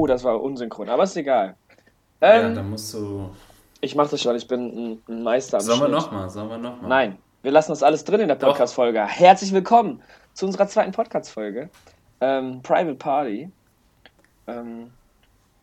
Oh, 0.00 0.06
das 0.06 0.24
war 0.24 0.40
unsynchron, 0.40 0.88
aber 0.88 1.02
ist 1.02 1.14
egal. 1.18 1.56
Ähm, 2.22 2.42
ja, 2.42 2.54
dann 2.54 2.70
musst 2.70 2.94
du. 2.94 3.28
Ich 3.82 3.94
mach 3.94 4.08
das 4.08 4.22
schon, 4.22 4.34
ich 4.34 4.48
bin 4.48 4.98
ein, 5.06 5.22
Meister 5.22 5.58
am 5.58 5.62
Sollen 5.62 5.80
wir 5.80 5.88
nochmal? 5.88 6.30
Sollen 6.30 6.48
wir 6.48 6.56
nochmal? 6.56 6.88
Nein, 6.88 7.18
wir 7.42 7.52
lassen 7.52 7.72
das 7.72 7.82
alles 7.82 8.02
drin 8.04 8.20
in 8.20 8.28
der 8.28 8.36
Podcast-Folge. 8.36 9.04
Herzlich 9.04 9.52
willkommen 9.52 10.02
zu 10.32 10.46
unserer 10.46 10.68
zweiten 10.68 10.92
Podcast-Folge. 10.92 11.68
Ähm, 12.22 12.62
Private 12.62 12.94
Party. 12.94 13.50
Ähm, 14.46 14.90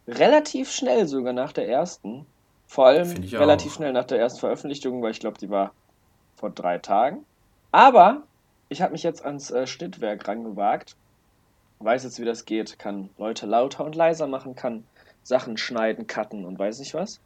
relativ 0.07 0.69
schnell 0.71 1.07
sogar 1.07 1.33
nach 1.33 1.51
der 1.51 1.67
ersten. 1.67 2.27
Vor 2.67 2.85
allem 2.85 3.11
relativ 3.31 3.71
auch. 3.71 3.75
schnell 3.77 3.91
nach 3.91 4.05
der 4.05 4.19
ersten 4.19 4.39
Veröffentlichung, 4.39 5.01
weil 5.01 5.11
ich 5.11 5.19
glaube, 5.19 5.39
die 5.39 5.49
war 5.49 5.71
vor 6.35 6.51
drei 6.51 6.77
Tagen. 6.77 7.25
Aber 7.71 8.21
ich 8.69 8.83
habe 8.83 8.91
mich 8.91 9.01
jetzt 9.01 9.25
ans 9.25 9.49
äh, 9.49 9.65
Schnittwerk 9.65 10.27
rangewagt. 10.27 10.95
Weiß 11.80 12.04
jetzt, 12.04 12.20
wie 12.20 12.25
das 12.25 12.46
geht. 12.46 12.80
Kann 12.80 13.09
Leute 13.18 13.46
lauter 13.46 13.86
und 13.86 13.96
leiser 13.96 14.27
machen, 14.27 14.55
kann 14.55 14.84
Sachen 15.23 15.57
schneiden, 15.57 16.07
cutten 16.07 16.45
und 16.45 16.58
weiß 16.58 16.80
nicht 16.80 16.94
was. 16.94 17.20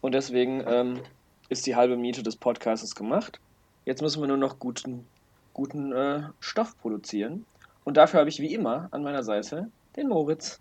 Und 0.00 0.12
deswegen 0.12 0.62
ähm, 0.66 1.00
ist 1.48 1.66
die 1.66 1.76
halbe 1.76 1.96
Miete 1.96 2.22
des 2.22 2.36
Podcasts 2.36 2.94
gemacht. 2.94 3.40
Jetzt 3.84 4.02
müssen 4.02 4.20
wir 4.20 4.28
nur 4.28 4.36
noch 4.36 4.58
guten, 4.58 5.06
guten 5.54 5.92
äh, 5.92 6.22
Stoff 6.40 6.76
produzieren. 6.80 7.46
Und 7.84 7.96
dafür 7.96 8.20
habe 8.20 8.28
ich 8.28 8.40
wie 8.40 8.52
immer 8.52 8.88
an 8.90 9.02
meiner 9.02 9.22
Seite 9.22 9.70
den 9.96 10.08
Moritz. 10.08 10.60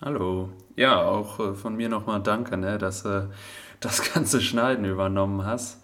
Hallo. 0.00 0.50
Ja, 0.74 1.02
auch 1.02 1.40
äh, 1.40 1.54
von 1.54 1.76
mir 1.76 1.88
nochmal 1.88 2.22
danke, 2.22 2.56
ne, 2.56 2.78
dass 2.78 3.02
du 3.02 3.08
äh, 3.08 3.26
das 3.80 4.12
ganze 4.14 4.40
Schneiden 4.40 4.84
übernommen 4.84 5.44
hast. 5.44 5.82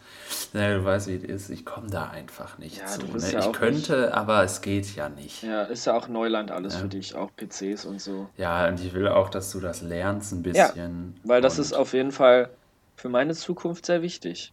Ja, 0.52 0.74
du 0.74 0.84
weißt, 0.84 1.08
wie 1.08 1.16
es 1.16 1.24
ist. 1.24 1.50
Ich 1.50 1.64
komme 1.64 1.88
da 1.88 2.10
einfach 2.10 2.58
nicht 2.58 2.78
ja, 2.78 2.86
zu. 2.86 3.02
Ne? 3.06 3.30
Ja 3.30 3.40
ich 3.40 3.52
könnte, 3.52 4.00
nicht. 4.02 4.12
aber 4.12 4.44
es 4.44 4.60
geht 4.60 4.94
ja 4.94 5.08
nicht. 5.08 5.42
Ja, 5.42 5.62
ist 5.62 5.86
ja 5.86 5.94
auch 5.94 6.08
Neuland 6.08 6.50
alles 6.50 6.74
ja. 6.74 6.80
für 6.80 6.88
dich, 6.88 7.14
auch 7.14 7.30
PCs 7.36 7.84
und 7.84 8.00
so. 8.00 8.28
Ja, 8.36 8.68
und 8.68 8.80
ich 8.80 8.92
will 8.92 9.08
auch, 9.08 9.30
dass 9.30 9.50
du 9.50 9.60
das 9.60 9.82
lernst 9.82 10.32
ein 10.32 10.42
bisschen. 10.42 11.14
Ja, 11.16 11.28
weil 11.28 11.40
das 11.40 11.58
ist 11.58 11.72
auf 11.72 11.92
jeden 11.92 12.12
Fall 12.12 12.50
für 12.96 13.08
meine 13.08 13.34
Zukunft 13.34 13.86
sehr 13.86 14.02
wichtig. 14.02 14.52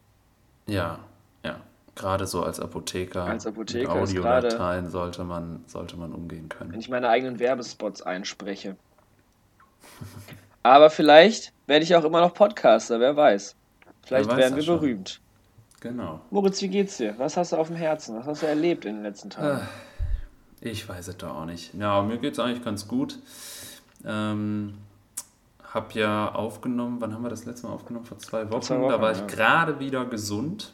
Ja, 0.67 0.99
ja. 1.44 1.59
Gerade 1.95 2.27
so 2.27 2.43
als 2.43 2.59
Apotheker. 2.59 3.25
Als 3.25 3.45
Apotheker. 3.45 3.93
Mit 3.93 4.03
Audiodateien 4.03 4.89
sollte 4.89 5.23
man, 5.23 5.64
sollte 5.67 5.97
man 5.97 6.14
umgehen 6.14 6.47
können. 6.49 6.71
Wenn 6.71 6.80
ich 6.80 6.89
meine 6.89 7.09
eigenen 7.09 7.39
Werbespots 7.39 8.02
einspreche. 8.02 8.75
Aber 10.64 10.89
vielleicht 10.89 11.53
werde 11.67 11.83
ich 11.83 11.95
auch 11.95 12.03
immer 12.03 12.21
noch 12.21 12.33
Podcaster, 12.33 12.99
wer 12.99 13.16
weiß. 13.16 13.55
Vielleicht 14.03 14.27
wer 14.27 14.36
weiß 14.36 14.43
werden 14.43 14.55
wir 14.55 14.64
schon. 14.64 14.80
berühmt. 14.80 15.21
Genau. 15.81 16.22
Moritz, 16.30 16.61
wie 16.61 16.67
geht's 16.67 16.97
dir? 16.97 17.17
Was 17.17 17.38
hast 17.38 17.53
du 17.53 17.58
auf 17.58 17.67
dem 17.67 17.75
Herzen? 17.75 18.17
Was 18.17 18.27
hast 18.27 18.44
du 18.44 18.47
erlebt 18.47 18.85
in 18.85 18.95
den 18.95 19.03
letzten 19.03 19.30
Tagen? 19.30 19.67
Ich 20.61 20.88
weiß 20.88 21.08
es 21.08 21.17
doch 21.17 21.36
auch 21.36 21.45
nicht. 21.45 21.73
Ja, 21.73 22.02
mir 22.02 22.17
geht's 22.17 22.39
eigentlich 22.39 22.63
ganz 22.63 22.88
gut. 22.88 23.17
Ähm, 24.05 24.73
hab 25.63 25.94
ja 25.95 26.33
aufgenommen, 26.33 26.97
wann 26.99 27.13
haben 27.13 27.23
wir 27.23 27.30
das 27.30 27.45
letzte 27.45 27.67
Mal 27.67 27.73
aufgenommen? 27.73 28.05
Vor 28.05 28.17
zwei 28.17 28.41
Wochen. 28.44 28.52
Vor 28.52 28.61
zwei 28.61 28.80
Wochen 28.80 28.89
da 28.89 29.02
war 29.02 29.11
ich 29.11 29.25
gerade 29.27 29.80
wieder 29.80 30.05
gesund. 30.05 30.73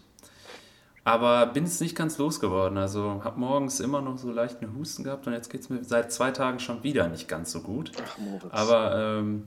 Aber 1.03 1.45
bin 1.45 1.66
es 1.66 1.80
nicht 1.80 1.95
ganz 1.95 2.17
losgeworden. 2.17 2.80
Also 2.80 3.22
habe 3.23 3.40
morgens 3.40 3.80
immer 3.80 4.02
noch 4.02 4.17
so 4.17 4.31
leichten 4.31 4.75
Husten 4.75 5.03
gehabt 5.03 5.28
und 5.28 5.34
jetzt 5.34 5.52
geht 5.52 5.62
es 5.62 5.69
mir 5.69 5.84
seit 5.84 6.12
zwei 6.12 6.31
Tagen 6.31 6.59
schon 6.59 6.81
wieder 6.81 7.08
nicht 7.08 7.28
ganz 7.28 7.52
so 7.52 7.62
gut. 7.62 7.92
Ach, 8.03 8.17
Moritz. 8.17 8.52
Aber 8.52 9.19
ähm, 9.19 9.44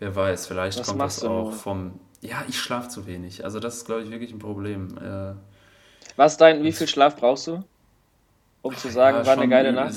wer 0.00 0.16
weiß, 0.16 0.48
vielleicht 0.48 0.80
Was 0.80 0.88
kommt 0.88 1.02
das 1.02 1.22
auch 1.22 1.52
vom. 1.52 2.00
Ja, 2.26 2.44
ich 2.48 2.58
schlafe 2.58 2.88
zu 2.88 3.06
wenig. 3.06 3.44
Also 3.44 3.60
das 3.60 3.76
ist, 3.76 3.86
glaube 3.86 4.02
ich, 4.02 4.10
wirklich 4.10 4.32
ein 4.32 4.38
Problem. 4.38 4.96
Äh, 4.98 5.34
Was 6.16 6.36
dein, 6.36 6.62
wie 6.62 6.72
viel 6.72 6.88
Schlaf 6.88 7.16
brauchst 7.16 7.46
du? 7.46 7.62
Um 8.62 8.76
zu 8.76 8.88
sagen, 8.88 9.18
ja, 9.18 9.26
war 9.26 9.34
eine 9.34 9.48
geile 9.48 9.72
Nacht? 9.72 9.94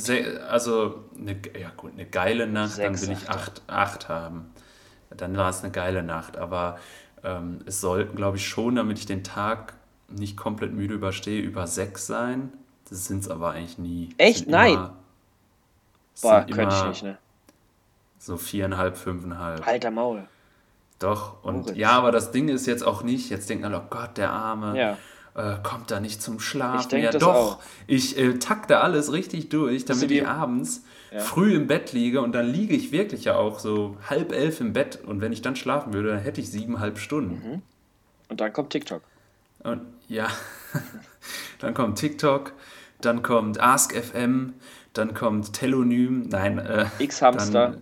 also, 0.47 1.03
eine, 1.17 1.35
ja 1.59 1.71
gut, 1.75 1.93
eine 1.93 2.05
geile 2.05 2.45
Nacht, 2.45 2.73
Sechs, 2.73 3.01
dann 3.01 3.09
will 3.09 3.17
ich 3.17 3.29
acht, 3.29 3.63
acht 3.65 4.09
haben. 4.09 4.51
Dann 5.09 5.35
war 5.35 5.49
es 5.49 5.63
eine 5.63 5.71
geile 5.71 6.03
Nacht. 6.03 6.37
Aber 6.37 6.77
ähm, 7.23 7.61
es 7.65 7.81
sollten, 7.81 8.15
glaube 8.15 8.37
ich, 8.37 8.47
schon, 8.47 8.75
damit 8.75 8.99
ich 8.99 9.07
den 9.07 9.23
Tag 9.23 9.73
nicht 10.07 10.37
komplett 10.37 10.71
müde 10.71 10.93
überstehe, 10.93 11.41
über 11.41 11.65
sechs 11.65 12.05
sein. 12.05 12.51
Das 12.89 13.05
sind 13.05 13.23
es 13.23 13.29
aber 13.29 13.51
eigentlich 13.51 13.79
nie. 13.79 14.09
Echt? 14.17 14.47
Nein. 14.47 14.73
Immer, 14.73 14.95
Boah, 16.21 16.45
könnte 16.45 16.75
ich 16.75 16.83
nicht, 16.85 17.03
ne? 17.03 17.17
So 18.19 18.37
viereinhalb, 18.37 18.97
fünfeinhalb. 18.97 19.65
Alter 19.65 19.91
Maul. 19.91 20.27
Doch, 20.99 21.43
und 21.43 21.61
Moritz. 21.61 21.77
ja, 21.77 21.91
aber 21.91 22.11
das 22.11 22.31
Ding 22.31 22.49
ist 22.49 22.67
jetzt 22.67 22.83
auch 22.85 23.03
nicht, 23.03 23.29
jetzt 23.29 23.49
denkt 23.49 23.63
man, 23.63 23.73
oh 23.73 23.83
Gott, 23.89 24.17
der 24.17 24.31
Arme. 24.31 24.77
Ja. 24.77 24.97
Äh, 25.35 25.57
kommt 25.63 25.91
da 25.91 25.99
nicht 25.99 26.21
zum 26.21 26.39
Schlafen. 26.39 26.97
Ich 26.97 27.03
ja, 27.03 27.11
doch, 27.11 27.35
auch. 27.35 27.59
ich 27.87 28.17
äh, 28.17 28.39
takte 28.39 28.81
alles 28.81 29.13
richtig 29.13 29.49
durch, 29.49 29.85
damit 29.85 30.11
ich 30.11 30.27
abends 30.27 30.83
ja. 31.11 31.19
früh 31.19 31.55
im 31.55 31.67
Bett 31.67 31.93
liege 31.93 32.21
und 32.21 32.33
dann 32.33 32.47
liege 32.47 32.75
ich 32.75 32.91
wirklich 32.91 33.25
ja 33.25 33.35
auch 33.35 33.59
so 33.59 33.95
halb 34.09 34.31
elf 34.33 34.59
im 34.59 34.73
Bett 34.73 34.99
und 35.05 35.21
wenn 35.21 35.31
ich 35.31 35.41
dann 35.41 35.55
schlafen 35.55 35.93
würde, 35.93 36.09
dann 36.09 36.19
hätte 36.19 36.41
ich 36.41 36.51
siebeneinhalb 36.51 36.97
Stunden. 36.97 37.35
Mhm. 37.35 37.61
Und 38.27 38.41
dann 38.41 38.51
kommt 38.51 38.71
TikTok. 38.71 39.01
Und 39.63 39.81
ja, 40.07 40.27
dann 41.59 41.73
kommt 41.73 41.99
TikTok, 41.99 42.53
dann 42.99 43.21
kommt 43.21 43.61
AskFM, 43.61 44.53
dann 44.93 45.13
kommt 45.13 45.53
Telonym, 45.53 46.27
nein, 46.29 46.57
äh, 46.59 46.85
X-Hamster. 46.99 47.77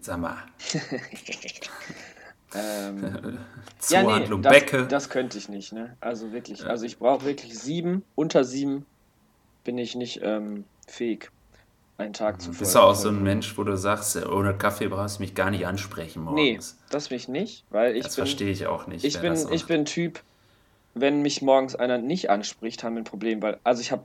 Sag 0.00 0.18
mal. 0.18 0.36
ähm, 2.54 3.38
Zuhandlung 3.78 4.42
ja, 4.42 4.50
nee, 4.50 4.58
das, 4.58 4.60
Becke. 4.60 4.86
Das 4.86 5.08
könnte 5.08 5.38
ich 5.38 5.48
nicht, 5.48 5.72
ne? 5.72 5.96
Also 6.00 6.32
wirklich. 6.32 6.64
Also 6.66 6.84
ich 6.84 6.98
brauche 6.98 7.24
wirklich 7.24 7.58
sieben. 7.58 8.04
Unter 8.14 8.44
sieben 8.44 8.86
bin 9.64 9.78
ich 9.78 9.94
nicht 9.94 10.20
ähm, 10.22 10.64
fähig, 10.86 11.30
einen 11.98 12.12
Tag 12.12 12.40
zu 12.40 12.46
folgen. 12.46 12.58
Bist 12.58 12.74
du 12.74 12.80
auch 12.80 12.94
so 12.94 13.08
ein 13.08 13.22
Mensch, 13.22 13.56
wo 13.56 13.64
du 13.64 13.76
sagst, 13.76 14.16
ohne 14.26 14.54
Kaffee 14.54 14.88
brauchst 14.88 15.18
du 15.18 15.22
mich 15.22 15.34
gar 15.34 15.50
nicht 15.50 15.66
ansprechen 15.66 16.22
morgens? 16.24 16.40
Nee, 16.40 16.88
das 16.90 17.10
mich 17.10 17.28
nicht, 17.28 17.64
weil 17.70 17.96
ich. 17.96 18.04
Das 18.04 18.16
verstehe 18.16 18.50
ich 18.50 18.66
auch 18.66 18.86
nicht. 18.86 19.04
Ich 19.04 19.20
bin, 19.20 19.34
ich 19.50 19.66
bin 19.66 19.84
Typ, 19.84 20.20
wenn 20.94 21.22
mich 21.22 21.42
morgens 21.42 21.74
einer 21.74 21.98
nicht 21.98 22.30
anspricht, 22.30 22.84
haben 22.84 22.94
wir 22.94 23.02
ein 23.02 23.04
Problem, 23.04 23.40
weil, 23.42 23.58
also 23.64 23.80
ich 23.80 23.92
habe 23.92 24.04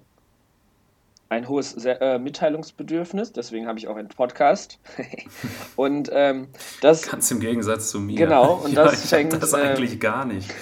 ein 1.29 1.47
hohes 1.47 1.73
äh, 1.85 2.19
Mitteilungsbedürfnis, 2.19 3.33
deswegen 3.33 3.67
habe 3.67 3.77
ich 3.79 3.87
auch 3.87 3.95
einen 3.95 4.07
Podcast. 4.07 4.79
und 5.75 6.09
ähm, 6.13 6.47
das. 6.81 7.09
Ganz 7.09 7.29
im 7.31 7.39
Gegensatz 7.39 7.91
zu 7.91 7.99
mir. 7.99 8.17
Genau, 8.17 8.53
und 8.63 8.73
ja, 8.73 8.85
das 8.85 9.03
ich 9.03 9.09
fängt. 9.09 9.33
Das 9.33 9.53
eigentlich 9.53 9.93
ähm, 9.93 9.99
gar 9.99 10.25
nicht. 10.25 10.53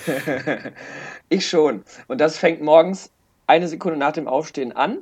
ich 1.29 1.47
schon. 1.47 1.83
Und 2.07 2.19
das 2.19 2.37
fängt 2.37 2.61
morgens 2.61 3.11
eine 3.47 3.67
Sekunde 3.67 3.97
nach 3.99 4.13
dem 4.13 4.27
Aufstehen 4.27 4.71
an 4.71 4.99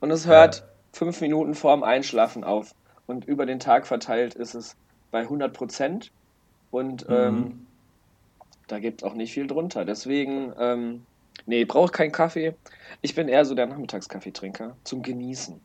und 0.00 0.10
es 0.10 0.26
hört 0.26 0.56
ja. 0.56 0.64
fünf 0.92 1.20
Minuten 1.20 1.54
vorm 1.54 1.82
Einschlafen 1.82 2.44
auf. 2.44 2.74
Und 3.06 3.26
über 3.26 3.46
den 3.46 3.58
Tag 3.58 3.86
verteilt 3.86 4.34
ist 4.34 4.54
es 4.54 4.76
bei 5.10 5.20
100 5.20 5.52
Prozent. 5.52 6.10
Und 6.70 7.08
mhm. 7.08 7.14
ähm, 7.14 7.66
da 8.68 8.78
gibt 8.78 9.02
es 9.02 9.08
auch 9.08 9.14
nicht 9.14 9.34
viel 9.34 9.46
drunter. 9.46 9.84
Deswegen, 9.84 10.52
ähm, 10.58 11.04
nee, 11.46 11.64
brauche 11.64 11.92
keinen 11.92 12.12
Kaffee. 12.12 12.54
Ich 13.00 13.14
bin 13.14 13.28
eher 13.28 13.44
so 13.44 13.54
der 13.54 13.66
Nachmittagskaffeetrinker 13.66 14.76
zum 14.84 15.02
Genießen. 15.02 15.60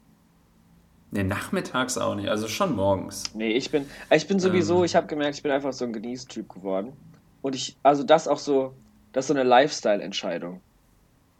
Nee, 1.12 1.24
nachmittags 1.24 1.98
auch 1.98 2.16
nicht, 2.16 2.28
also 2.28 2.48
schon 2.48 2.76
morgens. 2.76 3.24
Nee, 3.34 3.52
ich 3.52 3.72
bin, 3.72 3.90
ich 4.10 4.28
bin 4.28 4.40
sowieso, 4.40 4.80
ähm. 4.80 4.86
ich 4.86 4.96
habe 4.96 5.08
gemerkt, 5.08 5.36
ich 5.36 5.44
bin 5.44 5.52
einfach 5.52 5.72
so 5.72 5.86
ein 5.86 5.94
Genießtyp 5.94 6.50
geworden. 6.50 6.94
Und 7.42 7.56
ich, 7.56 7.78
also 7.84 8.04
das 8.04 8.28
auch 8.28 8.40
so, 8.40 8.74
das 9.14 9.26
ist 9.26 9.28
so 9.30 9.34
eine 9.34 9.44
Lifestyle-Entscheidung. 9.44 10.60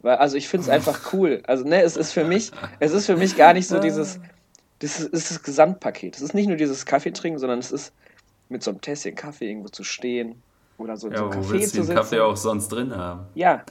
Weil, 0.00 0.16
also 0.16 0.36
ich 0.36 0.48
finde 0.48 0.64
es 0.64 0.70
einfach 0.70 1.12
cool. 1.12 1.42
Also, 1.46 1.64
ne, 1.64 1.82
es 1.82 1.96
ist 1.96 2.12
für 2.12 2.24
mich, 2.24 2.50
es 2.78 2.92
ist 2.92 3.06
für 3.06 3.16
mich 3.16 3.36
gar 3.36 3.52
nicht 3.52 3.68
so 3.68 3.78
dieses, 3.78 4.20
das 4.78 5.00
ist, 5.00 5.12
ist 5.12 5.30
das 5.32 5.42
Gesamtpaket. 5.42 6.16
Es 6.16 6.22
ist 6.22 6.34
nicht 6.34 6.46
nur 6.46 6.56
dieses 6.56 6.86
Kaffee 6.86 7.10
trinken, 7.10 7.38
sondern 7.38 7.58
es 7.58 7.72
ist 7.72 7.92
mit 8.48 8.62
so 8.62 8.70
einem 8.70 8.80
Tässchen 8.80 9.14
Kaffee 9.14 9.48
irgendwo 9.50 9.68
zu 9.68 9.84
stehen, 9.84 10.40
oder 10.78 10.96
so, 10.96 11.10
ja, 11.10 11.18
so 11.18 11.24
Café 11.24 11.36
wo 11.36 11.50
willst 11.50 11.76
du 11.76 11.82
den 11.82 11.96
Kaffee 11.96 12.20
auch 12.20 12.36
sonst 12.36 12.68
drin 12.68 12.96
haben? 12.96 13.26
Ja, 13.34 13.64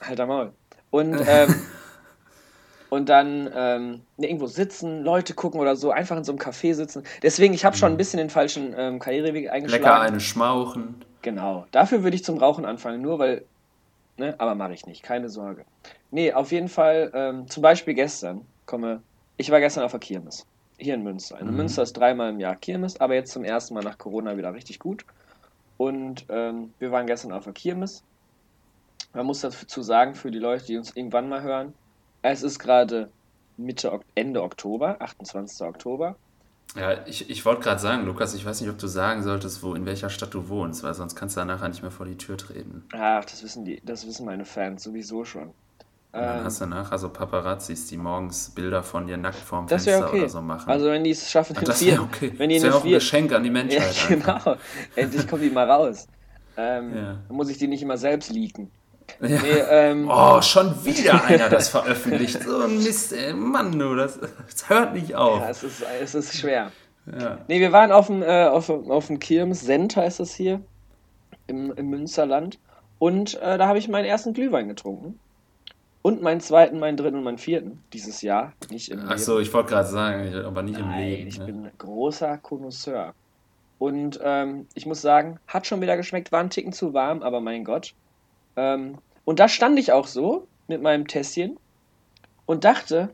halt 0.00 0.18
Maul. 0.18 0.52
Und, 0.90 1.20
ähm, 1.26 1.54
und 2.90 3.08
dann 3.08 3.50
ähm, 3.54 4.00
ne, 4.16 4.26
irgendwo 4.28 4.46
sitzen, 4.46 5.02
Leute 5.02 5.34
gucken 5.34 5.60
oder 5.60 5.76
so, 5.76 5.90
einfach 5.90 6.16
in 6.16 6.24
so 6.24 6.32
einem 6.32 6.40
Café 6.40 6.74
sitzen. 6.74 7.04
Deswegen, 7.22 7.54
ich 7.54 7.64
habe 7.64 7.76
schon 7.76 7.90
ein 7.90 7.92
mhm. 7.94 7.98
bisschen 7.98 8.18
den 8.18 8.30
falschen 8.30 8.74
ähm, 8.76 8.98
Karriereweg 8.98 9.50
eingeschlagen. 9.50 9.84
Lecker 9.84 10.00
eine 10.00 10.20
schmauchen. 10.20 10.96
Genau. 11.22 11.66
Dafür 11.70 12.02
würde 12.02 12.16
ich 12.16 12.24
zum 12.24 12.38
Rauchen 12.38 12.64
anfangen, 12.64 13.02
nur 13.02 13.18
weil, 13.18 13.44
ne, 14.16 14.34
aber 14.38 14.54
mache 14.54 14.72
ich 14.72 14.86
nicht, 14.86 15.02
keine 15.02 15.28
Sorge. 15.28 15.64
Nee, 16.10 16.32
auf 16.32 16.50
jeden 16.50 16.68
Fall, 16.68 17.10
ähm, 17.14 17.48
zum 17.48 17.62
Beispiel 17.62 17.94
gestern, 17.94 18.44
komme, 18.66 19.02
ich 19.36 19.50
war 19.50 19.60
gestern 19.60 19.84
auf 19.84 19.92
der 19.92 20.00
Kirmes. 20.00 20.46
Hier 20.78 20.94
in 20.94 21.02
Münster. 21.02 21.38
In 21.38 21.48
mhm. 21.48 21.56
Münster 21.56 21.82
ist 21.82 21.92
dreimal 21.92 22.30
im 22.30 22.40
Jahr 22.40 22.56
Kirmes, 22.56 23.00
aber 23.00 23.14
jetzt 23.14 23.32
zum 23.32 23.44
ersten 23.44 23.74
Mal 23.74 23.84
nach 23.84 23.98
Corona 23.98 24.36
wieder 24.36 24.54
richtig 24.54 24.78
gut. 24.78 25.04
Und 25.76 26.24
ähm, 26.30 26.72
wir 26.78 26.90
waren 26.90 27.06
gestern 27.06 27.32
auf 27.32 27.44
der 27.44 27.52
Kirmes. 27.52 28.02
Man 29.12 29.26
muss 29.26 29.40
dazu 29.40 29.82
sagen, 29.82 30.14
für 30.14 30.30
die 30.30 30.38
Leute, 30.38 30.66
die 30.66 30.76
uns 30.76 30.94
irgendwann 30.96 31.28
mal 31.28 31.42
hören, 31.42 31.74
es 32.22 32.42
ist 32.42 32.58
gerade 32.58 33.10
Mitte, 33.56 34.00
Ende 34.14 34.42
Oktober, 34.42 34.96
28. 35.00 35.66
Oktober. 35.66 36.16
Ja, 36.76 37.04
ich, 37.06 37.28
ich 37.28 37.44
wollte 37.44 37.62
gerade 37.62 37.80
sagen, 37.80 38.06
Lukas, 38.06 38.34
ich 38.34 38.44
weiß 38.44 38.60
nicht, 38.60 38.70
ob 38.70 38.78
du 38.78 38.86
sagen 38.86 39.22
solltest, 39.22 39.62
wo, 39.62 39.74
in 39.74 39.86
welcher 39.86 40.08
Stadt 40.08 40.32
du 40.34 40.48
wohnst, 40.48 40.84
weil 40.84 40.94
sonst 40.94 41.16
kannst 41.16 41.36
du 41.36 41.40
da 41.40 41.44
nachher 41.44 41.68
nicht 41.68 41.82
mehr 41.82 41.90
vor 41.90 42.06
die 42.06 42.16
Tür 42.16 42.36
treten. 42.36 42.84
Ach, 42.92 43.24
das 43.24 43.42
wissen 43.42 43.64
die, 43.64 43.82
das 43.84 44.06
wissen 44.06 44.24
meine 44.24 44.44
Fans 44.44 44.84
sowieso 44.84 45.24
schon. 45.24 45.52
Und 46.12 46.20
dann 46.20 46.38
ähm, 46.38 46.44
hast 46.44 46.60
du 46.60 46.66
nachher 46.66 46.98
so 46.98 47.08
Paparazzis, 47.08 47.86
die 47.86 47.96
morgens 47.96 48.50
Bilder 48.50 48.82
von 48.82 49.06
dir 49.06 49.16
nackt 49.16 49.38
vorm 49.38 49.66
das 49.66 49.84
Fenster 49.84 50.08
okay. 50.08 50.18
oder 50.20 50.28
so 50.28 50.42
machen. 50.42 50.68
Also 50.70 50.86
wenn 50.86 51.04
die 51.04 51.10
es 51.10 51.30
schaffen, 51.30 51.56
Ach, 51.58 51.62
das 51.62 51.84
wäre 51.84 52.02
okay. 52.02 52.32
Wenn 52.36 52.50
die 52.50 52.56
das 52.56 52.64
wäre 52.64 52.76
auch 52.76 52.84
ein 52.84 52.90
Geschenk 52.90 53.32
an 53.32 53.44
die 53.44 53.50
Menschheit. 53.50 53.94
Ja, 54.08 54.08
genau. 54.08 54.56
Endlich 54.96 55.26
kommt 55.28 55.42
die 55.42 55.50
mal 55.50 55.70
raus. 55.70 56.08
Ähm, 56.56 56.96
ja. 56.96 57.18
Dann 57.26 57.36
muss 57.36 57.48
ich 57.48 57.58
die 57.58 57.68
nicht 57.68 57.82
immer 57.82 57.96
selbst 57.96 58.30
leaken. 58.30 58.70
Ja. 59.20 59.28
Nee, 59.28 59.58
ähm, 59.70 60.08
oh, 60.10 60.40
schon 60.42 60.84
wieder 60.84 61.24
einer 61.26 61.48
das 61.48 61.68
veröffentlicht. 61.68 62.42
So 62.42 62.62
ein 62.62 62.78
Mist, 62.82 63.12
ey. 63.12 63.32
Mann, 63.32 63.78
du, 63.78 63.94
das, 63.94 64.18
das 64.18 64.68
hört 64.68 64.94
nicht 64.94 65.14
auf. 65.14 65.40
Ja, 65.40 65.50
es 65.50 65.62
ist, 65.62 65.82
es 66.02 66.14
ist 66.14 66.38
schwer. 66.38 66.72
Ja. 67.06 67.38
Nee, 67.48 67.60
wir 67.60 67.72
waren 67.72 67.92
auf 67.92 68.06
dem, 68.06 68.22
äh, 68.22 68.44
auf, 68.44 68.68
auf 68.70 69.06
dem 69.06 69.18
Kirmes, 69.18 69.62
Sent 69.62 69.96
heißt 69.96 70.20
das 70.20 70.34
hier, 70.34 70.60
im, 71.46 71.72
im 71.72 71.88
Münsterland. 71.88 72.58
Und 72.98 73.40
äh, 73.40 73.58
da 73.58 73.66
habe 73.66 73.78
ich 73.78 73.88
meinen 73.88 74.04
ersten 74.04 74.34
Glühwein 74.34 74.68
getrunken. 74.68 75.18
Und 76.02 76.22
meinen 76.22 76.40
zweiten, 76.40 76.78
meinen 76.78 76.96
dritten 76.96 77.16
und 77.18 77.24
meinen 77.24 77.38
vierten 77.38 77.82
dieses 77.92 78.22
Jahr. 78.22 78.52
Nicht 78.70 78.90
im 78.90 79.00
Ach 79.06 79.18
so, 79.18 79.38
ich 79.38 79.52
wollte 79.52 79.70
gerade 79.70 79.88
sagen, 79.88 80.34
aber 80.46 80.62
nicht 80.62 80.78
Nein, 80.78 80.90
im 80.90 80.98
Leben. 80.98 81.28
Ich 81.28 81.38
ne? 81.38 81.46
bin 81.46 81.70
großer 81.76 82.38
Connoisseur. 82.38 83.12
Und 83.78 84.20
ähm, 84.22 84.66
ich 84.74 84.86
muss 84.86 85.00
sagen, 85.00 85.38
hat 85.46 85.66
schon 85.66 85.80
wieder 85.80 85.96
geschmeckt, 85.96 86.32
war 86.32 86.40
ein 86.40 86.50
Ticken 86.50 86.72
zu 86.72 86.94
warm, 86.94 87.22
aber 87.22 87.40
mein 87.40 87.64
Gott. 87.64 87.94
Ähm, 88.60 88.98
und 89.24 89.40
da 89.40 89.48
stand 89.48 89.78
ich 89.78 89.92
auch 89.92 90.06
so 90.06 90.46
mit 90.68 90.82
meinem 90.82 91.06
Tässchen 91.06 91.56
und 92.44 92.64
dachte, 92.64 93.08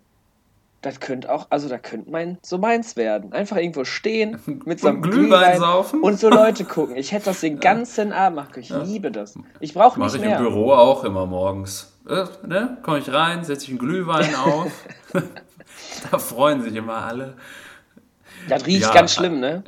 das 0.83 0.99
könnte 0.99 1.33
auch, 1.33 1.47
also 1.51 1.69
da 1.69 1.79
könnte 1.79 2.11
mein, 2.11 2.39
so 2.43 2.59
meins 2.59 2.97
werden. 2.97 3.33
Einfach 3.33 3.57
irgendwo 3.57 3.85
stehen, 3.85 4.41
mit 4.65 4.81
so 4.81 4.89
einem 4.89 5.03
Glühwein, 5.03 5.59
saufen 5.59 6.01
und 6.03 6.19
so 6.19 6.29
Leute 6.29 6.65
gucken. 6.65 6.97
Ich 6.97 7.13
hätte 7.13 7.27
das 7.27 7.41
den 7.41 7.61
ganzen 7.61 8.13
Abend 8.13 8.37
machen 8.37 8.53
können. 8.53 8.65
Ich 8.65 8.71
ja. 8.71 8.83
liebe 8.83 9.13
das. 9.13 9.39
Ich 9.61 9.73
brauche 9.73 10.01
nicht 10.01 10.15
Mach 10.15 10.21
mehr. 10.21 10.31
Mache 10.31 10.43
ich 10.43 10.49
im 10.49 10.55
Büro 10.55 10.73
auch 10.73 11.05
immer 11.05 11.27
morgens. 11.27 11.93
Äh, 12.09 12.25
ne? 12.47 12.79
Komme 12.83 12.99
ich 12.99 13.13
rein, 13.13 13.45
setze 13.45 13.65
ich 13.65 13.71
einen 13.71 13.79
Glühwein 13.79 14.35
auf. 14.47 14.73
da 16.11 16.19
freuen 16.19 16.63
sich 16.63 16.75
immer 16.75 17.05
alle. 17.05 17.35
Das 18.49 18.67
riecht 18.67 18.83
ja, 18.83 18.93
ganz 18.93 19.15
schlimm, 19.15 19.39
ne? 19.39 19.63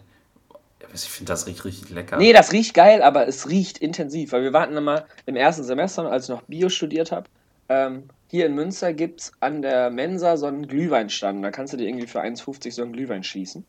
Ich 0.94 1.02
finde, 1.02 1.32
das 1.32 1.46
riecht 1.46 1.64
richtig 1.64 1.90
lecker. 1.90 2.16
Nee, 2.16 2.32
das 2.32 2.52
riecht 2.52 2.74
geil, 2.74 3.02
aber 3.02 3.28
es 3.28 3.48
riecht 3.48 3.78
intensiv. 3.78 4.32
Weil 4.32 4.42
wir 4.42 4.52
warten 4.52 4.76
immer 4.76 5.04
im 5.26 5.36
ersten 5.36 5.64
Semester, 5.64 6.10
als 6.10 6.24
ich 6.24 6.30
noch 6.30 6.42
Bio 6.42 6.68
studiert 6.68 7.12
habe, 7.12 7.28
ähm, 7.68 8.04
hier 8.28 8.46
in 8.46 8.54
Münster 8.54 8.92
gibt 8.92 9.20
es 9.20 9.32
an 9.40 9.62
der 9.62 9.90
Mensa 9.90 10.36
so 10.36 10.46
einen 10.46 10.66
Glühweinstand. 10.66 11.44
Da 11.44 11.50
kannst 11.50 11.72
du 11.72 11.76
dir 11.76 11.88
irgendwie 11.88 12.06
für 12.06 12.22
1,50 12.22 12.72
so 12.72 12.82
einen 12.82 12.92
Glühwein 12.92 13.22
schießen. 13.22 13.64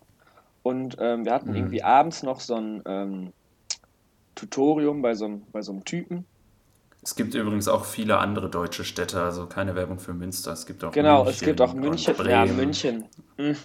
Und 0.64 0.98
ähm, 1.00 1.26
wir 1.26 1.34
hatten 1.34 1.52
mhm. 1.52 1.56
irgendwie 1.56 1.84
abends 1.84 2.24
noch 2.24 2.40
so 2.42 2.56
ein 2.56 2.82
ähm, 2.86 3.34
Tutorium 4.36 5.02
bei 5.02 5.16
so, 5.16 5.42
bei 5.52 5.62
so 5.62 5.72
einem 5.72 5.86
Typen. 5.86 6.26
Es 7.02 7.16
gibt 7.16 7.34
übrigens 7.34 7.70
auch 7.70 7.86
viele 7.86 8.18
andere 8.18 8.50
deutsche 8.50 8.84
Städte, 8.84 9.22
also 9.22 9.46
keine 9.46 9.76
Werbung 9.76 10.00
für 10.00 10.14
Münster. 10.14 10.52
Es 10.52 10.66
gibt 10.66 10.84
auch 10.84 10.92
genau, 10.92 11.24
München 11.24 11.34
es 11.34 11.40
gibt 11.40 11.62
auch 11.62 11.74
München. 11.74 12.16
Ja, 12.26 12.46
München. 12.46 13.06
Hm, 13.38 13.56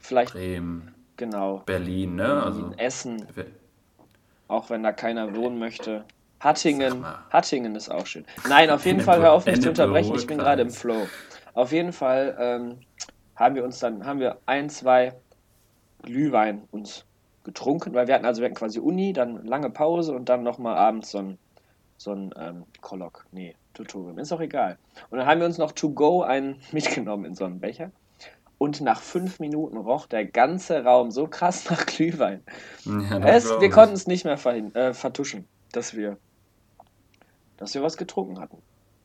vielleicht. 0.00 0.32
Bremen. 0.32 0.93
Genau. 1.16 1.62
Berlin, 1.66 2.16
ne? 2.16 2.42
Also, 2.42 2.72
Essen. 2.76 3.26
Auch 4.48 4.70
wenn 4.70 4.82
da 4.82 4.92
keiner 4.92 5.34
wohnen 5.34 5.58
möchte. 5.58 6.04
Hattingen, 6.40 7.06
Hattingen 7.30 7.74
ist 7.74 7.88
auch 7.88 8.06
schön. 8.06 8.26
Nein, 8.48 8.68
auf 8.70 8.84
jeden 8.84 9.00
Fall, 9.00 9.20
hör 9.20 9.32
auf 9.32 9.46
mich 9.46 9.62
zu 9.62 9.70
unterbrechen, 9.70 10.14
ich 10.14 10.26
bin 10.26 10.36
gerade 10.36 10.62
im 10.62 10.70
Flow. 10.70 11.06
Auf 11.54 11.72
jeden 11.72 11.92
Fall 11.92 12.36
ähm, 12.38 12.80
haben 13.36 13.54
wir 13.54 13.64
uns 13.64 13.78
dann, 13.78 14.04
haben 14.04 14.20
wir 14.20 14.38
ein, 14.44 14.68
zwei 14.68 15.14
Glühwein 16.02 16.68
uns 16.70 17.06
getrunken, 17.44 17.94
weil 17.94 18.08
wir 18.08 18.14
hatten 18.14 18.26
also 18.26 18.42
wir 18.42 18.46
hatten 18.46 18.56
quasi 18.56 18.78
Uni, 18.78 19.12
dann 19.12 19.46
lange 19.46 19.70
Pause 19.70 20.14
und 20.14 20.28
dann 20.28 20.42
nochmal 20.42 20.76
abends 20.76 21.10
so 21.10 21.18
ein, 21.18 21.38
so 21.96 22.12
ein 22.12 22.34
ähm, 22.38 22.64
Kolloq, 22.80 23.26
nee, 23.32 23.54
Tutorium, 23.72 24.18
ist 24.18 24.32
auch 24.32 24.40
egal. 24.40 24.78
Und 25.10 25.18
dann 25.18 25.26
haben 25.26 25.40
wir 25.40 25.46
uns 25.46 25.58
noch 25.58 25.72
to 25.72 25.90
go 25.90 26.22
einen 26.22 26.60
mitgenommen 26.72 27.24
in 27.24 27.34
so 27.34 27.44
einen 27.44 27.60
Becher. 27.60 27.90
Und 28.64 28.80
nach 28.80 29.02
fünf 29.02 29.40
Minuten 29.40 29.76
roch 29.76 30.06
der 30.06 30.24
ganze 30.24 30.84
Raum 30.84 31.10
so 31.10 31.26
krass 31.26 31.68
nach 31.68 31.84
Glühwein. 31.84 32.42
Ja, 32.86 33.18
es, 33.26 33.50
wir 33.60 33.68
konnten 33.68 33.94
es 33.94 34.06
nicht 34.06 34.24
mehr 34.24 34.38
äh, 34.74 34.94
vertuschen, 34.94 35.46
dass 35.72 35.94
wir 35.94 36.16
dass 37.58 37.74
wir 37.74 37.82
was 37.82 37.98
getrunken 37.98 38.40
hatten. 38.40 38.56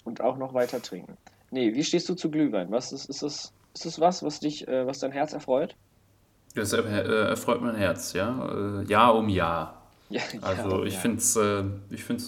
Und 0.05 0.21
auch 0.21 0.37
noch 0.37 0.53
weiter 0.53 0.81
trinken. 0.81 1.17
Nee, 1.51 1.73
wie 1.75 1.83
stehst 1.83 2.07
du 2.07 2.15
zu 2.15 2.31
Glühwein? 2.31 2.71
Was 2.71 2.93
ist, 2.93 3.09
ist 3.09 3.21
das, 3.21 3.51
ist 3.73 3.85
das 3.85 3.99
was, 3.99 4.23
was 4.23 4.39
dich, 4.39 4.65
äh, 4.65 4.87
was 4.87 4.99
dein 4.99 5.11
Herz 5.11 5.33
erfreut? 5.33 5.75
Das 6.55 6.71
äh, 6.71 6.79
erfreut 6.79 7.61
mein 7.61 7.75
Herz, 7.75 8.13
ja. 8.13 8.79
Äh, 8.81 8.85
Jahr 8.85 9.15
um 9.15 9.27
Jahr. 9.29 9.75
Ja, 10.11 10.21
also 10.41 10.79
ja, 10.79 10.85
ich 10.85 10.95
ja. 10.95 10.99
finde 11.01 11.17
es 11.17 11.35
äh, 11.35 11.63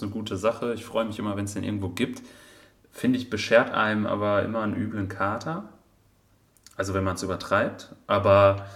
eine 0.02 0.10
gute 0.12 0.36
Sache. 0.36 0.74
Ich 0.74 0.84
freue 0.84 1.04
mich 1.04 1.18
immer, 1.18 1.36
wenn 1.36 1.46
es 1.46 1.54
den 1.54 1.64
irgendwo 1.64 1.88
gibt. 1.88 2.22
Finde 2.92 3.18
ich, 3.18 3.28
beschert 3.28 3.72
einem 3.72 4.06
aber 4.06 4.44
immer 4.44 4.60
einen 4.60 4.76
üblen 4.76 5.08
Kater. 5.08 5.68
Also 6.76 6.94
wenn 6.94 7.04
man 7.04 7.14
es 7.14 7.22
übertreibt. 7.22 7.94
Aber 8.06 8.66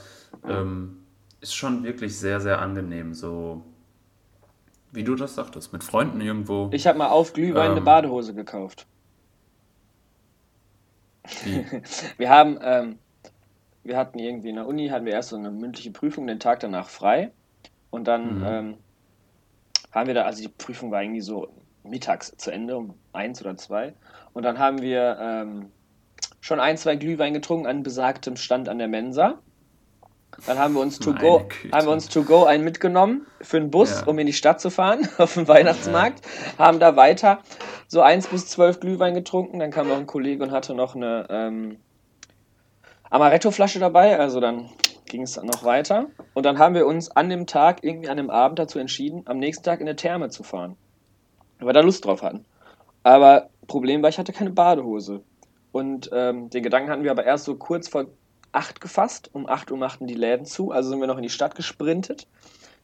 ähm, 0.47 0.99
ist 1.41 1.55
schon 1.55 1.85
wirklich 1.85 2.19
sehr, 2.19 2.41
sehr 2.41 2.61
angenehm. 2.61 3.15
So 3.15 3.63
wie 4.93 5.05
du 5.05 5.15
das 5.15 5.35
sagtest, 5.35 5.73
mit 5.73 5.85
Freunden 5.85 6.21
irgendwo. 6.21 6.71
Ich 6.73 6.87
habe 6.87 6.99
mal 6.99 7.09
auf 7.09 7.33
Glühwein 7.33 7.67
ähm, 7.67 7.73
eine 7.73 7.81
Badehose 7.83 8.35
gekauft. 8.35 8.87
wir 12.17 12.31
haben, 12.31 12.59
ähm, 12.63 12.99
wir 13.85 13.97
hatten 13.97 14.19
irgendwie 14.19 14.49
in 14.49 14.57
der 14.57 14.67
Uni, 14.67 14.89
hatten 14.89 15.05
wir 15.05 15.13
erst 15.13 15.31
so 15.31 15.37
eine 15.37 15.51
mündliche 15.51 15.91
Prüfung, 15.91 16.27
den 16.27 16.41
Tag 16.41 16.61
danach 16.61 16.89
frei. 16.89 17.31
Und 17.91 18.09
dann 18.09 18.39
mhm. 18.39 18.45
ähm, 18.47 18.75
haben 19.93 20.07
wir 20.07 20.15
da, 20.15 20.23
also 20.23 20.43
die 20.43 20.49
Prüfung 20.49 20.91
war 20.91 21.03
irgendwie 21.03 21.21
so 21.21 21.49
mittags 21.85 22.35
zu 22.37 22.51
Ende, 22.51 22.77
um 22.77 22.95
eins 23.13 23.41
oder 23.41 23.57
zwei. 23.57 23.95
Und 24.33 24.45
dann 24.45 24.59
haben 24.59 24.81
wir 24.81 25.19
ähm, 25.21 25.73
schon 26.47 26.61
ein, 26.61 26.77
zwei 26.77 26.95
Glühwein 26.95 27.35
getrunken 27.35 27.67
an 27.67 27.83
besagtem 27.83 28.37
Stand 28.37 28.69
an 28.69 28.79
der 28.79 28.87
Mensa. 28.87 29.41
Dann 30.47 30.59
haben 30.59 30.75
wir 30.75 30.81
uns 30.81 30.99
to 31.01 31.13
go, 31.13 31.49
haben 31.73 31.87
wir 31.87 31.93
uns 31.93 32.09
to 32.09 32.23
go 32.23 32.45
einen 32.45 32.63
mitgenommen 32.63 33.27
für 33.41 33.57
einen 33.57 33.71
Bus, 33.71 34.03
ja. 34.03 34.07
um 34.07 34.19
in 34.19 34.27
die 34.27 34.33
Stadt 34.33 34.61
zu 34.61 34.71
fahren, 34.71 35.09
auf 35.19 35.35
den 35.35 35.49
Weihnachtsmarkt. 35.49 36.21
Ja. 36.59 36.67
Haben 36.67 36.79
da 36.79 36.95
weiter 36.95 37.41
so 37.89 38.01
eins 38.01 38.29
bis 38.29 38.47
zwölf 38.47 38.79
Glühwein 38.79 39.15
getrunken. 39.15 39.59
Dann 39.59 39.73
kam 39.73 39.89
noch 39.89 39.97
ein 39.97 40.07
Kollege 40.07 40.45
und 40.45 40.53
hatte 40.53 40.75
noch 40.75 40.95
eine 40.95 41.27
ähm, 41.31 41.79
Amaretto-Flasche 43.11 43.81
dabei. 43.81 44.19
Also 44.19 44.39
dann 44.39 44.71
ging 45.07 45.23
es 45.23 45.37
noch 45.43 45.65
weiter. 45.65 46.07
Und 46.35 46.47
dann 46.47 46.59
haben 46.59 46.77
wir 46.77 46.87
uns 46.87 47.11
an 47.11 47.29
dem 47.29 47.47
Tag, 47.47 47.83
irgendwie 47.83 48.09
an 48.09 48.19
dem 48.19 48.31
Abend 48.31 48.61
dazu 48.61 48.79
entschieden, 48.79 49.23
am 49.25 49.39
nächsten 49.39 49.65
Tag 49.65 49.81
in 49.81 49.89
eine 49.89 49.97
Therme 49.97 50.29
zu 50.29 50.45
fahren. 50.45 50.77
Weil 51.59 51.69
wir 51.69 51.73
da 51.73 51.81
Lust 51.81 52.05
drauf 52.05 52.23
hatten. 52.23 52.45
Aber 53.03 53.49
Problem 53.67 54.03
war, 54.03 54.11
ich 54.11 54.19
hatte 54.19 54.33
keine 54.33 54.51
Badehose. 54.51 55.23
Und 55.77 56.09
ähm, 56.11 56.49
den 56.49 56.63
Gedanken 56.63 56.89
hatten 56.89 57.05
wir 57.05 57.11
aber 57.11 57.25
erst 57.25 57.45
so 57.45 57.55
kurz 57.55 57.87
vor 57.87 58.07
8 58.53 58.81
gefasst. 58.81 59.29
Um 59.35 59.47
8 59.47 59.71
Uhr 59.71 59.77
machten 59.77 60.07
die 60.07 60.15
Läden 60.15 60.47
zu, 60.47 60.71
also 60.71 60.89
sind 60.89 61.01
wir 61.01 61.07
noch 61.07 61.19
in 61.19 61.23
die 61.23 61.29
Stadt 61.29 61.55
gesprintet. 61.55 62.27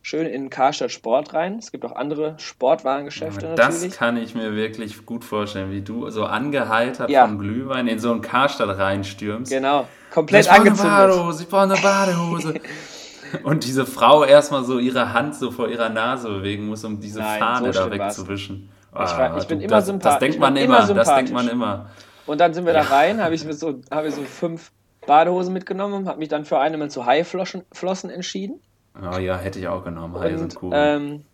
Schön 0.03 0.27
in 0.27 0.51
Karstadt 0.51 0.91
Sport 0.91 1.33
rein. 1.33 1.57
Es 1.57 1.73
gibt 1.73 1.87
auch 1.87 1.97
andere 1.97 2.35
Sportwarengeschäfte 2.37 3.47
ja, 3.47 3.55
das 3.55 3.77
natürlich. 3.77 3.97
kann 3.97 4.19
ich 4.19 4.35
mir 4.35 4.55
wirklich 4.55 5.07
gut 5.07 5.25
vorstellen, 5.25 5.71
wie 5.71 5.81
du 5.81 6.11
so 6.11 6.27
angeheitert 6.27 7.09
ja. 7.09 7.27
vom 7.27 7.39
Glühwein 7.39 7.87
in 7.87 7.99
so 7.99 8.13
einen 8.13 8.21
Karstadt 8.21 8.77
reinstürmst. 8.77 9.51
Genau, 9.51 9.89
komplett 10.11 10.45
ich 10.45 10.53
eine 10.53 10.73
Badehose, 10.73 11.45
ich 11.45 11.49
brauche 11.49 11.63
eine 11.73 11.81
Badehose. 11.81 12.61
Und 13.43 13.65
diese 13.65 13.87
Frau 13.87 14.23
erstmal 14.23 14.65
so 14.65 14.79
ihre 14.79 15.15
Hand 15.15 15.35
so 15.35 15.51
vor 15.51 15.71
ihrer 15.71 15.89
Nase 15.89 16.29
bewegen 16.29 16.67
muss, 16.67 16.85
um 16.85 17.01
diese 17.01 17.21
Nein, 17.21 17.39
Fahne 17.39 17.73
so 17.73 17.89
da 17.89 17.91
wegzuwischen. 17.91 18.69
Ah, 18.93 19.05
ich, 19.05 19.17
war, 19.17 19.39
ich 19.39 19.47
bin 19.47 19.63
immer 19.63 19.81
sympathisch. 19.81 20.13
Das 20.13 20.19
denkt 20.19 20.39
man 20.39 20.57
immer 20.57 20.87
das 20.87 21.15
denkt 21.15 21.33
man 21.33 21.49
immer. 21.49 21.87
Und 22.27 22.41
dann 22.41 22.55
sind 22.55 22.67
wir 22.67 22.73
da 22.73 22.83
rein, 22.83 23.23
habe 23.23 23.35
ich 23.35 23.45
mir 23.45 23.53
so, 23.53 23.81
hab 23.91 24.05
ich 24.05 24.15
so 24.15 24.23
fünf 24.23 24.71
Badehosen 25.07 25.53
mitgenommen, 25.53 26.09
habe 26.09 26.19
mich 26.19 26.29
dann 26.29 26.45
für 26.45 26.59
eine 26.59 26.77
mit 26.79 26.93
so 26.93 27.05
Haiflossen 27.05 28.11
entschieden. 28.11 28.61
Oh 29.01 29.19
ja, 29.19 29.39
hätte 29.39 29.59
ich 29.59 29.69
auch 29.69 29.85
genommen. 29.85 30.19
Haie 30.19 30.39
sind 30.39 30.63
cool. 30.63 30.71
Ähm, 30.75 31.25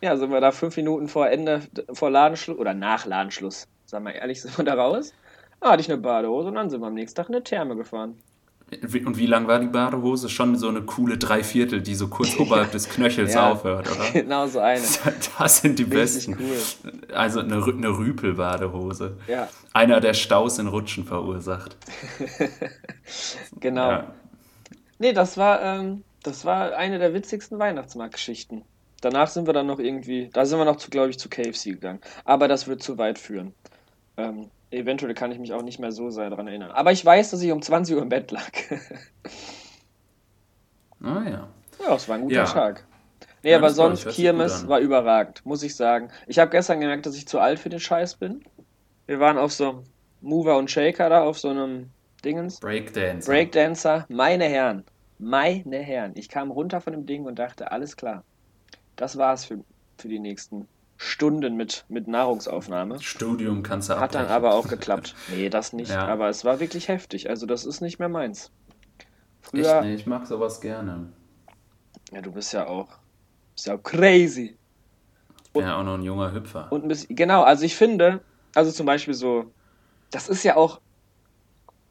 ja, 0.00 0.16
sind 0.16 0.30
wir 0.30 0.40
da 0.40 0.50
fünf 0.50 0.76
Minuten 0.76 1.08
vor 1.08 1.28
Ende, 1.28 1.62
vor 1.92 2.10
Ladenschluss 2.10 2.58
oder 2.58 2.74
nach 2.74 3.06
Ladenschluss, 3.06 3.68
sagen 3.86 4.06
wir 4.06 4.14
ehrlich, 4.14 4.40
sind 4.42 4.56
wir 4.56 4.64
da 4.64 4.74
raus. 4.74 5.12
Da 5.60 5.70
hatte 5.70 5.80
ich 5.80 5.90
eine 5.90 6.00
Badehose 6.00 6.48
und 6.48 6.54
dann 6.54 6.70
sind 6.70 6.80
wir 6.80 6.86
am 6.86 6.94
nächsten 6.94 7.16
Tag 7.16 7.28
in 7.28 7.34
eine 7.34 7.44
Therme 7.44 7.76
gefahren. 7.76 8.16
Und 8.80 9.18
wie 9.18 9.26
lang 9.26 9.46
war 9.46 9.58
die 9.58 9.66
Badehose? 9.66 10.28
Schon 10.28 10.56
so 10.56 10.68
eine 10.68 10.82
coole 10.82 11.18
Dreiviertel, 11.18 11.82
die 11.82 11.94
so 11.94 12.08
kurz 12.08 12.38
oberhalb 12.38 12.72
des 12.72 12.88
Knöchels 12.88 13.34
ja, 13.34 13.50
aufhört, 13.50 13.90
oder? 13.90 14.10
Genau 14.12 14.46
so 14.46 14.60
eine. 14.60 14.82
Das 15.38 15.58
sind 15.58 15.78
die 15.78 15.84
besten. 15.84 16.36
Cool. 16.38 16.92
Also 17.14 17.40
eine, 17.40 17.62
eine 17.62 17.88
Rüpel-Badehose. 17.88 19.18
Ja. 19.28 19.48
Einer, 19.72 20.00
der 20.00 20.14
Staus 20.14 20.58
in 20.58 20.68
Rutschen 20.68 21.04
verursacht. 21.04 21.76
genau. 23.60 23.90
Ja. 23.90 24.14
Nee, 24.98 25.12
das 25.12 25.36
war, 25.36 25.60
ähm, 25.62 26.04
das 26.22 26.44
war 26.44 26.76
eine 26.76 26.98
der 26.98 27.12
witzigsten 27.14 27.58
Weihnachtsmarktgeschichten. 27.58 28.64
Danach 29.00 29.28
sind 29.28 29.46
wir 29.46 29.52
dann 29.52 29.66
noch 29.66 29.80
irgendwie, 29.80 30.30
da 30.32 30.46
sind 30.46 30.58
wir 30.58 30.64
noch, 30.64 30.78
glaube 30.78 31.10
ich, 31.10 31.18
zu 31.18 31.28
KFC 31.28 31.64
gegangen. 31.64 32.00
Aber 32.24 32.46
das 32.46 32.68
wird 32.68 32.82
zu 32.82 32.98
weit 32.98 33.18
führen. 33.18 33.52
Ähm, 34.16 34.50
Eventuell 34.72 35.14
kann 35.14 35.32
ich 35.32 35.38
mich 35.38 35.52
auch 35.52 35.62
nicht 35.62 35.78
mehr 35.78 35.92
so 35.92 36.10
sehr 36.10 36.30
daran 36.30 36.48
erinnern. 36.48 36.70
Aber 36.70 36.92
ich 36.92 37.04
weiß, 37.04 37.30
dass 37.30 37.42
ich 37.42 37.52
um 37.52 37.60
20 37.60 37.96
Uhr 37.96 38.02
im 38.02 38.08
Bett 38.08 38.30
lag. 38.30 38.50
ah 41.02 41.22
ja. 41.28 41.48
Ja, 41.84 41.94
es 41.94 42.08
war 42.08 42.16
ein 42.16 42.22
guter 42.22 42.34
ja. 42.34 42.44
Tag. 42.44 42.84
Nee, 43.42 43.50
ja, 43.50 43.58
aber 43.58 43.70
sonst 43.70 44.08
Kirmes 44.08 44.66
war 44.68 44.78
überragend, 44.78 45.44
muss 45.44 45.62
ich 45.62 45.74
sagen. 45.74 46.10
Ich 46.26 46.38
habe 46.38 46.50
gestern 46.50 46.80
gemerkt, 46.80 47.06
dass 47.06 47.16
ich 47.16 47.26
zu 47.26 47.40
alt 47.40 47.58
für 47.58 47.68
den 47.68 47.80
Scheiß 47.80 48.16
bin. 48.16 48.44
Wir 49.06 49.18
waren 49.18 49.36
auf 49.36 49.52
so 49.52 49.82
Mover 50.20 50.56
und 50.56 50.70
Shaker 50.70 51.10
da 51.10 51.22
auf 51.22 51.38
so 51.38 51.48
einem 51.48 51.90
Dingens. 52.24 52.60
Breakdancer. 52.60 53.30
Breakdancer. 53.30 54.06
Meine 54.08 54.44
Herren. 54.44 54.84
Meine 55.18 55.78
Herren. 55.78 56.12
Ich 56.14 56.28
kam 56.28 56.50
runter 56.50 56.80
von 56.80 56.92
dem 56.92 57.04
Ding 57.04 57.24
und 57.24 57.38
dachte, 57.38 57.72
alles 57.72 57.96
klar. 57.96 58.22
Das 58.96 59.18
war's 59.18 59.44
für, 59.44 59.58
für 59.98 60.08
die 60.08 60.20
nächsten 60.20 60.68
Stunden 61.02 61.56
mit, 61.56 61.84
mit 61.88 62.06
Nahrungsaufnahme. 62.06 63.02
Studium 63.02 63.64
kannst 63.64 63.90
du 63.90 63.98
Hat 63.98 64.14
dann 64.14 64.28
aber 64.28 64.54
auch 64.54 64.68
geklappt. 64.68 65.16
Nee, 65.34 65.48
das 65.48 65.72
nicht. 65.72 65.90
Ja. 65.90 66.06
Aber 66.06 66.28
es 66.28 66.44
war 66.44 66.60
wirklich 66.60 66.86
heftig. 66.86 67.28
Also 67.28 67.44
das 67.44 67.64
ist 67.64 67.80
nicht 67.80 67.98
mehr 67.98 68.08
meins. 68.08 68.52
Früher, 69.40 69.78
Echt? 69.78 69.82
Nee, 69.82 69.94
ich 69.94 70.06
mag 70.06 70.26
sowas 70.26 70.60
gerne. 70.60 71.12
Ja, 72.12 72.20
du 72.20 72.30
bist 72.30 72.52
ja 72.52 72.68
auch, 72.68 72.88
bist 73.54 73.66
ja 73.66 73.74
auch 73.74 73.82
crazy. 73.82 74.56
Ich 75.44 75.50
bin 75.50 75.62
und, 75.62 75.68
ja 75.68 75.76
auch 75.76 75.82
noch 75.82 75.94
ein 75.94 76.02
junger 76.02 76.32
Hüpfer. 76.32 76.70
Und 76.70 77.06
genau, 77.08 77.42
also 77.42 77.64
ich 77.64 77.74
finde, 77.74 78.20
also 78.54 78.70
zum 78.70 78.86
Beispiel 78.86 79.14
so, 79.14 79.52
das 80.12 80.28
ist 80.28 80.44
ja 80.44 80.56
auch, 80.56 80.80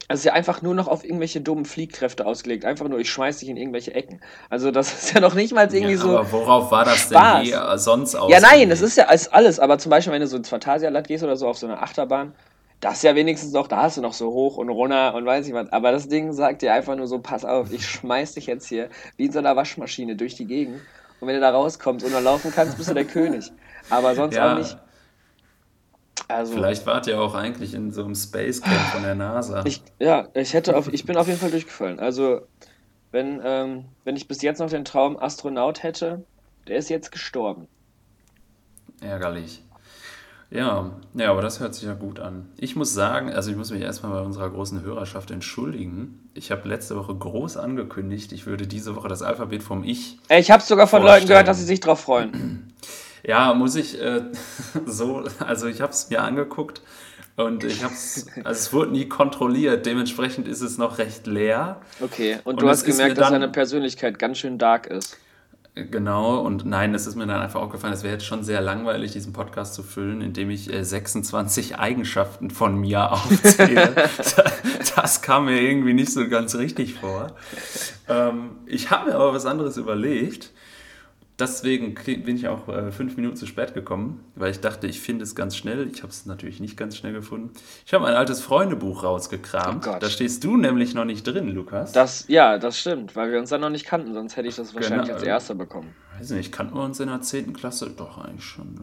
also 0.07 0.27
ja 0.27 0.33
einfach 0.33 0.61
nur 0.61 0.75
noch 0.75 0.87
auf 0.87 1.03
irgendwelche 1.05 1.41
dummen 1.41 1.65
Fliehkräfte 1.65 2.25
ausgelegt. 2.25 2.65
Einfach 2.65 2.87
nur, 2.87 2.99
ich 2.99 3.09
schmeiß 3.09 3.39
dich 3.39 3.49
in 3.49 3.57
irgendwelche 3.57 3.93
Ecken. 3.93 4.19
Also 4.49 4.71
das 4.71 4.91
ist 4.91 5.13
ja 5.13 5.21
noch 5.21 5.33
nicht 5.33 5.53
mal 5.53 5.73
irgendwie 5.73 5.93
ja, 5.93 5.99
so. 5.99 6.17
Aber 6.17 6.31
worauf 6.31 6.71
war 6.71 6.85
das 6.85 7.01
Spaß. 7.01 7.43
denn 7.43 7.45
je 7.45 7.77
sonst 7.77 8.15
aus? 8.15 8.29
Ja, 8.29 8.39
nein, 8.39 8.69
das 8.69 8.81
ist 8.81 8.97
ja 8.97 9.05
alles, 9.05 9.59
aber 9.59 9.77
zum 9.77 9.89
Beispiel, 9.89 10.13
wenn 10.13 10.21
du 10.21 10.27
so 10.27 10.37
ins 10.37 10.49
Phantasialand 10.49 11.07
gehst 11.07 11.23
oder 11.23 11.37
so 11.37 11.47
auf 11.47 11.57
so 11.57 11.65
eine 11.65 11.81
Achterbahn, 11.81 12.33
das 12.81 12.95
ist 12.95 13.03
ja 13.03 13.15
wenigstens 13.15 13.53
noch, 13.53 13.67
da 13.67 13.83
hast 13.83 13.97
du 13.97 14.01
noch 14.01 14.13
so 14.13 14.31
hoch 14.31 14.57
und 14.57 14.69
runter 14.69 15.13
und 15.13 15.25
weiß 15.25 15.47
ich 15.47 15.53
was. 15.53 15.71
Aber 15.71 15.91
das 15.91 16.09
Ding 16.09 16.33
sagt 16.33 16.63
dir 16.63 16.73
einfach 16.73 16.95
nur 16.95 17.07
so, 17.07 17.19
pass 17.19 17.45
auf, 17.45 17.71
ich 17.71 17.87
schmeiß 17.87 18.33
dich 18.33 18.47
jetzt 18.47 18.67
hier 18.67 18.89
wie 19.17 19.25
in 19.25 19.31
so 19.31 19.39
einer 19.39 19.55
Waschmaschine 19.55 20.15
durch 20.15 20.35
die 20.35 20.45
Gegend. 20.45 20.81
Und 21.19 21.27
wenn 21.27 21.35
du 21.35 21.41
da 21.41 21.51
rauskommst 21.51 22.03
und 22.03 22.11
noch 22.11 22.21
laufen 22.21 22.51
kannst, 22.53 22.77
bist 22.77 22.89
du 22.89 22.95
der 22.95 23.05
König. 23.05 23.51
Aber 23.89 24.15
sonst 24.15 24.35
ja. 24.35 24.51
auch 24.51 24.57
nicht. 24.57 24.75
Also, 26.33 26.53
Vielleicht 26.53 26.85
wart 26.85 27.07
ihr 27.07 27.19
auch 27.21 27.35
eigentlich 27.35 27.73
in 27.73 27.91
so 27.91 28.03
einem 28.03 28.15
Space 28.15 28.61
Camp 28.61 28.79
von 28.91 29.03
der 29.03 29.15
NASA. 29.15 29.63
Ich, 29.65 29.81
ja, 29.99 30.27
ich 30.33 30.53
hätte 30.53 30.75
auf, 30.77 30.91
ich 30.91 31.05
bin 31.05 31.17
auf 31.17 31.27
jeden 31.27 31.39
Fall 31.39 31.51
durchgefallen. 31.51 31.99
Also, 31.99 32.41
wenn, 33.11 33.41
ähm, 33.43 33.85
wenn 34.03 34.15
ich 34.15 34.27
bis 34.27 34.41
jetzt 34.41 34.59
noch 34.59 34.69
den 34.69 34.85
Traum 34.85 35.17
Astronaut 35.17 35.83
hätte, 35.83 36.23
der 36.67 36.77
ist 36.77 36.89
jetzt 36.89 37.11
gestorben. 37.11 37.67
Ärgerlich. 39.01 39.63
Ja, 40.51 40.91
ja, 41.13 41.31
aber 41.31 41.41
das 41.41 41.61
hört 41.61 41.73
sich 41.73 41.85
ja 41.85 41.93
gut 41.93 42.19
an. 42.19 42.49
Ich 42.57 42.75
muss 42.75 42.93
sagen, 42.93 43.31
also 43.31 43.49
ich 43.49 43.55
muss 43.55 43.71
mich 43.71 43.81
erstmal 43.81 44.11
bei 44.11 44.19
unserer 44.19 44.49
großen 44.49 44.81
Hörerschaft 44.81 45.31
entschuldigen. 45.31 46.29
Ich 46.33 46.51
habe 46.51 46.67
letzte 46.67 46.97
Woche 46.97 47.15
groß 47.15 47.55
angekündigt, 47.55 48.33
ich 48.33 48.45
würde 48.45 48.67
diese 48.67 48.97
Woche 48.97 49.07
das 49.07 49.21
Alphabet 49.21 49.63
vom 49.63 49.85
Ich. 49.85 50.19
Ich 50.27 50.51
habe 50.51 50.61
sogar 50.61 50.87
von 50.87 50.99
vorstellen. 50.99 51.21
Leuten 51.21 51.27
gehört, 51.29 51.47
dass 51.47 51.59
sie 51.59 51.65
sich 51.65 51.79
drauf 51.79 52.01
freuen. 52.01 52.73
Ja, 53.23 53.53
muss 53.53 53.75
ich 53.75 54.01
äh, 54.01 54.23
so, 54.85 55.23
also 55.39 55.67
ich 55.67 55.81
habe 55.81 55.91
es 55.91 56.09
mir 56.09 56.21
angeguckt 56.21 56.81
und 57.35 57.63
ich 57.63 57.83
habe 57.83 57.93
es, 57.93 58.27
also 58.43 58.49
es 58.49 58.73
wurde 58.73 58.91
nie 58.91 59.07
kontrolliert, 59.07 59.85
dementsprechend 59.85 60.47
ist 60.47 60.61
es 60.61 60.77
noch 60.77 60.97
recht 60.97 61.27
leer. 61.27 61.81
Okay, 61.99 62.39
und, 62.43 62.53
und 62.53 62.61
du 62.61 62.69
hast 62.69 62.83
gemerkt, 62.83 63.17
dass 63.17 63.29
deine 63.29 63.49
Persönlichkeit 63.49 64.19
ganz 64.19 64.37
schön 64.37 64.57
dark 64.57 64.87
ist. 64.87 65.17
Genau, 65.73 66.41
und 66.41 66.65
nein, 66.65 66.93
es 66.93 67.07
ist 67.07 67.15
mir 67.15 67.25
dann 67.25 67.39
einfach 67.39 67.61
aufgefallen, 67.61 67.93
es 67.93 68.03
wäre 68.03 68.15
jetzt 68.15 68.25
schon 68.25 68.43
sehr 68.43 68.59
langweilig, 68.59 69.13
diesen 69.13 69.31
Podcast 69.31 69.73
zu 69.73 69.83
füllen, 69.83 70.19
indem 70.19 70.49
ich 70.49 70.71
äh, 70.71 70.83
26 70.83 71.79
Eigenschaften 71.79 72.49
von 72.49 72.75
mir 72.75 73.09
aufzähle. 73.13 73.93
das 74.95 75.21
kam 75.21 75.45
mir 75.45 75.61
irgendwie 75.61 75.93
nicht 75.93 76.11
so 76.11 76.27
ganz 76.27 76.55
richtig 76.55 76.95
vor. 76.95 77.37
Ähm, 78.09 78.57
ich 78.65 78.91
habe 78.91 79.11
mir 79.11 79.15
aber 79.15 79.33
was 79.33 79.45
anderes 79.45 79.77
überlegt 79.77 80.51
deswegen 81.41 81.95
bin 81.95 82.35
ich 82.35 82.47
auch 82.47 82.67
äh, 82.69 82.91
fünf 82.91 83.17
Minuten 83.17 83.35
zu 83.35 83.45
spät 83.45 83.73
gekommen, 83.73 84.23
weil 84.35 84.51
ich 84.51 84.61
dachte, 84.61 84.87
ich 84.87 85.01
finde 85.01 85.23
es 85.23 85.35
ganz 85.35 85.57
schnell. 85.57 85.89
Ich 85.91 86.03
habe 86.03 86.11
es 86.11 86.25
natürlich 86.25 86.59
nicht 86.59 86.77
ganz 86.77 86.95
schnell 86.95 87.13
gefunden. 87.13 87.51
Ich 87.85 87.93
habe 87.93 88.07
ein 88.07 88.13
altes 88.13 88.41
Freundebuch 88.41 89.03
rausgekramt. 89.03 89.87
Oh 89.87 89.97
da 89.99 90.09
stehst 90.09 90.43
du 90.43 90.55
nämlich 90.55 90.93
noch 90.93 91.05
nicht 91.05 91.23
drin, 91.23 91.49
Lukas. 91.49 91.91
Das, 91.91 92.25
ja, 92.29 92.57
das 92.57 92.79
stimmt, 92.79 93.15
weil 93.15 93.31
wir 93.31 93.39
uns 93.39 93.49
dann 93.49 93.61
noch 93.61 93.69
nicht 93.69 93.85
kannten, 93.85 94.13
sonst 94.13 94.37
hätte 94.37 94.47
ich 94.47 94.55
das 94.55 94.73
wahrscheinlich 94.73 95.07
genau. 95.07 95.19
als 95.19 95.23
Erster 95.23 95.55
bekommen. 95.55 95.93
Weiß 96.17 96.29
nicht, 96.29 96.51
kannten 96.51 96.75
wir 96.75 96.83
uns 96.83 96.99
in 96.99 97.09
der 97.09 97.21
10. 97.21 97.53
Klasse? 97.53 97.89
Doch, 97.89 98.23
eigentlich 98.23 98.45
schon. 98.45 98.79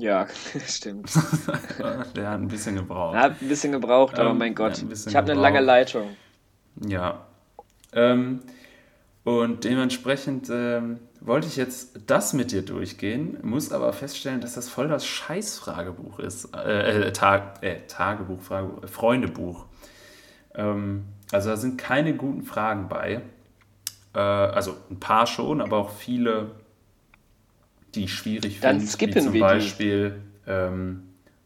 Ja, 0.00 0.26
stimmt. 0.66 1.12
der 2.16 2.30
hat 2.30 2.40
ein 2.40 2.48
bisschen 2.48 2.76
gebraucht. 2.76 3.14
Er 3.14 3.22
hat 3.22 3.42
ein 3.42 3.48
bisschen 3.48 3.72
gebraucht, 3.72 4.18
aber 4.18 4.30
ähm, 4.30 4.38
mein 4.38 4.54
Gott. 4.54 4.82
Ich 5.06 5.14
habe 5.14 5.30
eine 5.30 5.40
lange 5.40 5.60
Leitung. 5.60 6.16
Ja. 6.86 7.26
Ähm, 7.92 8.40
und 9.30 9.62
dementsprechend 9.62 10.48
ähm, 10.50 10.98
wollte 11.20 11.46
ich 11.46 11.54
jetzt 11.54 12.00
das 12.08 12.32
mit 12.32 12.50
dir 12.50 12.62
durchgehen, 12.62 13.38
muss 13.42 13.70
aber 13.70 13.92
feststellen, 13.92 14.40
dass 14.40 14.54
das 14.54 14.68
voll 14.68 14.88
das 14.88 15.06
Scheißfragebuch 15.06 16.18
ist. 16.18 16.52
Äh, 16.52 17.08
äh, 17.08 17.12
Tag, 17.12 17.62
äh 17.62 17.86
Tagebuch, 17.86 18.40
Frage, 18.40 18.88
Freundebuch. 18.88 19.66
Ähm, 20.56 21.04
also 21.30 21.50
da 21.50 21.56
sind 21.56 21.78
keine 21.78 22.16
guten 22.16 22.42
Fragen 22.42 22.88
bei. 22.88 23.22
Äh, 24.14 24.18
also 24.18 24.74
ein 24.90 24.98
paar 24.98 25.28
schon, 25.28 25.60
aber 25.60 25.76
auch 25.76 25.90
viele, 25.90 26.50
die 27.94 28.04
ich 28.04 28.14
schwierig 28.14 28.58
finde. 28.58 28.78
Dann 28.78 28.80
skippen 28.80 29.22
zum 29.22 29.32
wir 29.32 29.40
Beispiel, 29.42 30.22
ähm, 30.48 31.04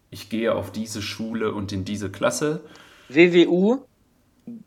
ich 0.09 0.31
gehe 0.31 0.55
auf 0.55 0.73
diese 0.73 1.03
Schule 1.03 1.53
und 1.53 1.71
in 1.71 1.85
diese 1.85 2.11
Klasse. 2.11 2.65
WWU, 3.11 3.85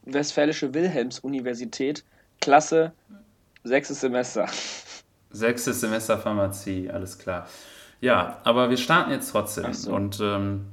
Westfälische 0.05 0.75
Wilhelms-Universität, 0.75 2.03
Klasse, 2.41 2.93
sechstes 3.63 4.01
Semester. 4.01 4.47
Sechstes 5.31 5.81
Semester 5.81 6.17
Pharmazie, 6.17 6.89
alles 6.89 7.17
klar. 7.17 7.47
Ja, 7.99 8.39
aber 8.43 8.69
wir 8.69 8.77
starten 8.77 9.11
jetzt 9.11 9.31
trotzdem. 9.31 9.73
So. 9.73 9.91
Und 9.93 10.19
ähm, 10.21 10.67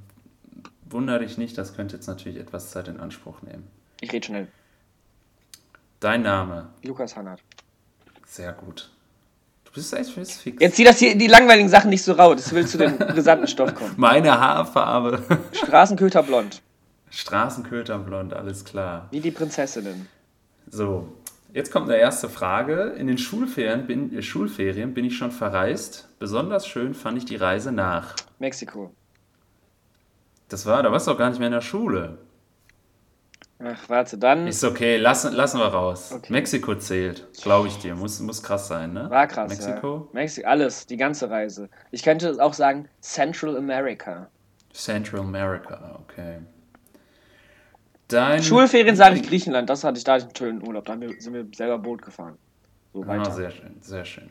wundere 0.85 1.21
dich 1.21 1.38
nicht, 1.38 1.56
das 1.59 1.75
könnte 1.75 1.97
jetzt 1.97 2.06
natürlich 2.06 2.38
etwas 2.38 2.71
Zeit 2.71 2.88
in 2.88 3.00
Anspruch 3.00 3.42
nehmen. 3.42 3.66
Ich 4.00 4.12
rede 4.12 4.26
schnell. 4.26 4.49
Dein 6.00 6.23
Name? 6.23 6.68
Lukas 6.83 7.16
Hannert. 7.16 7.40
Sehr 8.26 8.52
gut. 8.52 8.90
Du 9.64 9.73
bist 9.73 9.92
echt 9.94 10.11
fix. 10.11 10.44
Jetzt 10.44 10.76
zieh 10.76 10.85
das 10.85 10.99
hier 10.99 11.16
die 11.16 11.26
langweiligen 11.26 11.68
Sachen 11.68 11.90
nicht 11.90 12.02
so 12.02 12.12
rau. 12.12 12.35
Das 12.35 12.52
will 12.52 12.66
zu 12.66 12.78
dem 12.78 12.99
brisanten 12.99 13.49
Stoff 13.49 13.75
kommen. 13.75 13.94
Meine 13.97 14.38
Haarfarbe. 14.38 15.23
Straßenköter 15.52 16.23
blond. 16.23 16.62
Straßenköter 17.11 17.99
blond, 17.99 18.35
alles 18.35 18.64
klar. 18.64 19.09
Wie 19.11 19.21
die 19.21 19.30
Prinzessinnen. 19.30 20.09
So, 20.71 21.09
Jetzt 21.54 21.70
kommt 21.70 21.88
eine 21.88 22.00
erste 22.00 22.28
Frage. 22.28 22.94
In 22.99 23.06
den 23.06 23.16
Schulferien 23.16 23.87
bin, 23.87 24.12
äh, 24.12 24.23
Schulferien 24.23 24.92
bin 24.92 25.04
ich 25.04 25.16
schon 25.16 25.30
verreist. 25.30 26.08
Besonders 26.18 26.66
schön 26.66 26.94
fand 26.94 27.16
ich 27.16 27.26
die 27.26 27.37
Reise 27.37 27.70
nach 27.70 28.16
Mexiko. 28.40 28.92
Das 30.49 30.66
war, 30.66 30.82
da 30.82 30.90
warst 30.90 31.06
du 31.06 31.12
doch 31.12 31.18
gar 31.18 31.28
nicht 31.30 31.38
mehr 31.38 31.46
in 31.46 31.54
der 31.54 31.61
Schule. 31.61 32.18
Ach, 33.61 33.88
warte, 33.88 34.18
dann. 34.18 34.49
Ist 34.49 34.64
okay, 34.64 34.96
lassen, 34.96 35.32
lassen 35.32 35.61
wir 35.61 35.66
raus. 35.66 36.11
Okay. 36.12 36.32
Mexiko 36.32 36.75
zählt, 36.75 37.28
glaube 37.40 37.68
ich 37.68 37.78
dir. 37.78 37.94
Muss, 37.94 38.18
muss 38.18 38.42
krass 38.42 38.66
sein, 38.66 38.92
ne? 38.92 39.08
War 39.08 39.28
krass. 39.28 39.49
Mexiko? 39.49 40.08
Ja. 40.12 40.20
Mexiko, 40.20 40.49
alles, 40.49 40.87
die 40.87 40.96
ganze 40.96 41.30
Reise. 41.30 41.70
Ich 41.92 42.02
könnte 42.02 42.37
auch 42.42 42.52
sagen 42.52 42.88
Central 43.00 43.56
America. 43.56 44.28
Central 44.73 45.20
America, 45.20 46.00
okay. 46.02 46.40
Dein 48.14 48.44
Schulferien 48.44 48.94
sage 48.94 49.16
ich 49.16 49.26
Griechenland, 49.26 49.68
das 49.68 49.83
hatte 49.83 49.99
ich 49.99 50.04
da 50.04 50.14
einen 50.14 50.35
schönen 50.37 50.64
Urlaub. 50.64 50.85
Da 50.85 50.97
sind 51.18 51.35
wir 51.35 51.47
selber 51.52 51.78
Boot 51.78 52.00
gefahren. 52.00 52.38
So 52.92 53.02
ah, 53.02 53.09
weiter. 53.09 53.33
sehr 53.33 53.50
schön, 53.50 53.76
sehr 53.80 54.04
schön. 54.04 54.30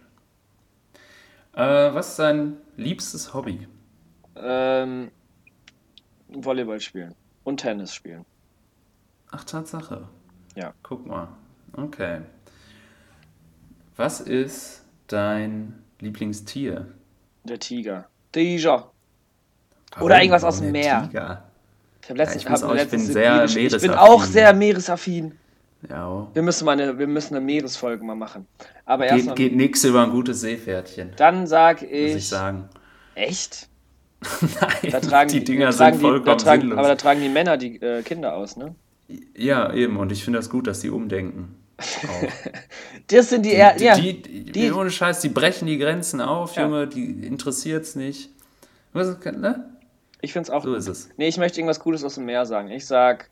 Äh, 1.53 1.93
was 1.93 2.11
ist 2.11 2.19
dein 2.19 2.57
liebstes 2.77 3.33
Hobby? 3.33 3.67
Ähm, 4.37 5.11
Volleyball 6.29 6.79
spielen 6.79 7.13
und 7.43 7.57
Tennis 7.57 7.93
spielen. 7.93 8.25
Ach, 9.31 9.43
Tatsache. 9.43 10.07
Ja. 10.55 10.73
Guck 10.81 11.05
mal. 11.05 11.27
Okay. 11.73 12.21
Was 13.97 14.21
ist 14.21 14.85
dein 15.07 15.83
Lieblingstier? 15.99 16.87
Der 17.43 17.59
Tiger. 17.59 18.07
Tiger. 18.31 18.91
Oder 19.99 20.19
irgendwas 20.19 20.45
aus 20.45 20.61
dem 20.61 20.71
Meer. 20.71 21.09
Tiger. 21.09 21.43
Ich, 22.03 22.10
hab 22.10 22.17
letztens, 22.17 22.43
ja, 22.43 22.53
ich, 22.53 22.62
hab 22.62 22.69
auch, 22.69 22.75
ich 22.75 22.89
bin 22.89 23.00
sehr 23.00 23.31
meeresaffin. 23.48 23.65
Ich 23.65 23.81
bin 23.81 23.91
auch 23.91 24.24
sehr 24.24 24.53
meeresaffin. 24.53 25.31
Ja. 25.89 26.27
Wir 26.33 26.41
müssen, 26.41 26.65
mal 26.65 26.74
eine, 26.74 26.98
wir 26.98 27.07
müssen 27.07 27.36
eine 27.36 27.45
Meeresfolge 27.45 28.03
mal 28.03 28.15
machen. 28.15 28.45
Aber 28.86 29.07
geht, 29.07 29.25
mal, 29.25 29.36
geht 29.36 29.55
nichts 29.55 29.83
über 29.83 30.03
ein 30.03 30.12
gutes 30.12 30.41
Seepferdchen. 30.41 31.12
Dann 31.15 31.48
sag 31.48 31.81
ich. 31.81 32.13
Muss 32.13 32.24
ich 32.24 32.27
sagen. 32.27 32.69
Echt? 33.15 33.67
Nein, 34.41 34.91
da 34.91 35.00
tragen 35.00 35.31
die 35.31 35.43
Dinger 35.43 35.67
die, 35.67 35.74
sind 35.74 35.95
vollkommen 35.95 36.25
da 36.25 36.36
tragen, 36.36 36.62
sinnlos. 36.62 36.79
Aber 36.79 36.88
da 36.88 36.95
tragen 36.95 37.22
die 37.22 37.29
Männer 37.29 37.57
die 37.57 37.81
äh, 37.81 38.01
Kinder 38.03 38.36
aus, 38.36 38.55
ne? 38.55 38.75
Ja, 39.36 39.74
eben. 39.74 39.98
Und 39.98 40.12
ich 40.12 40.24
finde 40.24 40.39
das 40.39 40.50
gut, 40.50 40.67
dass 40.67 40.79
die 40.79 40.89
umdenken. 40.89 41.55
das 43.07 43.29
sind 43.29 43.45
die, 43.45 43.50
die, 43.50 43.55
ja, 43.55 43.95
die, 43.95 44.22
die, 44.22 44.51
die, 44.51 44.72
ohne 44.72 44.91
Scheiß, 44.91 45.22
die 45.22 45.29
brechen 45.29 45.67
die 45.67 45.77
Grenzen 45.77 46.22
auf, 46.22 46.55
ja. 46.55 46.63
Junge, 46.63 46.88
die 46.88 47.25
interessiert 47.25 47.83
es 47.83 47.95
nicht. 47.95 48.29
Was, 48.93 49.17
ne? 49.25 49.72
Ich 50.23 50.31
finde 50.31 50.47
es 50.47 50.49
auch. 50.49 50.63
So 50.63 50.69
gut. 50.69 50.79
ist 50.79 50.87
es. 50.87 51.09
Nee, 51.17 51.27
ich 51.27 51.37
möchte 51.37 51.59
irgendwas 51.59 51.81
Gutes 51.81 52.01
aus 52.03 52.15
dem 52.15 52.23
Meer 52.23 52.45
sagen. 52.45 52.71
Ich 52.71 52.85
sag 52.85 53.29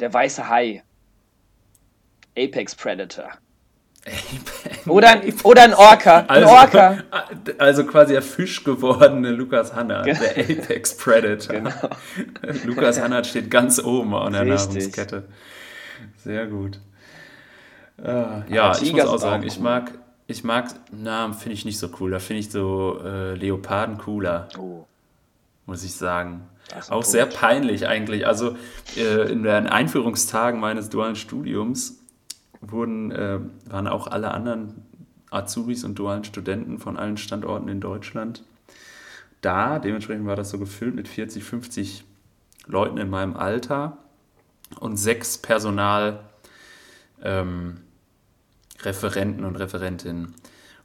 der 0.00 0.12
weiße 0.12 0.48
Hai. 0.48 0.82
Apex 2.36 2.74
Predator. 2.74 3.32
Oder 4.86 5.10
ein, 5.10 5.34
oder 5.44 5.62
ein 5.62 5.74
Orca. 5.74 6.20
Ein 6.20 6.28
also, 6.28 6.48
Orca. 6.48 6.98
Also 7.58 7.84
quasi 7.84 8.14
der 8.14 8.22
Fisch 8.22 8.64
gewordene 8.64 9.30
Lukas 9.30 9.74
Hannah, 9.74 10.02
genau. 10.02 10.18
der 10.20 10.38
Apex 10.38 10.96
Predator. 10.96 11.56
Genau. 11.56 11.70
Lukas 12.64 12.98
Hannah 12.98 13.22
steht 13.22 13.50
ganz 13.50 13.78
oben 13.78 14.14
an 14.14 14.32
der 14.32 14.46
Richtig. 14.46 14.74
Nahrungskette. 14.74 15.24
Sehr 16.16 16.46
gut. 16.46 16.80
Äh, 18.02 18.52
ja, 18.52 18.72
ich 18.80 18.92
muss 18.92 19.04
auch 19.04 19.18
sagen, 19.18 19.42
ich 19.44 19.60
mag, 19.60 19.92
ich 20.26 20.42
mag 20.44 20.68
Namen 20.90 21.34
finde 21.34 21.52
ich 21.52 21.66
nicht 21.66 21.78
so 21.78 21.90
cool. 22.00 22.10
Da 22.10 22.18
finde 22.18 22.40
ich 22.40 22.50
so 22.50 23.00
äh, 23.04 23.34
Leoparden 23.34 23.98
cooler. 23.98 24.48
Oh. 24.58 24.86
Muss 25.66 25.84
ich 25.84 25.94
sagen. 25.94 26.48
Auch 26.88 27.04
sehr 27.04 27.26
peinlich 27.26 27.86
eigentlich. 27.86 28.26
Also 28.26 28.56
äh, 28.96 29.30
in 29.30 29.42
den 29.42 29.66
Einführungstagen 29.66 30.60
meines 30.60 30.88
dualen 30.88 31.16
Studiums 31.16 32.00
wurden, 32.60 33.10
äh, 33.10 33.40
waren 33.66 33.86
auch 33.86 34.06
alle 34.06 34.32
anderen 34.32 34.86
Azubis 35.30 35.84
und 35.84 35.98
dualen 35.98 36.24
Studenten 36.24 36.78
von 36.78 36.96
allen 36.96 37.16
Standorten 37.16 37.68
in 37.68 37.80
Deutschland 37.80 38.44
da. 39.40 39.78
Dementsprechend 39.78 40.26
war 40.26 40.36
das 40.36 40.50
so 40.50 40.58
gefüllt 40.58 40.94
mit 40.94 41.08
40, 41.08 41.44
50 41.44 42.04
Leuten 42.66 42.98
in 42.98 43.10
meinem 43.10 43.36
Alter 43.36 43.98
und 44.78 44.96
sechs 44.96 45.38
Personalreferenten 45.38 46.28
ähm, 47.24 47.78
und 49.44 49.56
Referentinnen. 49.56 50.34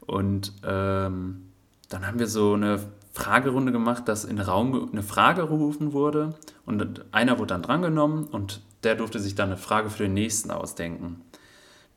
Und 0.05 0.53
ähm, 0.65 1.51
dann 1.89 2.07
haben 2.07 2.19
wir 2.19 2.27
so 2.27 2.53
eine 2.53 2.79
Fragerunde 3.17 3.71
gemacht, 3.71 4.07
dass 4.07 4.25
in 4.25 4.39
Raum 4.39 4.89
eine 4.91 5.03
Frage 5.03 5.47
gerufen 5.47 5.93
wurde 5.93 6.35
und 6.65 7.05
einer 7.11 7.39
wurde 7.39 7.53
dann 7.53 7.61
drangenommen 7.63 8.25
und 8.25 8.61
der 8.83 8.95
durfte 8.95 9.19
sich 9.19 9.35
dann 9.35 9.49
eine 9.49 9.57
Frage 9.57 9.89
für 9.89 10.03
den 10.03 10.13
nächsten 10.13 10.51
ausdenken 10.51 11.21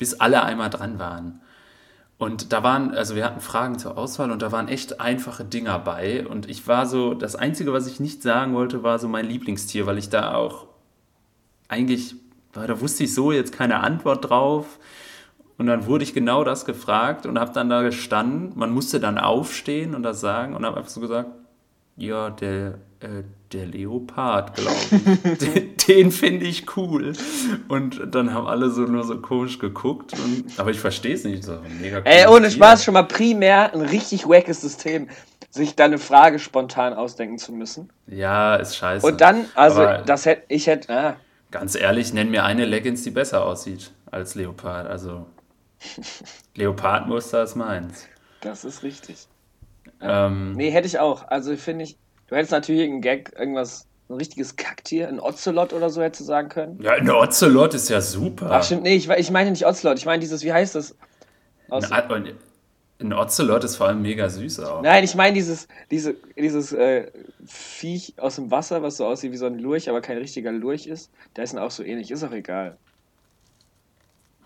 bis 0.00 0.14
alle 0.14 0.42
einmal 0.42 0.70
dran 0.70 0.98
waren. 0.98 1.40
Und 2.18 2.52
da 2.52 2.62
waren, 2.62 2.90
also 2.92 3.14
wir 3.14 3.24
hatten 3.24 3.40
Fragen 3.40 3.78
zur 3.78 3.96
Auswahl 3.96 4.30
und 4.30 4.42
da 4.42 4.50
waren 4.50 4.66
echt 4.66 5.00
einfache 5.00 5.44
Dinger 5.44 5.78
bei. 5.78 6.26
Und 6.26 6.48
ich 6.50 6.66
war 6.66 6.86
so, 6.86 7.14
das 7.14 7.36
Einzige, 7.36 7.72
was 7.72 7.86
ich 7.86 8.00
nicht 8.00 8.22
sagen 8.22 8.54
wollte, 8.54 8.82
war 8.82 8.98
so 8.98 9.08
mein 9.08 9.26
Lieblingstier, 9.26 9.86
weil 9.86 9.98
ich 9.98 10.08
da 10.08 10.34
auch 10.34 10.66
eigentlich, 11.68 12.16
da 12.52 12.80
wusste 12.80 13.04
ich 13.04 13.14
so 13.14 13.30
jetzt 13.30 13.52
keine 13.52 13.80
Antwort 13.80 14.28
drauf. 14.28 14.78
Und 15.60 15.66
dann 15.66 15.84
wurde 15.84 16.04
ich 16.04 16.14
genau 16.14 16.42
das 16.42 16.64
gefragt 16.64 17.26
und 17.26 17.38
habe 17.38 17.52
dann 17.52 17.68
da 17.68 17.82
gestanden. 17.82 18.52
Man 18.54 18.70
musste 18.70 18.98
dann 18.98 19.18
aufstehen 19.18 19.94
und 19.94 20.02
das 20.02 20.18
sagen 20.18 20.56
und 20.56 20.64
habe 20.64 20.78
einfach 20.78 20.88
so 20.88 21.02
gesagt, 21.02 21.28
ja, 21.98 22.30
der, 22.30 22.78
äh, 23.00 23.24
der 23.52 23.66
Leopard, 23.66 24.54
glaube 24.54 24.74
ich. 24.90 25.38
den, 25.38 25.76
den 25.86 26.12
finde 26.12 26.46
ich 26.46 26.78
cool. 26.78 27.12
Und 27.68 28.00
dann 28.10 28.32
haben 28.32 28.46
alle 28.46 28.70
so 28.70 28.84
nur 28.84 29.04
so 29.04 29.20
komisch 29.20 29.58
geguckt. 29.58 30.14
Und, 30.14 30.58
aber 30.58 30.70
ich 30.70 30.80
verstehe 30.80 31.12
es 31.12 31.24
nicht. 31.24 31.44
So, 31.44 31.58
mega 31.78 31.98
Ey, 32.04 32.26
ohne. 32.26 32.50
Spaß, 32.50 32.82
schon 32.82 32.94
mal 32.94 33.02
primär 33.02 33.74
ein 33.74 33.82
richtig 33.82 34.26
wackes 34.26 34.62
System, 34.62 35.08
sich 35.50 35.76
da 35.76 35.84
eine 35.84 35.98
Frage 35.98 36.38
spontan 36.38 36.94
ausdenken 36.94 37.36
zu 37.36 37.52
müssen. 37.52 37.90
Ja, 38.06 38.56
ist 38.56 38.76
scheiße. 38.76 39.06
Und 39.06 39.20
dann, 39.20 39.44
also, 39.56 39.82
aber 39.82 39.98
das 39.98 40.24
hätte 40.24 40.44
ich 40.48 40.68
hätte. 40.68 40.90
Ah. 40.90 41.16
Ganz 41.50 41.74
ehrlich, 41.74 42.14
nenn 42.14 42.30
mir 42.30 42.44
eine 42.44 42.64
Leggings, 42.64 43.02
die 43.02 43.10
besser 43.10 43.44
aussieht 43.44 43.90
als 44.10 44.34
Leopard. 44.34 44.86
Also, 44.86 45.26
Leopardmuster 46.54 47.42
ist 47.42 47.56
meins. 47.56 48.06
Das 48.40 48.64
ist 48.64 48.82
richtig. 48.82 49.26
Ähm, 50.00 50.52
nee, 50.52 50.70
hätte 50.70 50.86
ich 50.86 50.98
auch. 50.98 51.26
Also 51.28 51.56
finde 51.56 51.84
ich, 51.84 51.98
du 52.28 52.36
hättest 52.36 52.52
natürlich 52.52 52.82
einen 52.82 53.00
Gag, 53.00 53.32
irgendwas, 53.38 53.86
ein 54.08 54.14
richtiges 54.14 54.56
Kacktier, 54.56 55.08
ein 55.08 55.20
Ocelot 55.20 55.72
oder 55.72 55.90
so 55.90 56.02
hättest 56.02 56.22
du 56.22 56.24
sagen 56.24 56.48
können. 56.48 56.80
Ja, 56.82 56.92
ein 56.92 57.08
Ocelot 57.10 57.74
ist 57.74 57.88
ja 57.88 58.00
super. 58.00 58.48
Ach 58.50 58.64
stimmt, 58.64 58.82
nee, 58.82 58.96
ich, 58.96 59.08
ich 59.08 59.30
meine 59.30 59.50
nicht 59.50 59.66
Ocelot, 59.66 59.98
ich 59.98 60.06
meine 60.06 60.20
dieses, 60.20 60.42
wie 60.42 60.52
heißt 60.52 60.74
das? 60.74 60.96
Aus 61.68 61.90
ein, 61.92 62.34
ein 63.00 63.12
Ocelot 63.12 63.64
ist 63.64 63.76
vor 63.76 63.88
allem 63.88 64.02
mega 64.02 64.28
süß 64.28 64.60
auch. 64.60 64.82
Nein, 64.82 65.04
ich 65.04 65.14
meine 65.14 65.34
dieses, 65.34 65.68
diese, 65.90 66.16
dieses 66.36 66.72
äh, 66.72 67.10
Viech 67.46 68.14
aus 68.18 68.36
dem 68.36 68.50
Wasser, 68.50 68.82
was 68.82 68.96
so 68.96 69.06
aussieht 69.06 69.32
wie 69.32 69.36
so 69.36 69.46
ein 69.46 69.58
Lurch, 69.58 69.88
aber 69.88 70.00
kein 70.00 70.18
richtiger 70.18 70.52
Lurch 70.52 70.86
ist. 70.86 71.10
Der 71.36 71.44
ist 71.44 71.54
dann 71.54 71.62
auch 71.62 71.70
so 71.70 71.82
ähnlich, 71.82 72.10
ist 72.10 72.24
auch 72.24 72.32
egal. 72.32 72.76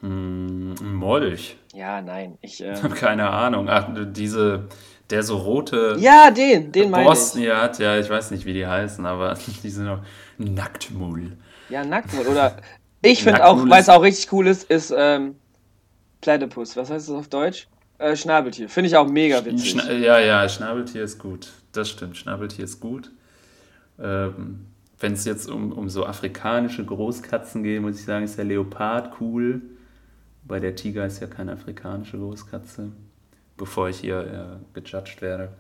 Ein 0.04 0.94
Molch. 0.94 1.56
Ja, 1.73 2.02
nein, 2.02 2.37
ich. 2.42 2.61
Ähm, 2.64 2.82
habe 2.82 2.94
keine 2.94 3.30
Ahnung. 3.30 3.68
Ach, 3.70 3.88
diese, 4.12 4.68
der 5.08 5.23
so 5.23 5.38
rote. 5.38 5.96
Ja, 5.99 6.30
den, 6.30 6.73
den 6.73 6.90
meine 6.90 7.04
Borsten 7.04 7.40
hier 7.40 7.61
hat, 7.61 7.78
ja, 7.78 7.99
ich 7.99 8.10
weiß 8.10 8.30
nicht, 8.30 8.45
wie 8.45 8.52
die 8.52 8.67
heißen, 8.67 9.04
aber 9.06 9.36
die 9.62 9.71
sind 9.71 9.86
noch 9.86 10.00
Nacktmull. 10.36 11.32
Ja, 11.71 11.84
Nacktmull. 11.84 12.26
Oder 12.26 12.56
ich 13.02 13.23
finde 13.23 13.45
auch, 13.47 13.69
weil 13.69 13.80
es 13.80 13.88
auch 13.88 14.02
richtig 14.02 14.30
cool 14.32 14.47
ist, 14.47 14.71
ist 14.71 14.93
ähm, 14.97 15.36
Platypus. 16.21 16.76
Was 16.76 16.90
heißt 16.90 17.08
das 17.08 17.14
auf 17.14 17.28
Deutsch? 17.28 17.67
Äh, 17.99 18.14
Schnabeltier. 18.14 18.69
Finde 18.69 18.88
ich 18.88 18.97
auch 18.97 19.08
mega 19.08 19.43
witzig. 19.45 19.71
Schna 19.71 19.90
ja, 19.90 20.19
ja, 20.19 20.47
Schnabeltier 20.49 21.04
ist 21.04 21.19
gut. 21.19 21.49
Das 21.73 21.88
stimmt, 21.88 22.19
Schnabeltier 22.19 22.64
ist 22.64 22.78
gut. 22.80 23.10
Ähm, 23.99 24.67
Wenn 25.00 25.14
es 25.14 25.25
jetzt 25.25 25.49
um, 25.49 25.73
um 25.73 25.88
so 25.88 26.04
afrikanische 26.04 26.84
Großkatzen 26.84 27.62
geht, 27.62 27.80
muss 27.80 27.99
ich 27.99 28.04
sagen, 28.04 28.25
ist 28.25 28.36
der 28.36 28.45
Leopard 28.45 29.12
cool. 29.21 29.62
Bei 30.47 30.61
der 30.61 30.76
Tiger 30.76 31.07
ist 31.07 31.21
ja 31.21 31.26
keine 31.26 31.52
afrikanische 31.52 32.19
Großkatze 32.19 32.93
bevor 33.57 33.89
ich 33.89 34.00
hier 34.00 34.61
äh, 34.75 34.80
gejudged 34.80 35.23
werde. 35.23 35.52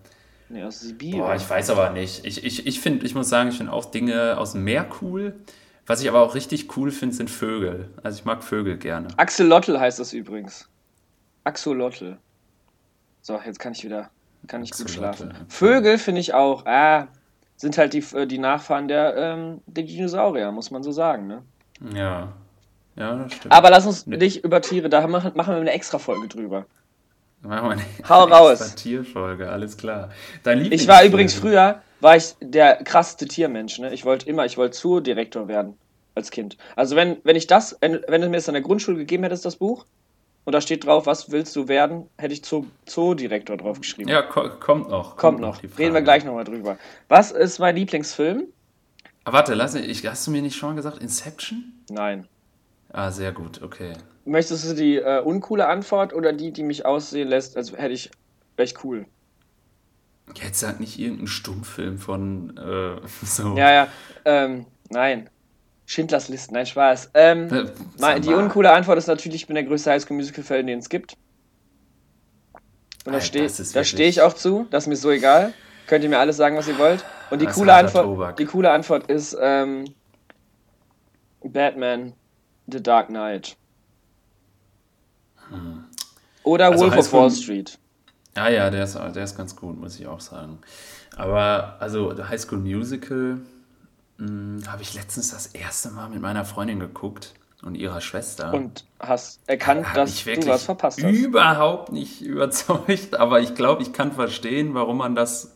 Nee, 0.48 0.64
aus 0.64 0.80
Sibirien. 0.80 1.20
Boah, 1.20 1.34
ich 1.34 1.48
weiß 1.48 1.70
aber 1.70 1.90
nicht. 1.90 2.24
Ich, 2.24 2.44
ich, 2.44 2.66
ich, 2.66 2.80
find, 2.80 3.02
ich 3.02 3.14
muss 3.14 3.28
sagen, 3.28 3.50
ich 3.50 3.56
finde 3.56 3.72
auch 3.72 3.86
Dinge 3.86 4.36
aus 4.36 4.52
dem 4.52 4.64
Meer 4.64 4.86
cool. 5.00 5.34
Was 5.86 6.00
ich 6.00 6.08
aber 6.08 6.20
auch 6.20 6.34
richtig 6.34 6.76
cool 6.76 6.90
finde, 6.90 7.14
sind 7.14 7.30
Vögel. 7.30 7.90
Also 8.02 8.18
ich 8.18 8.24
mag 8.24 8.42
Vögel 8.42 8.78
gerne. 8.78 9.08
Axolotl 9.16 9.78
heißt 9.78 9.98
das 9.98 10.12
übrigens. 10.12 10.68
Axolotl. 11.44 12.16
So, 13.20 13.40
jetzt 13.44 13.58
kann 13.58 13.72
ich 13.72 13.84
wieder, 13.84 14.10
kann 14.46 14.62
ich 14.62 14.70
gut 14.70 14.90
schlafen. 14.90 15.34
Vögel 15.48 15.98
finde 15.98 16.20
ich 16.20 16.34
auch, 16.34 16.64
ah, 16.66 17.08
sind 17.56 17.76
halt 17.78 17.92
die, 17.92 18.04
äh, 18.14 18.26
die 18.26 18.38
Nachfahren 18.38 18.88
der, 18.88 19.16
ähm, 19.16 19.60
der 19.66 19.84
Dinosaurier, 19.84 20.52
muss 20.52 20.70
man 20.70 20.82
so 20.82 20.92
sagen, 20.92 21.26
ne? 21.26 21.42
Ja. 21.94 22.32
Ja, 22.96 23.16
das 23.16 23.34
stimmt. 23.34 23.52
Aber 23.52 23.70
lass 23.70 23.86
uns 23.86 24.06
nicht 24.06 24.44
über 24.44 24.60
Tiere, 24.60 24.88
da 24.88 25.06
machen, 25.06 25.32
machen 25.34 25.54
wir 25.54 25.60
eine 25.60 25.72
extra 25.72 25.98
Folge 25.98 26.28
drüber. 26.28 26.66
Machen 27.42 27.68
wir 27.68 27.70
eine 27.72 27.82
Hau 28.08 28.24
raus. 28.24 28.74
Tierfolge, 28.74 29.50
alles 29.50 29.76
klar. 29.76 30.10
ich 30.70 30.88
war 30.88 31.04
übrigens 31.04 31.34
früher, 31.34 31.82
war 32.00 32.16
ich 32.16 32.34
der 32.40 32.76
krasseste 32.76 33.26
Tiermensch. 33.26 33.78
Ne? 33.78 33.92
Ich 33.92 34.04
wollte 34.04 34.28
immer, 34.28 34.44
ich 34.44 34.56
wollte 34.56 34.76
Zoodirektor 34.76 35.48
werden 35.48 35.76
als 36.14 36.30
Kind. 36.30 36.56
Also 36.76 36.96
wenn, 36.96 37.18
wenn 37.24 37.36
ich 37.36 37.46
das, 37.46 37.76
wenn, 37.80 38.00
wenn 38.06 38.20
du 38.20 38.28
mir 38.28 38.36
das 38.36 38.48
an 38.48 38.54
der 38.54 38.62
Grundschule 38.62 38.96
gegeben 38.98 39.24
hättest, 39.24 39.44
das 39.44 39.56
Buch, 39.56 39.86
und 40.44 40.52
da 40.52 40.60
steht 40.60 40.84
drauf, 40.84 41.06
was 41.06 41.30
willst 41.30 41.56
du 41.56 41.68
werden, 41.68 42.08
hätte 42.18 42.34
ich 42.34 42.44
Zoo, 42.44 42.66
Zoodirektor 42.84 43.56
drauf 43.56 43.80
geschrieben. 43.80 44.10
Ja, 44.10 44.20
ko 44.22 44.50
kommt 44.60 44.90
noch. 44.90 45.16
Kommt, 45.16 45.40
kommt 45.40 45.40
noch. 45.40 45.62
Reden 45.78 45.94
wir 45.94 46.02
gleich 46.02 46.24
nochmal 46.24 46.44
drüber. 46.44 46.76
Was 47.08 47.32
ist 47.32 47.58
mein 47.58 47.74
Lieblingsfilm? 47.76 48.44
Aber 49.24 49.38
warte, 49.38 49.54
lass 49.54 49.72
mich, 49.72 50.06
hast 50.06 50.26
du 50.26 50.30
mir 50.30 50.42
nicht 50.42 50.56
schon 50.56 50.76
gesagt 50.76 50.98
Inception? 50.98 51.72
Nein. 51.88 52.28
Ah, 52.94 53.10
sehr 53.10 53.32
gut, 53.32 53.60
okay. 53.60 53.92
Möchtest 54.24 54.70
du 54.70 54.74
die 54.74 54.98
äh, 54.98 55.20
uncoole 55.20 55.66
Antwort 55.66 56.14
oder 56.14 56.32
die, 56.32 56.52
die 56.52 56.62
mich 56.62 56.86
aussehen 56.86 57.26
lässt, 57.26 57.56
als 57.56 57.72
hätte 57.72 57.92
ich 57.92 58.12
recht 58.56 58.84
cool? 58.84 59.04
Jetzt 60.36 60.60
sag 60.60 60.78
nicht 60.78 60.96
irgendein 61.00 61.26
Stummfilm 61.26 61.98
von 61.98 62.56
äh, 62.56 63.00
so. 63.24 63.56
Ja, 63.56 63.72
ja. 63.72 63.88
Ähm, 64.24 64.66
nein. 64.90 65.28
Schindlers 65.86 66.28
Listen, 66.28 66.54
nein, 66.54 66.66
Spaß. 66.66 67.10
Ähm, 67.14 67.68
äh, 68.00 68.20
die 68.20 68.32
uncoole 68.32 68.70
Antwort 68.72 68.96
ist 68.96 69.08
natürlich, 69.08 69.42
ich 69.42 69.46
bin 69.48 69.56
der 69.56 69.64
größte 69.64 69.90
Highschool-Musical-Fan, 69.90 70.68
den 70.68 70.78
es 70.78 70.88
gibt. 70.88 71.16
Und 73.04 73.12
da 73.12 73.20
stehe 73.20 73.50
steh 73.50 74.08
ich 74.08 74.22
auch 74.22 74.34
zu, 74.34 74.68
das 74.70 74.84
ist 74.84 74.88
mir 74.88 74.96
so 74.96 75.10
egal. 75.10 75.52
Könnt 75.88 76.04
ihr 76.04 76.10
mir 76.10 76.20
alles 76.20 76.36
sagen, 76.36 76.56
was 76.56 76.68
ihr 76.68 76.78
wollt. 76.78 77.04
Und 77.30 77.42
die, 77.42 77.46
coole 77.46 77.74
Antwort, 77.74 78.38
die 78.38 78.46
coole 78.46 78.70
Antwort 78.70 79.10
ist 79.10 79.36
ähm, 79.38 79.92
Batman 81.42 82.14
The 82.66 82.82
Dark 82.82 83.08
Knight. 83.08 83.56
Hm. 85.50 85.84
Oder 86.42 86.66
also 86.66 86.84
Wolf 86.84 86.96
of 86.96 87.12
Wall 87.12 87.30
Street. 87.30 87.78
Ja, 88.36 88.48
ja, 88.48 88.70
der 88.70 88.84
ist, 88.84 88.94
der 88.94 89.24
ist 89.24 89.36
ganz 89.36 89.54
gut, 89.54 89.80
muss 89.80 89.98
ich 89.98 90.06
auch 90.06 90.20
sagen. 90.20 90.58
Aber, 91.16 91.76
also, 91.80 92.12
High 92.28 92.40
School 92.40 92.58
Musical 92.58 93.38
hm, 94.18 94.62
habe 94.66 94.82
ich 94.82 94.94
letztens 94.94 95.30
das 95.30 95.46
erste 95.46 95.90
Mal 95.90 96.08
mit 96.08 96.20
meiner 96.20 96.44
Freundin 96.44 96.80
geguckt 96.80 97.34
und 97.62 97.76
ihrer 97.76 98.00
Schwester. 98.00 98.52
Und 98.52 98.84
hast 99.00 99.40
erkannt, 99.46 99.86
da 99.94 100.04
dass 100.04 100.24
du 100.24 100.46
was 100.46 100.64
verpasst 100.64 101.02
hast. 101.02 101.10
Überhaupt 101.10 101.92
nicht 101.92 102.20
überzeugt, 102.22 103.16
aber 103.16 103.40
ich 103.40 103.54
glaube, 103.54 103.82
ich 103.82 103.92
kann 103.92 104.12
verstehen, 104.12 104.74
warum 104.74 104.98
man 104.98 105.14
das 105.14 105.53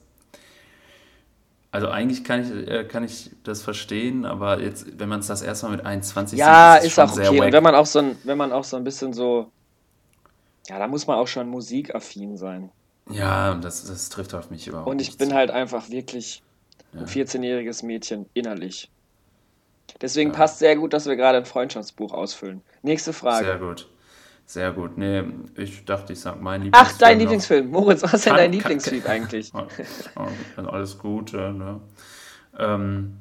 also 1.70 1.88
eigentlich 1.88 2.24
kann 2.24 2.42
ich, 2.42 2.68
äh, 2.68 2.84
kann 2.84 3.04
ich 3.04 3.30
das 3.44 3.62
verstehen, 3.62 4.24
aber 4.24 4.60
jetzt, 4.60 4.98
wenn 4.98 5.08
man 5.08 5.20
es 5.20 5.26
das 5.26 5.42
erstmal 5.42 5.72
mit 5.72 5.84
21 5.84 6.38
ja, 6.38 6.74
sieht, 6.74 6.86
ist, 6.86 6.92
ist 6.92 6.98
auch 6.98 7.12
okay. 7.12 7.40
Und 7.40 7.52
wenn 7.52 7.62
man 7.62 7.74
auch 7.74 7.86
so 7.86 7.98
ein, 7.98 8.16
wenn 8.24 8.38
man 8.38 8.52
auch 8.52 8.64
so 8.64 8.76
ein 8.76 8.84
bisschen 8.84 9.12
so, 9.12 9.50
ja, 10.68 10.78
da 10.78 10.88
muss 10.88 11.06
man 11.06 11.18
auch 11.18 11.28
schon 11.28 11.48
musikaffin 11.48 12.36
sein. 12.36 12.70
Ja, 13.10 13.54
das, 13.54 13.84
das 13.84 14.08
trifft 14.08 14.34
auf 14.34 14.50
mich 14.50 14.66
überhaupt. 14.66 14.88
Und 14.88 15.00
ich 15.00 15.16
bin 15.16 15.34
halt 15.34 15.50
einfach 15.50 15.90
wirklich 15.90 16.42
ja. 16.92 17.00
ein 17.00 17.06
14-jähriges 17.06 17.84
Mädchen 17.84 18.26
innerlich. 18.34 18.90
Deswegen 20.00 20.30
ja. 20.30 20.36
passt 20.36 20.58
sehr 20.58 20.76
gut, 20.76 20.92
dass 20.92 21.06
wir 21.06 21.16
gerade 21.16 21.38
ein 21.38 21.46
Freundschaftsbuch 21.46 22.12
ausfüllen. 22.12 22.62
Nächste 22.82 23.12
Frage. 23.12 23.46
Sehr 23.46 23.58
gut. 23.58 23.88
Sehr 24.48 24.72
gut. 24.72 24.96
Nee, 24.96 25.24
ich 25.56 25.84
dachte, 25.84 26.14
ich 26.14 26.20
sag 26.20 26.40
mein 26.40 26.62
Lieblingsfilm. 26.62 26.94
Ach, 26.94 26.98
dein 26.98 27.18
Lieblingsfilm. 27.18 27.70
Moritz, 27.70 28.02
was 28.02 28.14
ist 28.14 28.24
denn 28.24 28.34
dein 28.34 28.50
Lieblingsfilm 28.50 29.02
eigentlich? 29.06 29.52
alles 30.56 30.96
gut, 30.96 31.34
ne? 31.34 31.80
Ähm, 32.58 33.18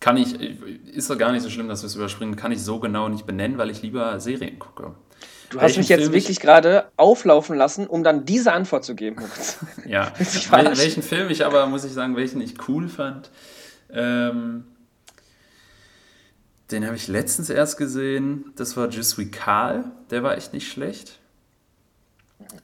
kann 0.00 0.16
ich, 0.16 0.34
ist 0.40 1.08
doch 1.08 1.16
gar 1.16 1.30
nicht 1.30 1.42
so 1.42 1.48
schlimm, 1.48 1.68
dass 1.68 1.84
wir 1.84 1.86
es 1.86 1.94
überspringen, 1.94 2.34
kann 2.34 2.50
ich 2.50 2.60
so 2.60 2.80
genau 2.80 3.08
nicht 3.08 3.24
benennen, 3.24 3.56
weil 3.56 3.70
ich 3.70 3.82
lieber 3.82 4.18
Serien 4.18 4.58
gucke. 4.58 4.96
Du 5.50 5.60
hast 5.60 5.76
mich 5.76 5.88
jetzt 5.88 6.00
Film 6.00 6.12
wirklich 6.12 6.40
gerade 6.40 6.90
auflaufen 6.96 7.56
lassen, 7.56 7.86
um 7.86 8.02
dann 8.02 8.24
diese 8.24 8.52
Antwort 8.52 8.84
zu 8.84 8.96
geben. 8.96 9.18
ja. 9.86 10.12
Wel 10.50 10.76
welchen 10.76 11.04
Film 11.04 11.30
ich 11.30 11.46
aber, 11.46 11.68
muss 11.68 11.84
ich 11.84 11.92
sagen, 11.92 12.16
welchen 12.16 12.40
ich 12.40 12.54
cool 12.66 12.88
fand, 12.88 13.30
ähm, 13.92 14.64
den 16.70 16.84
habe 16.84 16.96
ich 16.96 17.08
letztens 17.08 17.48
erst 17.50 17.78
gesehen. 17.78 18.52
Das 18.56 18.76
war 18.76 18.88
Je 18.88 19.02
suis 19.02 19.30
Karl. 19.30 19.84
Der 20.10 20.22
war 20.22 20.36
echt 20.36 20.52
nicht 20.52 20.70
schlecht. 20.70 21.20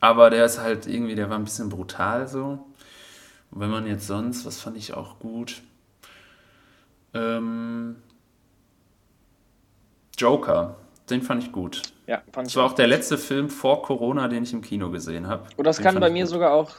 Aber 0.00 0.30
der 0.30 0.44
ist 0.44 0.58
halt 0.58 0.86
irgendwie, 0.86 1.14
der 1.14 1.30
war 1.30 1.38
ein 1.38 1.44
bisschen 1.44 1.68
brutal 1.68 2.28
so. 2.28 2.66
Und 3.50 3.60
wenn 3.60 3.70
man 3.70 3.86
jetzt 3.86 4.06
sonst, 4.06 4.44
was 4.44 4.60
fand 4.60 4.76
ich 4.76 4.94
auch 4.94 5.18
gut? 5.18 5.62
Ähm, 7.14 7.96
Joker, 10.16 10.76
den 11.10 11.22
fand 11.22 11.42
ich 11.42 11.52
gut. 11.52 11.82
Ja, 12.06 12.22
fand 12.32 12.48
das 12.48 12.56
war 12.56 12.64
auch 12.64 12.72
der 12.72 12.86
letzte 12.86 13.18
Film 13.18 13.48
vor 13.48 13.82
Corona, 13.82 14.28
den 14.28 14.42
ich 14.42 14.52
im 14.52 14.62
Kino 14.62 14.90
gesehen 14.90 15.28
habe. 15.28 15.46
Oder 15.56 15.70
das 15.70 15.76
den 15.76 15.84
kann 15.84 16.00
bei 16.00 16.10
mir 16.10 16.24
gut. 16.24 16.30
sogar 16.30 16.52
auch 16.52 16.70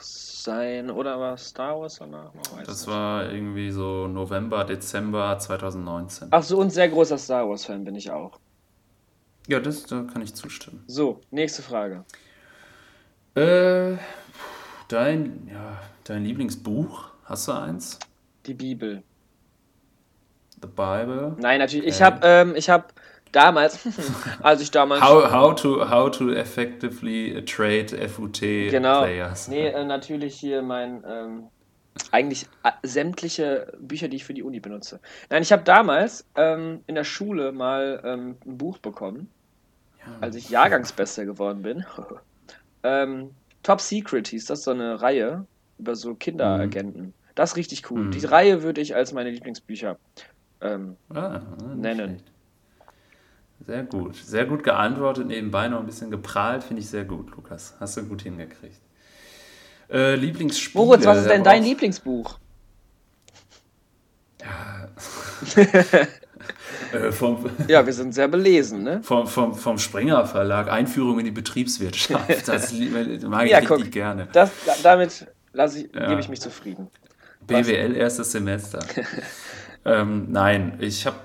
sein. 0.43 0.91
Oder 0.91 1.19
war 1.19 1.37
Star 1.37 1.79
Wars 1.79 1.97
danach? 1.99 2.31
das 2.65 2.87
war 2.87 3.31
irgendwie 3.31 3.71
so 3.71 4.07
November, 4.07 4.63
Dezember 4.63 5.37
2019. 5.39 6.27
Ach 6.31 6.43
so, 6.43 6.59
und 6.59 6.69
sehr 6.71 6.89
großer 6.89 7.17
Star 7.17 7.47
Wars-Fan 7.49 7.83
bin 7.83 7.95
ich 7.95 8.11
auch. 8.11 8.39
Ja, 9.47 9.59
das, 9.59 9.83
da 9.83 10.03
kann 10.03 10.21
ich 10.21 10.33
zustimmen. 10.35 10.83
So, 10.87 11.21
nächste 11.31 11.61
Frage. 11.61 12.05
Äh, 13.35 13.97
dein, 14.87 15.49
ja, 15.51 15.79
dein 16.03 16.23
Lieblingsbuch, 16.23 17.09
hast 17.25 17.47
du 17.47 17.53
eins? 17.53 17.99
Die 18.45 18.53
Bibel. 18.53 19.03
The 20.61 20.67
Bible? 20.67 21.35
Nein, 21.39 21.59
natürlich. 21.59 21.87
Okay. 21.87 21.95
Ich 21.95 22.01
habe 22.01 22.19
ähm, 22.23 22.55
hab 22.55 22.93
damals, 23.33 23.79
als 24.41 24.61
ich 24.61 24.71
damals. 24.71 25.01
How, 25.01 25.29
how, 25.29 25.53
to, 25.53 25.89
how 25.89 26.09
to 26.09 26.31
effectively 26.31 27.43
trade 27.45 27.89
FUT 28.07 28.39
genau. 28.39 29.01
Players. 29.01 29.49
Nee, 29.49 29.67
äh, 29.67 29.83
natürlich 29.83 30.35
hier 30.35 30.61
mein. 30.61 31.03
Ähm, 31.05 31.43
eigentlich 32.11 32.47
äh, 32.63 32.71
sämtliche 32.81 33.71
Bücher, 33.79 34.07
die 34.07 34.15
ich 34.15 34.25
für 34.25 34.33
die 34.33 34.41
Uni 34.41 34.59
benutze. 34.59 34.99
Nein, 35.29 35.43
ich 35.43 35.51
habe 35.51 35.63
damals 35.63 36.25
ähm, 36.35 36.83
in 36.87 36.95
der 36.95 37.03
Schule 37.03 37.51
mal 37.51 38.01
ähm, 38.03 38.35
ein 38.45 38.57
Buch 38.57 38.79
bekommen, 38.79 39.29
ja. 39.99 40.05
als 40.21 40.35
ich 40.35 40.49
Jahrgangsbester 40.49 41.25
geworden 41.25 41.61
bin. 41.61 41.85
Ähm, 42.85 43.31
Top 43.63 43.79
Secret 43.79 44.27
hieß 44.27 44.43
das, 44.43 44.65
so 44.65 44.71
eine 44.71 45.01
Reihe 45.01 45.47
über 45.79 45.95
so 45.95 46.15
Kinderagenten. 46.15 47.01
Mhm. 47.01 47.13
Das 47.33 47.51
ist 47.51 47.55
richtig 47.55 47.89
cool. 47.89 48.01
Mhm. 48.01 48.11
Die 48.11 48.25
Reihe 48.25 48.61
würde 48.61 48.81
ich 48.81 48.93
als 48.93 49.13
meine 49.13 49.29
Lieblingsbücher 49.29 49.97
ähm, 50.59 50.97
ah, 51.13 51.39
nennen. 51.73 52.19
Schlecht. 52.19 52.32
Sehr 53.65 53.83
gut. 53.83 54.15
Sehr 54.15 54.45
gut 54.45 54.63
geantwortet, 54.63 55.27
nebenbei 55.27 55.67
noch 55.67 55.79
ein 55.79 55.85
bisschen 55.85 56.11
geprahlt, 56.11 56.63
finde 56.63 56.81
ich 56.81 56.89
sehr 56.89 57.05
gut, 57.05 57.31
Lukas. 57.35 57.75
Hast 57.79 57.95
du 57.97 58.03
gut 58.03 58.23
hingekriegt. 58.23 58.79
Äh, 59.89 60.15
Lieblingsspiel. 60.15 60.81
Moritz, 60.81 61.05
was 61.05 61.19
ist 61.19 61.29
denn 61.29 61.43
dein 61.43 61.63
Lieblingsbuch? 61.63 62.39
Ja. 64.41 64.89
äh, 66.93 67.11
vom, 67.11 67.49
ja, 67.67 67.85
wir 67.85 67.93
sind 67.93 68.13
sehr 68.13 68.27
belesen, 68.27 68.83
ne? 68.83 69.01
Vom, 69.03 69.27
vom, 69.27 69.55
vom 69.55 69.77
Springer 69.77 70.25
Verlag, 70.25 70.69
Einführung 70.69 71.19
in 71.19 71.25
die 71.25 71.31
Betriebswirtschaft. 71.31 72.29
Das 72.45 72.73
mag 72.73 73.45
ich 73.45 73.51
ja, 73.51 73.59
richtig 73.59 73.67
guck, 73.67 73.91
gerne. 73.91 74.27
Das, 74.33 74.51
damit 74.81 75.27
ich, 75.53 75.89
ja. 75.93 76.09
gebe 76.09 76.19
ich 76.19 76.29
mich 76.29 76.41
zufrieden. 76.41 76.89
BWL 77.47 77.95
erstes 77.95 78.31
Semester. 78.31 78.79
ähm, 79.85 80.27
nein, 80.31 80.77
ich 80.79 81.05
habe 81.05 81.17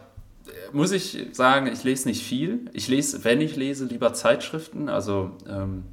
muss 0.73 0.93
ich 0.93 1.27
sagen, 1.33 1.67
ich 1.67 1.85
lese 1.85 2.09
nicht 2.09 2.23
viel. 2.23 2.71
Ich 2.73 2.89
lese, 2.89 3.25
wenn 3.25 3.41
ich 3.41 3.57
lese, 3.57 3.87
lieber 3.87 4.13
Zeitschriften, 4.15 4.89
also 4.89 5.37
ähm, 5.49 5.85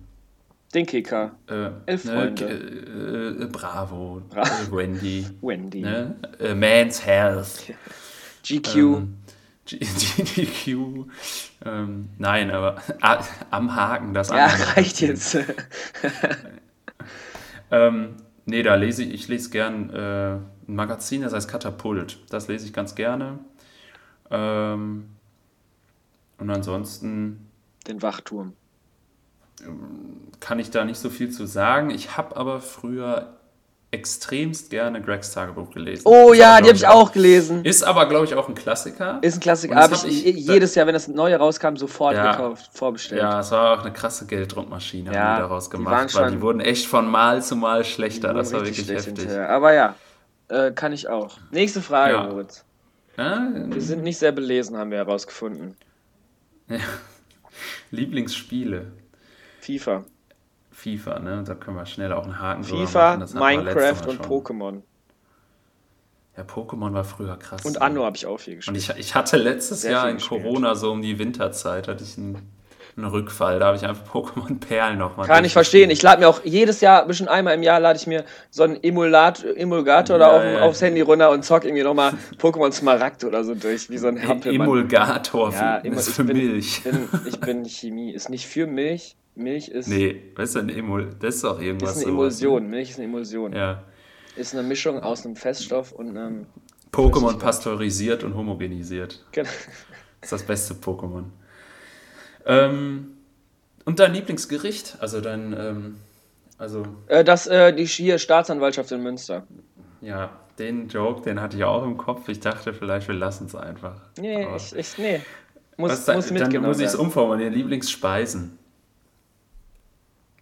den 0.75 0.85
Kicker. 0.85 1.35
Äh, 1.47 1.69
Elf 1.85 2.03
ne, 2.03 2.11
Freunde. 2.11 2.45
Äh, 2.45 3.43
äh, 3.43 3.47
Bravo. 3.47 4.21
Bra 4.29 4.41
äh, 4.43 4.71
Wendy. 4.71 5.25
Wendy. 5.41 5.81
Ne? 5.81 6.15
Äh, 6.39 6.53
Man's 6.53 7.05
Health. 7.05 7.73
GQ. 8.43 8.75
Ähm, 8.75 9.17
GQ. 9.65 11.05
Ähm, 11.67 12.09
nein, 12.19 12.51
aber 12.51 12.75
am 13.49 13.75
Haken 13.75 14.13
das 14.13 14.29
Ja, 14.29 14.45
reicht 14.75 15.01
jetzt. 15.01 15.35
ähm, 17.71 18.17
nee, 18.45 18.61
da 18.61 18.75
lese 18.75 19.01
ich, 19.01 19.13
ich 19.15 19.27
lese 19.27 19.49
gern 19.49 19.89
äh, 19.89 20.33
ein 20.35 20.75
Magazin, 20.75 21.23
das 21.23 21.33
heißt 21.33 21.49
Katapult. 21.49 22.19
Das 22.29 22.47
lese 22.47 22.67
ich 22.67 22.73
ganz 22.73 22.93
gerne. 22.93 23.39
Ähm, 24.31 25.09
und 26.37 26.49
ansonsten. 26.49 27.49
Den 27.87 28.01
Wachturm. 28.01 28.53
Kann 30.39 30.59
ich 30.59 30.69
da 30.71 30.83
nicht 30.83 30.99
so 30.99 31.09
viel 31.09 31.29
zu 31.29 31.45
sagen. 31.45 31.89
Ich 31.89 32.17
habe 32.17 32.35
aber 32.35 32.59
früher 32.59 33.35
extremst 33.95 34.69
gerne 34.69 35.01
Gregs 35.01 35.31
Tagebuch 35.31 35.71
gelesen. 35.71 36.03
Oh 36.05 36.33
ja, 36.33 36.59
die 36.59 36.67
habe 36.67 36.75
ich 36.75 36.85
auch 36.85 37.11
gelesen. 37.13 37.63
Ist 37.63 37.83
aber, 37.83 38.07
glaube 38.07 38.25
ich, 38.25 38.35
auch 38.35 38.49
ein 38.49 38.55
Klassiker. 38.55 39.19
Ist 39.21 39.35
ein 39.35 39.39
Klassiker. 39.39 39.75
Habe 39.75 39.95
ich, 39.95 40.25
ich 40.25 40.35
jedes 40.35 40.75
Jahr, 40.75 40.85
wenn 40.85 40.93
das 40.93 41.07
neue 41.07 41.37
rauskam, 41.37 41.77
sofort 41.77 42.15
ja, 42.15 42.31
gekauft, 42.31 42.69
vorbestellt. 42.73 43.21
Ja, 43.21 43.39
es 43.39 43.51
war 43.51 43.79
auch 43.79 43.83
eine 43.83 43.93
krasse 43.93 44.25
Gelddruckmaschine, 44.25 45.13
ja, 45.13 45.19
haben 45.19 45.35
die 45.35 45.41
daraus 45.43 45.69
gemacht. 45.69 46.11
Die 46.11 46.15
weil 46.15 46.31
die 46.31 46.41
wurden 46.41 46.59
echt 46.59 46.87
von 46.87 47.09
Mal 47.09 47.41
zu 47.41 47.55
Mal 47.55 47.85
schlechter. 47.85 48.33
Das 48.33 48.51
war 48.51 48.65
wirklich 48.65 48.89
heftig. 48.89 49.17
Hinterher. 49.19 49.49
Aber 49.49 49.73
ja, 49.73 49.95
äh, 50.49 50.71
kann 50.71 50.91
ich 50.91 51.07
auch. 51.07 51.37
Nächste 51.51 51.81
Frage, 51.81 52.13
ja. 52.13 52.23
Moritz. 52.23 52.64
Ja, 53.17 53.49
wir 53.53 53.81
sind 53.81 54.03
nicht 54.03 54.17
sehr 54.17 54.31
belesen, 54.31 54.77
haben 54.77 54.91
wir 54.91 54.97
herausgefunden. 54.97 55.75
Ja. 56.67 56.79
Lieblingsspiele. 57.91 58.91
FIFA. 59.61 60.03
FIFA, 60.71 61.19
ne? 61.19 61.43
Da 61.45 61.55
können 61.55 61.77
wir 61.77 61.85
schnell 61.85 62.11
auch 62.11 62.25
einen 62.25 62.39
Haken 62.39 62.63
FIFA, 62.63 63.17
machen. 63.17 63.39
Minecraft 63.39 64.07
und 64.07 64.21
Pokémon. 64.21 64.81
Ja, 66.35 66.43
Pokémon 66.43 66.93
war 66.93 67.05
früher 67.05 67.37
krass. 67.37 67.63
Und 67.63 67.81
Anno 67.81 68.03
habe 68.03 68.17
ich 68.17 68.25
auch 68.25 68.37
viel 68.37 68.57
gespielt. 68.57 68.75
Und 68.75 68.75
ich, 68.75 68.89
ich 68.99 69.15
hatte 69.15 69.37
letztes 69.37 69.83
Sehr 69.83 69.91
Jahr 69.91 70.09
in 70.09 70.17
gespielt. 70.17 70.43
Corona, 70.43 70.75
so 70.75 70.91
um 70.91 71.01
die 71.01 71.17
Winterzeit, 71.17 71.87
hatte 71.87 72.03
ich 72.03 72.17
einen 72.17 72.54
ein 72.97 73.05
Rückfall. 73.05 73.59
Da 73.59 73.67
habe 73.67 73.77
ich 73.77 73.85
einfach 73.85 74.05
Pokémon 74.13 74.59
Perlen 74.59 74.97
nochmal. 74.97 75.27
Kann 75.27 75.45
ich 75.45 75.53
verstehen. 75.53 75.89
Ich 75.89 76.01
lade 76.01 76.21
mir 76.21 76.29
auch 76.29 76.41
jedes 76.43 76.81
Jahr, 76.81 77.01
ein 77.01 77.07
bisschen 77.07 77.27
einmal 77.27 77.55
im 77.55 77.63
Jahr, 77.63 77.79
lade 77.79 77.99
ich 77.99 78.07
mir 78.07 78.23
so 78.49 78.63
einen 78.63 78.81
Emulat, 78.81 79.43
Emulgator 79.43 80.19
ja, 80.19 80.35
oder 80.35 80.51
ja. 80.51 80.61
aufs 80.61 80.81
Handy 80.81 81.01
runter 81.01 81.31
und 81.31 81.43
zock 81.43 81.65
irgendwie 81.65 81.83
nochmal 81.83 82.13
Pokémon 82.39 82.71
Smaragd 82.71 83.23
oder 83.23 83.43
so 83.43 83.55
durch, 83.55 83.89
wie 83.89 83.97
so 83.97 84.07
ein 84.07 84.25
Hampelmann. 84.25 84.67
Emulgator 84.67 85.51
ja, 85.51 85.81
für, 85.81 85.87
ist 85.87 86.09
für 86.09 86.23
bin, 86.23 86.37
Milch. 86.37 86.83
Bin, 86.83 87.09
ich 87.25 87.39
bin 87.39 87.65
Chemie. 87.65 88.11
Ist 88.11 88.29
nicht 88.29 88.47
für 88.47 88.67
Milch. 88.67 89.15
Milch 89.35 89.67
ist. 89.67 89.87
Nee, 89.87 90.31
was 90.35 90.49
ist 90.49 90.55
denn 90.55 90.69
Emul? 90.69 91.09
Das 91.19 91.35
ist 91.35 91.43
doch 91.43 91.61
irgendwas. 91.61 91.97
Ist 91.97 92.03
eine 92.03 92.11
Emulsion. 92.13 92.63
Sowas. 92.63 92.69
Milch 92.69 92.89
ist 92.91 92.97
eine 92.97 93.05
Emulsion. 93.05 93.53
Ja. 93.53 93.83
Ist 94.37 94.53
eine 94.53 94.63
Mischung 94.63 95.01
aus 95.01 95.25
einem 95.25 95.35
Feststoff 95.35 95.91
und 95.91 96.09
einem. 96.09 96.45
Pokémon 96.93 97.37
pasteurisiert 97.37 98.23
und 98.23 98.35
homogenisiert. 98.35 99.25
Genau. 99.33 99.49
Das 100.21 100.27
ist 100.27 100.31
das 100.31 100.43
beste 100.43 100.73
Pokémon. 100.75 101.25
Ähm, 102.45 103.17
und 103.85 103.99
dein 103.99 104.13
Lieblingsgericht? 104.13 104.97
Also 104.99 105.21
dein, 105.21 105.55
ähm, 105.57 105.95
also. 106.57 106.85
Äh, 107.07 107.23
das, 107.23 107.47
äh, 107.47 107.73
die 107.73 107.85
hier 107.85 108.17
Staatsanwaltschaft 108.17 108.91
in 108.91 109.03
Münster. 109.03 109.45
Ja, 110.01 110.29
den 110.59 110.87
Joke, 110.87 111.21
den 111.21 111.41
hatte 111.41 111.57
ich 111.57 111.63
auch 111.63 111.83
im 111.83 111.97
Kopf. 111.97 112.29
Ich 112.29 112.39
dachte, 112.39 112.73
vielleicht 112.73 113.07
wir 113.07 113.15
lassen 113.15 113.45
es 113.45 113.55
einfach. 113.55 114.01
Nee, 114.17 114.45
Aber 114.45 114.55
ich, 114.55 114.75
ich, 114.75 114.97
nee. 114.97 115.21
Muss, 115.77 115.91
was, 116.07 116.31
muss 116.31 116.39
dann 116.39 116.61
muss 116.61 116.79
ich 116.79 116.85
es 116.85 116.95
umformulieren. 116.95 117.53
Lieblingsspeisen? 117.53 118.57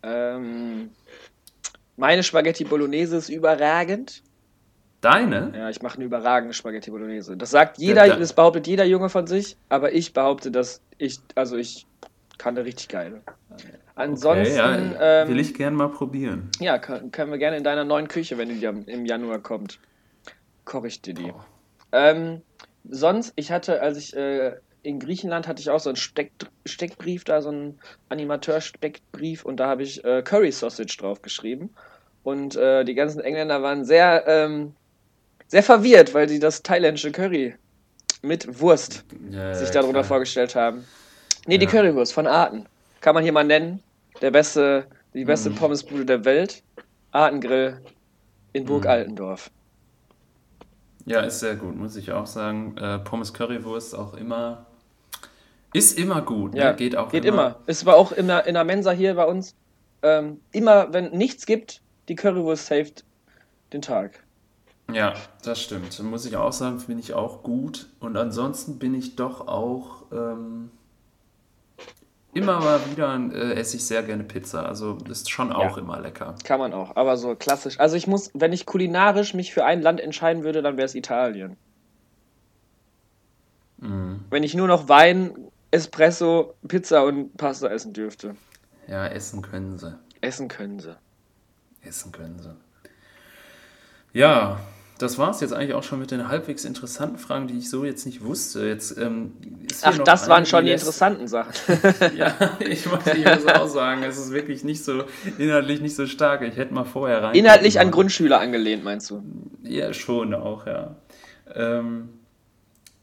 Ähm, 0.04 0.92
meine 1.98 2.24
Spaghetti 2.24 2.66
Bolognese 2.66 3.18
ist 3.18 3.30
überragend. 3.30 4.22
Deine? 5.02 5.52
Ja, 5.56 5.70
ich 5.70 5.82
mache 5.82 5.96
eine 5.96 6.06
überragende 6.06 6.54
Spaghetti 6.54 6.92
Bolognese. 6.92 7.36
Das 7.36 7.52
sagt 7.52 7.78
jeder, 7.78 8.06
ja, 8.06 8.16
das 8.16 8.34
behauptet 8.34 8.68
jeder 8.68 8.86
Junge 8.86 9.10
von 9.10 9.28
sich, 9.28 9.58
aber 9.70 9.94
ich 9.94 10.13
behaupte, 10.13 10.52
dass 10.52 10.82
ich, 10.98 11.20
also 11.36 11.58
ich 11.58 11.88
kann 12.38 12.56
der 12.56 12.65
richtig 12.65 12.89
geil. 12.89 13.22
Ansonsten. 13.96 14.60
Okay, 14.60 14.96
ja, 15.00 15.22
ähm, 15.22 15.30
will 15.30 15.39
ich 15.39 15.54
gerne 15.54 15.76
mal 15.76 15.89
probieren. 15.89 16.50
Ja, 16.60 16.80
können, 16.80 17.12
wir 17.12 17.38
gerne 17.38 17.58
in 17.58 17.63
deiner 17.63 17.84
neuen 17.84 18.08
Küche, 18.08 18.38
wenn 18.38 18.50
die 18.50 18.65
im 18.65 19.06
Januar 19.06 19.39
kommt. 19.39 19.80
Koche 20.65 20.88
ich 20.88 21.02
dir 21.02 21.13
die. 21.13 21.32
Oh. 21.32 21.41
Ähm, 21.91 22.41
sonst, 22.89 23.34
ich 23.36 23.52
hatte, 23.52 23.82
als 23.82 23.98
ich 23.98 24.15
äh, 24.15 24.54
in 24.82 25.00
Griechenland 25.00 25.48
hatte 25.48 25.62
ich 25.62 25.69
auch 25.69 25.80
so 25.80 25.89
einen 25.89 25.96
Steck, 25.96 26.32
Steckbrief, 26.65 27.24
da 27.24 27.41
so 27.41 27.50
einen 27.50 27.80
Animateur-Steckbrief 28.10 29.46
und 29.46 29.58
da 29.58 29.67
habe 29.67 29.84
ich 29.84 30.04
äh, 30.04 30.22
Curry 30.22 30.52
Sausage 30.52 30.98
draufgeschrieben. 31.00 31.69
Und 32.24 32.56
äh, 32.56 32.84
die 32.86 32.93
ganzen 32.93 33.22
Engländer 33.22 33.62
waren 33.62 33.86
sehr, 33.86 34.24
ähm, 34.28 34.74
sehr 35.48 35.63
verwirrt, 35.63 36.13
weil 36.13 36.30
sie 36.30 36.39
das 36.39 36.63
thailändische 36.63 37.12
Curry 37.12 37.56
mit 38.22 38.60
Wurst 38.62 39.04
ja, 39.30 39.54
sich 39.54 39.72
darunter 39.72 40.00
klar. 40.00 40.04
vorgestellt 40.06 40.56
haben. 40.56 40.86
Nee, 41.45 41.58
die 41.58 41.65
Currywurst 41.65 42.13
von 42.13 42.27
Arten. 42.27 42.65
kann 43.01 43.15
man 43.15 43.23
hier 43.23 43.34
mal 43.34 43.43
nennen. 43.43 43.84
Der 44.21 44.32
beste, 44.32 44.86
die 45.13 45.25
beste 45.25 45.49
mm. 45.49 45.56
Pommesbude 45.56 46.06
der 46.06 46.23
Welt. 46.25 46.63
Artengrill 47.12 47.82
in 48.53 48.65
Burg 48.65 48.86
mm. 48.86 48.88
Altendorf. 48.88 49.51
Ja, 51.06 51.19
ist 51.21 51.39
sehr 51.39 51.56
gut, 51.56 51.75
muss 51.75 51.95
ich 51.95 52.12
auch 52.12 52.27
sagen. 52.27 52.77
Äh, 52.77 52.99
Pommes 52.99 53.34
Currywurst 53.34 53.95
auch 53.95 54.13
immer. 54.13 54.65
Ist 55.73 55.97
immer 55.97 56.21
gut, 56.21 56.53
ne? 56.53 56.60
ja, 56.60 56.71
geht 56.71 56.95
auch 56.95 57.10
geht 57.10 57.25
immer. 57.25 57.47
immer. 57.47 57.60
Es 57.65 57.86
war 57.86 57.95
auch 57.95 58.12
in 58.12 58.27
der, 58.27 58.45
in 58.45 58.53
der 58.53 58.63
Mensa 58.63 58.91
hier 58.91 59.15
bei 59.15 59.25
uns. 59.25 59.56
Ähm, 60.01 60.39
immer, 60.51 60.93
wenn 60.93 61.12
nichts 61.12 61.45
gibt, 61.45 61.82
die 62.08 62.15
Currywurst 62.15 62.67
saved 62.67 63.03
den 63.73 63.82
Tag. 63.82 64.23
Ja, 64.91 65.13
das 65.43 65.62
stimmt. 65.62 65.97
Muss 66.03 66.25
ich 66.25 66.38
auch 66.38 66.53
sagen, 66.53 66.79
finde 66.79 67.01
ich 67.01 67.13
auch 67.13 67.43
gut. 67.43 67.89
Und 67.99 68.15
ansonsten 68.17 68.79
bin 68.79 68.93
ich 68.93 69.15
doch 69.15 69.47
auch 69.47 70.03
ähm, 70.12 70.69
immer 72.34 72.60
mal 72.60 72.80
wieder 72.91 73.15
äh, 73.34 73.54
esse 73.54 73.78
ich 73.78 73.86
sehr 73.86 74.04
gerne 74.04 74.24
Pizza. 74.24 74.65
Also 74.65 74.98
ist 75.10 75.30
schon 75.30 75.52
auch 75.52 75.78
ja, 75.78 75.84
immer 75.84 76.00
lecker. 76.00 76.36
Kann 76.43 76.60
man 76.60 76.74
auch, 76.74 76.96
aber 76.96 77.17
so 77.17 77.36
klassisch. 77.36 77.80
Also 77.80 77.96
ich 77.96 78.08
muss, 78.08 78.32
wenn 78.34 78.54
ich 78.54 78.65
kulinarisch 78.65 79.34
mich 79.34 79.54
für 79.54 79.65
ein 79.65 79.82
Land 79.82 80.00
entscheiden 80.00 80.43
würde, 80.43 80.62
dann 80.62 80.78
wäre 80.78 80.86
es 80.86 80.96
Italien. 80.96 81.58
Mm. 83.78 84.15
Wenn 84.30 84.43
ich 84.43 84.56
nur 84.56 84.67
noch 84.67 84.89
Wein, 84.89 85.34
Espresso, 85.72 86.56
Pizza 86.67 87.04
und 87.04 87.36
Pasta 87.38 87.67
essen 87.67 87.93
dürfte. 87.93 88.36
Ja, 88.88 89.08
essen 89.08 89.41
können 89.41 89.78
sie. 89.78 89.98
Essen 90.22 90.48
können 90.48 90.80
sie. 90.80 90.96
Essen 91.82 92.12
können 92.12 92.39
sie. 92.39 92.56
Ja, 94.13 94.60
das 94.99 95.17
war 95.17 95.32
es 95.32 95.41
jetzt 95.41 95.53
eigentlich 95.53 95.73
auch 95.73 95.84
schon 95.84 95.99
mit 95.99 96.12
den 96.12 96.27
halbwegs 96.27 96.65
interessanten 96.65 97.17
Fragen, 97.17 97.47
die 97.47 97.58
ich 97.58 97.69
so 97.69 97.84
jetzt 97.84 98.06
nicht 98.06 98.23
wusste. 98.23 98.65
Jetzt, 98.67 98.97
ähm, 98.97 99.34
Ach, 99.82 99.97
das 99.99 100.29
waren 100.29 100.45
schon 100.45 100.65
die 100.65 100.71
interessanten 100.71 101.27
Sachen. 101.27 101.53
ja, 102.15 102.58
ich 102.60 102.86
muss, 102.86 103.06
ich 103.08 103.25
muss 103.25 103.45
auch 103.47 103.67
sagen, 103.67 104.03
es 104.03 104.17
ist 104.17 104.32
wirklich 104.32 104.63
nicht 104.63 104.84
so, 104.84 105.03
inhaltlich 105.38 105.82
nicht 105.82 105.95
so 105.95 106.06
stark. 106.06 106.41
Ich 106.43 106.58
hätte 106.58 106.73
mal 106.73 106.86
vorher 106.86 107.23
rein. 107.23 107.36
Inhaltlich 107.36 107.79
an 107.79 107.91
Grundschüler 107.91 108.39
angelehnt, 108.39 108.84
meinst 108.84 109.10
du? 109.10 109.23
Ja, 109.63 109.93
schon 109.93 110.34
auch, 110.34 110.67
ja. 110.67 110.95
Ähm, 111.53 112.10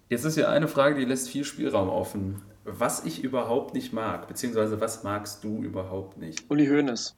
jetzt 0.09 0.25
ist 0.25 0.35
hier 0.35 0.49
eine 0.49 0.69
Frage, 0.69 0.95
die 0.95 1.05
lässt 1.05 1.29
viel 1.29 1.45
Spielraum 1.45 1.89
offen. 1.89 2.43
Was 2.65 3.05
ich 3.05 3.25
überhaupt 3.25 3.75
nicht 3.75 3.93
mag, 3.93 4.29
beziehungsweise 4.29 4.81
was 4.81 5.03
magst 5.03 5.43
du 5.43 5.63
überhaupt 5.63 6.19
nicht? 6.19 6.45
Uli 6.49 6.69
Hoeneß. 6.69 7.17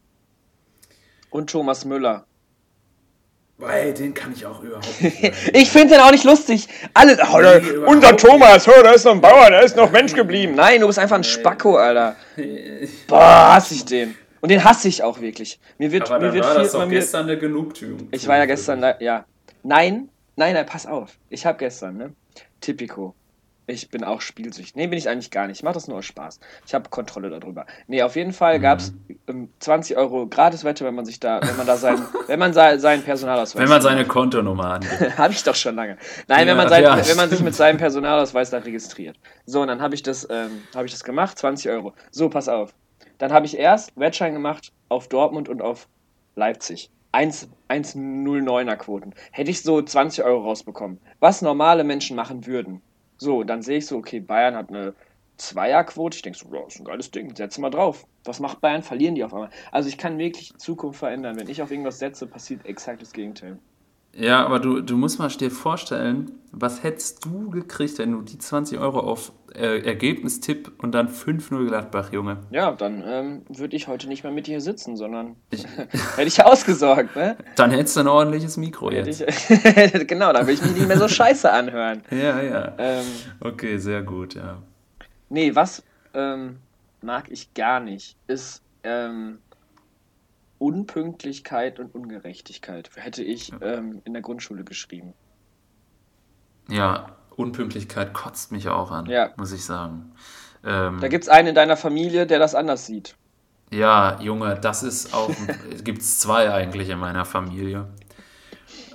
Und 1.30 1.50
Thomas 1.50 1.85
Müller. 1.85 2.26
Weil 3.62 3.94
den 3.94 4.12
kann 4.12 4.33
ich 4.33 4.44
auch 4.44 4.61
überhaupt 4.61 5.01
nicht. 5.01 5.22
ich 5.53 5.70
finde 5.70 5.94
den 5.94 6.01
auch 6.01 6.11
nicht 6.11 6.25
lustig. 6.25 6.66
Alle, 6.94 7.16
oh, 7.33 7.38
nee, 7.38 7.77
unser 7.87 8.16
Thomas, 8.16 8.66
oh, 8.66 8.83
da 8.83 8.90
ist 8.90 9.05
noch 9.05 9.12
ein 9.12 9.20
Bauer, 9.20 9.51
der 9.51 9.62
ist 9.62 9.77
noch 9.77 9.92
Mensch 9.92 10.14
geblieben. 10.14 10.57
Nein, 10.57 10.81
du 10.81 10.88
bist 10.88 10.98
einfach 10.98 11.14
ein 11.14 11.22
Spacko, 11.22 11.77
Alter. 11.77 12.16
Boah, 13.07 13.55
hasse 13.55 13.75
ich 13.75 13.85
den. 13.85 14.16
Und 14.40 14.48
den 14.51 14.64
hasse 14.64 14.88
ich 14.88 15.05
auch 15.05 15.20
wirklich. 15.20 15.61
Mir 15.79 15.92
wird, 15.92 16.11
Aber 16.11 16.27
mir 16.27 16.33
wird 16.33 16.44
war 16.44 16.55
viel, 16.55 16.62
das 16.64 16.72
doch 16.72 16.88
gestern 16.88 17.27
eine 17.27 17.38
Genugtuung. 17.38 18.09
Ich 18.11 18.27
war 18.27 18.37
ja 18.37 18.46
gestern, 18.46 18.85
ja. 18.98 19.25
Nein, 19.62 20.09
nein, 20.35 20.55
nein, 20.55 20.66
pass 20.66 20.85
auf. 20.85 21.11
Ich 21.31 21.46
habe 21.46 21.59
gestern, 21.59 21.96
ne? 21.96 22.12
Typico. 22.61 23.14
Ich 23.66 23.90
bin 23.90 24.03
auch 24.03 24.20
spielsüchtig. 24.20 24.75
Nee, 24.75 24.88
bin 24.88 24.98
ich 24.98 25.09
eigentlich 25.09 25.31
gar 25.31 25.46
nicht. 25.46 25.59
Ich 25.59 25.62
mache 25.62 25.75
das 25.75 25.87
nur 25.87 25.98
aus 25.98 26.05
Spaß. 26.07 26.40
Ich 26.66 26.75
habe 26.75 26.90
Kontrolle 26.90 27.31
darüber. 27.31 27.64
Nee, 27.87 28.03
auf 28.03 28.16
jeden 28.16 28.33
Fall 28.33 28.59
gab 28.59 28.81
es 28.81 28.92
ähm, 29.29 29.51
20 29.61 29.96
Euro 29.96 30.27
Gratiswette, 30.27 30.85
wenn 30.85 30.96
man 30.96 31.05
sich 31.05 31.20
da, 31.20 31.40
wenn 31.42 31.57
man 31.57 31.66
da 31.66 31.77
sein, 31.77 31.98
wenn 32.27 32.40
man 32.40 32.53
seinen 32.53 33.03
Personalausweis. 33.03 33.62
Wenn 33.62 33.68
man 33.68 33.81
seine 33.81 34.05
Kontonummer 34.05 34.75
angibt. 34.75 35.16
habe 35.18 35.33
ich 35.33 35.44
doch 35.44 35.55
schon 35.55 35.77
lange. 35.77 35.96
Nein, 36.27 36.40
ja, 36.40 36.46
wenn 36.48 36.57
man 36.57 36.68
sein, 36.68 36.83
ja, 36.83 37.07
wenn 37.07 37.16
man 37.16 37.31
sich 37.31 37.40
mit 37.40 37.55
seinem 37.55 37.77
Personalausweis 37.79 38.51
da 38.51 38.59
registriert. 38.59 39.16
So, 39.46 39.62
und 39.62 39.68
dann 39.68 39.81
habe 39.81 39.94
ich 39.94 40.03
das, 40.03 40.27
ähm, 40.29 40.62
habe 40.75 40.87
ich 40.87 40.92
das 40.92 41.05
gemacht, 41.05 41.38
20 41.38 41.70
Euro. 41.70 41.94
So, 42.11 42.29
pass 42.29 42.48
auf. 42.48 42.75
Dann 43.18 43.33
habe 43.33 43.46
ich 43.46 43.57
erst 43.57 43.92
Wettschein 43.94 44.33
gemacht 44.33 44.72
auf 44.88 45.07
Dortmund 45.07 45.48
und 45.48 45.62
auf 45.62 45.87
Leipzig. 46.35 46.90
1,09er 47.12 48.77
Quoten. 48.77 49.14
Hätte 49.31 49.51
ich 49.51 49.62
so 49.62 49.81
20 49.83 50.25
Euro 50.25 50.44
rausbekommen. 50.44 50.98
Was 51.20 51.42
normale 51.42 51.85
Menschen 51.85 52.16
machen 52.16 52.46
würden 52.46 52.81
so, 53.22 53.44
dann 53.44 53.62
sehe 53.62 53.78
ich 53.78 53.87
so, 53.87 53.96
okay, 53.96 54.20
Bayern 54.20 54.56
hat 54.56 54.68
eine 54.68 54.94
Zweierquote. 55.38 56.16
Ich 56.16 56.22
denke 56.22 56.38
so, 56.38 56.50
wow, 56.50 56.68
ist 56.68 56.78
ein 56.80 56.85
geiles 56.85 57.11
Ding, 57.11 57.35
setze 57.35 57.61
mal 57.61 57.70
drauf. 57.70 58.06
Was 58.24 58.40
macht 58.40 58.61
Bayern? 58.61 58.82
Verlieren 58.82 59.14
die 59.14 59.24
auf 59.24 59.35
einmal. 59.35 59.50
Also 59.70 59.88
ich 59.88 59.98
kann 59.98 60.18
wirklich 60.18 60.50
die 60.52 60.58
Zukunft 60.58 60.98
verändern. 60.98 61.37
Wenn 61.37 61.48
ich 61.48 61.62
auf 61.62 61.70
irgendwas 61.70 61.98
setze, 61.98 62.26
passiert 62.26 62.66
exakt 62.66 63.02
das 63.02 63.12
Gegenteil. 63.12 63.58
Ja, 64.14 64.44
aber 64.44 64.59
du, 64.59 64.81
du 64.81 64.96
musst 64.96 65.18
mal 65.18 65.29
dir 65.29 65.51
vorstellen, 65.51 66.33
was 66.53 66.83
hättest 66.83 67.25
du 67.25 67.48
gekriegt, 67.48 67.98
wenn 67.98 68.12
du 68.12 68.20
die 68.20 68.38
20 68.38 68.79
Euro 68.79 69.01
auf 69.01 69.33
äh, 69.55 69.81
Ergebnistipp 69.81 70.70
und 70.83 70.92
dann 70.92 71.09
5-0 71.09 71.66
Gladbach, 71.66 72.12
Junge? 72.12 72.38
Ja, 72.51 72.72
dann 72.72 73.03
ähm, 73.07 73.42
würde 73.48 73.75
ich 73.75 73.88
heute 73.88 74.07
nicht 74.09 74.22
mehr 74.22 74.33
mit 74.33 74.46
dir 74.46 74.61
sitzen, 74.61 74.98
sondern 74.98 75.37
ich, 75.51 75.64
hätte 76.16 76.29
ich 76.29 76.44
ausgesorgt, 76.44 77.16
ne? 77.16 77.37
Dann 77.57 77.70
hättest 77.70 77.96
du 77.96 78.01
ein 78.01 78.09
ordentliches 78.09 78.59
Mikro 78.59 78.90
jetzt. 78.90 79.22
Ich, 79.22 80.07
genau, 80.07 80.33
dann 80.33 80.46
will 80.46 80.55
ich 80.55 80.62
mich 80.62 80.75
nicht 80.75 80.88
mehr 80.88 80.98
so 80.98 81.09
scheiße 81.09 81.51
anhören. 81.51 82.03
Ja, 82.12 82.40
ja. 82.42 82.75
Ähm, 82.79 83.07
okay, 83.40 83.79
sehr 83.79 84.03
gut, 84.03 84.35
ja. 84.35 84.59
Nee, 85.31 85.55
was 85.55 85.83
ähm, 86.12 86.59
mag 87.01 87.31
ich 87.31 87.53
gar 87.55 87.81
nicht, 87.81 88.16
ist 88.27 88.62
ähm, 88.85 89.38
Unpünktlichkeit 90.62 91.81
und 91.81 91.92
Ungerechtigkeit 91.92 92.88
hätte 92.94 93.25
ich 93.25 93.53
ähm, 93.61 94.01
in 94.05 94.12
der 94.12 94.22
Grundschule 94.22 94.62
geschrieben. 94.62 95.12
Ja, 96.68 97.16
Unpünktlichkeit 97.35 98.14
kotzt 98.14 98.53
mich 98.53 98.68
auch 98.68 98.92
an, 98.92 99.07
ja. 99.07 99.31
muss 99.37 99.51
ich 99.51 99.64
sagen. 99.64 100.12
Ähm, 100.64 101.01
da 101.01 101.09
gibt 101.09 101.25
es 101.25 101.29
einen 101.29 101.48
in 101.48 101.55
deiner 101.57 101.77
Familie, 101.77 102.29
der 102.29 102.38
das 102.38 102.55
anders 102.55 102.87
sieht. 102.87 103.16
Ja, 103.72 104.20
Junge, 104.20 104.55
das 104.55 104.85
ist 104.85 105.12
auch. 105.12 105.31
es 105.75 105.83
gibt 105.83 106.05
zwei 106.05 106.53
eigentlich 106.53 106.90
in 106.90 106.98
meiner 107.01 107.25
Familie. 107.25 107.88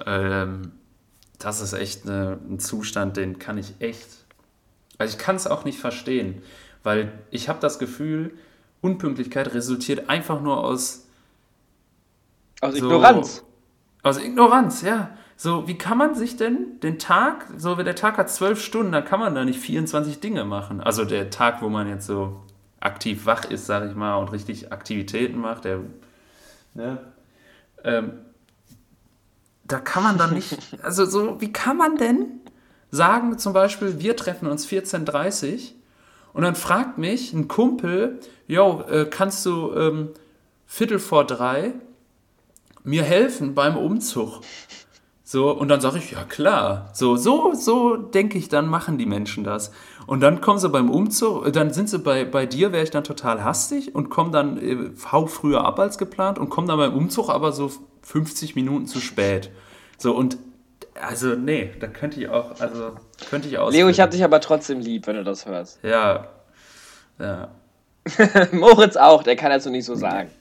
Ähm, 0.05 0.71
das 1.37 1.59
ist 1.59 1.73
echt 1.73 2.07
eine, 2.07 2.39
ein 2.49 2.59
Zustand, 2.59 3.17
den 3.17 3.39
kann 3.39 3.57
ich 3.57 3.73
echt. 3.79 4.07
Also 4.97 5.17
ich 5.17 5.21
kann 5.21 5.35
es 5.35 5.47
auch 5.47 5.65
nicht 5.65 5.79
verstehen, 5.79 6.43
weil 6.83 7.11
ich 7.29 7.49
habe 7.49 7.59
das 7.59 7.77
Gefühl, 7.77 8.37
Unpünktlichkeit 8.79 9.53
resultiert 9.53 10.09
einfach 10.09 10.39
nur 10.39 10.63
aus 10.63 11.06
aus 12.61 12.75
so, 12.75 12.85
Ignoranz. 12.85 13.43
Aus 14.03 14.19
Ignoranz, 14.19 14.81
ja. 14.81 15.11
So, 15.35 15.67
wie 15.67 15.77
kann 15.77 15.99
man 15.99 16.15
sich 16.15 16.35
denn 16.35 16.79
den 16.81 16.97
Tag, 16.97 17.45
so 17.57 17.77
wenn 17.77 17.85
der 17.85 17.95
Tag 17.95 18.17
hat 18.17 18.31
zwölf 18.31 18.59
Stunden, 18.59 18.91
dann 18.91 19.05
kann 19.05 19.19
man 19.19 19.35
da 19.35 19.45
nicht 19.45 19.59
24 19.59 20.19
Dinge 20.19 20.45
machen. 20.45 20.81
Also 20.81 21.05
der 21.05 21.29
Tag, 21.29 21.61
wo 21.61 21.69
man 21.69 21.87
jetzt 21.87 22.07
so 22.07 22.41
aktiv 22.79 23.25
wach 23.27 23.45
ist, 23.45 23.67
sag 23.67 23.87
ich 23.87 23.95
mal, 23.95 24.15
und 24.15 24.31
richtig 24.31 24.71
Aktivitäten 24.71 25.39
macht, 25.39 25.65
der, 25.65 25.81
ne, 26.73 26.99
ähm, 27.83 28.13
da 29.65 29.79
kann 29.79 30.03
man 30.03 30.17
dann 30.17 30.33
nicht, 30.33 30.57
also 30.81 31.05
so, 31.05 31.39
wie 31.39 31.53
kann 31.53 31.77
man 31.77 31.97
denn 31.97 32.25
sagen, 32.89 33.37
zum 33.37 33.53
Beispiel, 33.53 33.99
wir 33.99 34.15
treffen 34.15 34.47
uns 34.47 34.67
14.30 34.67 35.53
Uhr 35.53 35.59
und 36.33 36.43
dann 36.43 36.55
fragt 36.55 36.97
mich 36.97 37.33
ein 37.33 37.47
Kumpel, 37.47 38.19
yo, 38.47 38.83
äh, 38.89 39.05
kannst 39.05 39.45
du 39.45 39.73
ähm, 39.75 40.09
Viertel 40.65 40.99
vor 40.99 41.25
drei 41.25 41.73
mir 42.87 43.03
helfen 43.03 43.53
beim 43.53 43.75
Umzug. 43.75 44.41
So, 45.23 45.51
und 45.51 45.67
dann 45.67 45.81
sage 45.81 45.97
ich, 45.97 46.11
ja 46.11 46.23
klar. 46.23 46.89
So, 46.93 47.17
so, 47.17 47.53
so 47.53 47.97
denke 47.97 48.37
ich, 48.37 48.47
dann 48.47 48.67
machen 48.67 48.97
die 48.97 49.05
Menschen 49.05 49.43
das. 49.43 49.71
Und 50.05 50.21
dann 50.21 50.39
kommen 50.39 50.57
sie 50.57 50.69
beim 50.69 50.89
Umzug, 50.89 51.51
dann 51.51 51.73
sind 51.73 51.89
sie 51.89 51.99
bei, 51.99 52.23
bei 52.23 52.45
dir, 52.45 52.71
wäre 52.71 52.83
ich 52.83 52.91
dann 52.91 53.03
total 53.03 53.43
hastig 53.43 53.93
und 53.93 54.09
komme 54.09 54.31
dann 54.31 54.57
äh, 54.57 54.89
hau 55.11 55.25
früher 55.27 55.65
ab 55.65 55.79
als 55.79 55.97
geplant 55.97 56.39
und 56.39 56.49
komme 56.49 56.67
dann 56.67 56.77
beim 56.77 56.93
Umzug 56.93 57.29
aber 57.29 57.51
so 57.51 57.69
50 58.03 58.55
Minuten 58.55 58.85
zu 58.85 59.01
spät. 59.01 59.51
So, 59.97 60.15
und 60.15 60.37
also, 61.01 61.35
nee, 61.35 61.73
da 61.81 61.87
könnte 61.87 62.21
ich 62.21 62.29
auch, 62.29 62.57
also, 62.61 62.93
könnte 63.29 63.49
ich 63.49 63.57
auch. 63.57 63.69
Leo, 63.69 63.89
ich 63.89 63.99
hab 63.99 64.11
dich 64.11 64.23
aber 64.23 64.39
trotzdem 64.39 64.79
lieb, 64.79 65.07
wenn 65.07 65.17
du 65.17 65.25
das 65.25 65.45
hörst. 65.45 65.83
Ja, 65.83 66.29
ja. 67.19 67.49
Moritz 68.53 68.95
auch, 68.95 69.23
der 69.23 69.35
kann 69.35 69.51
das 69.51 69.65
so 69.65 69.69
nicht 69.69 69.85
so 69.85 69.95
sagen. 69.95 70.31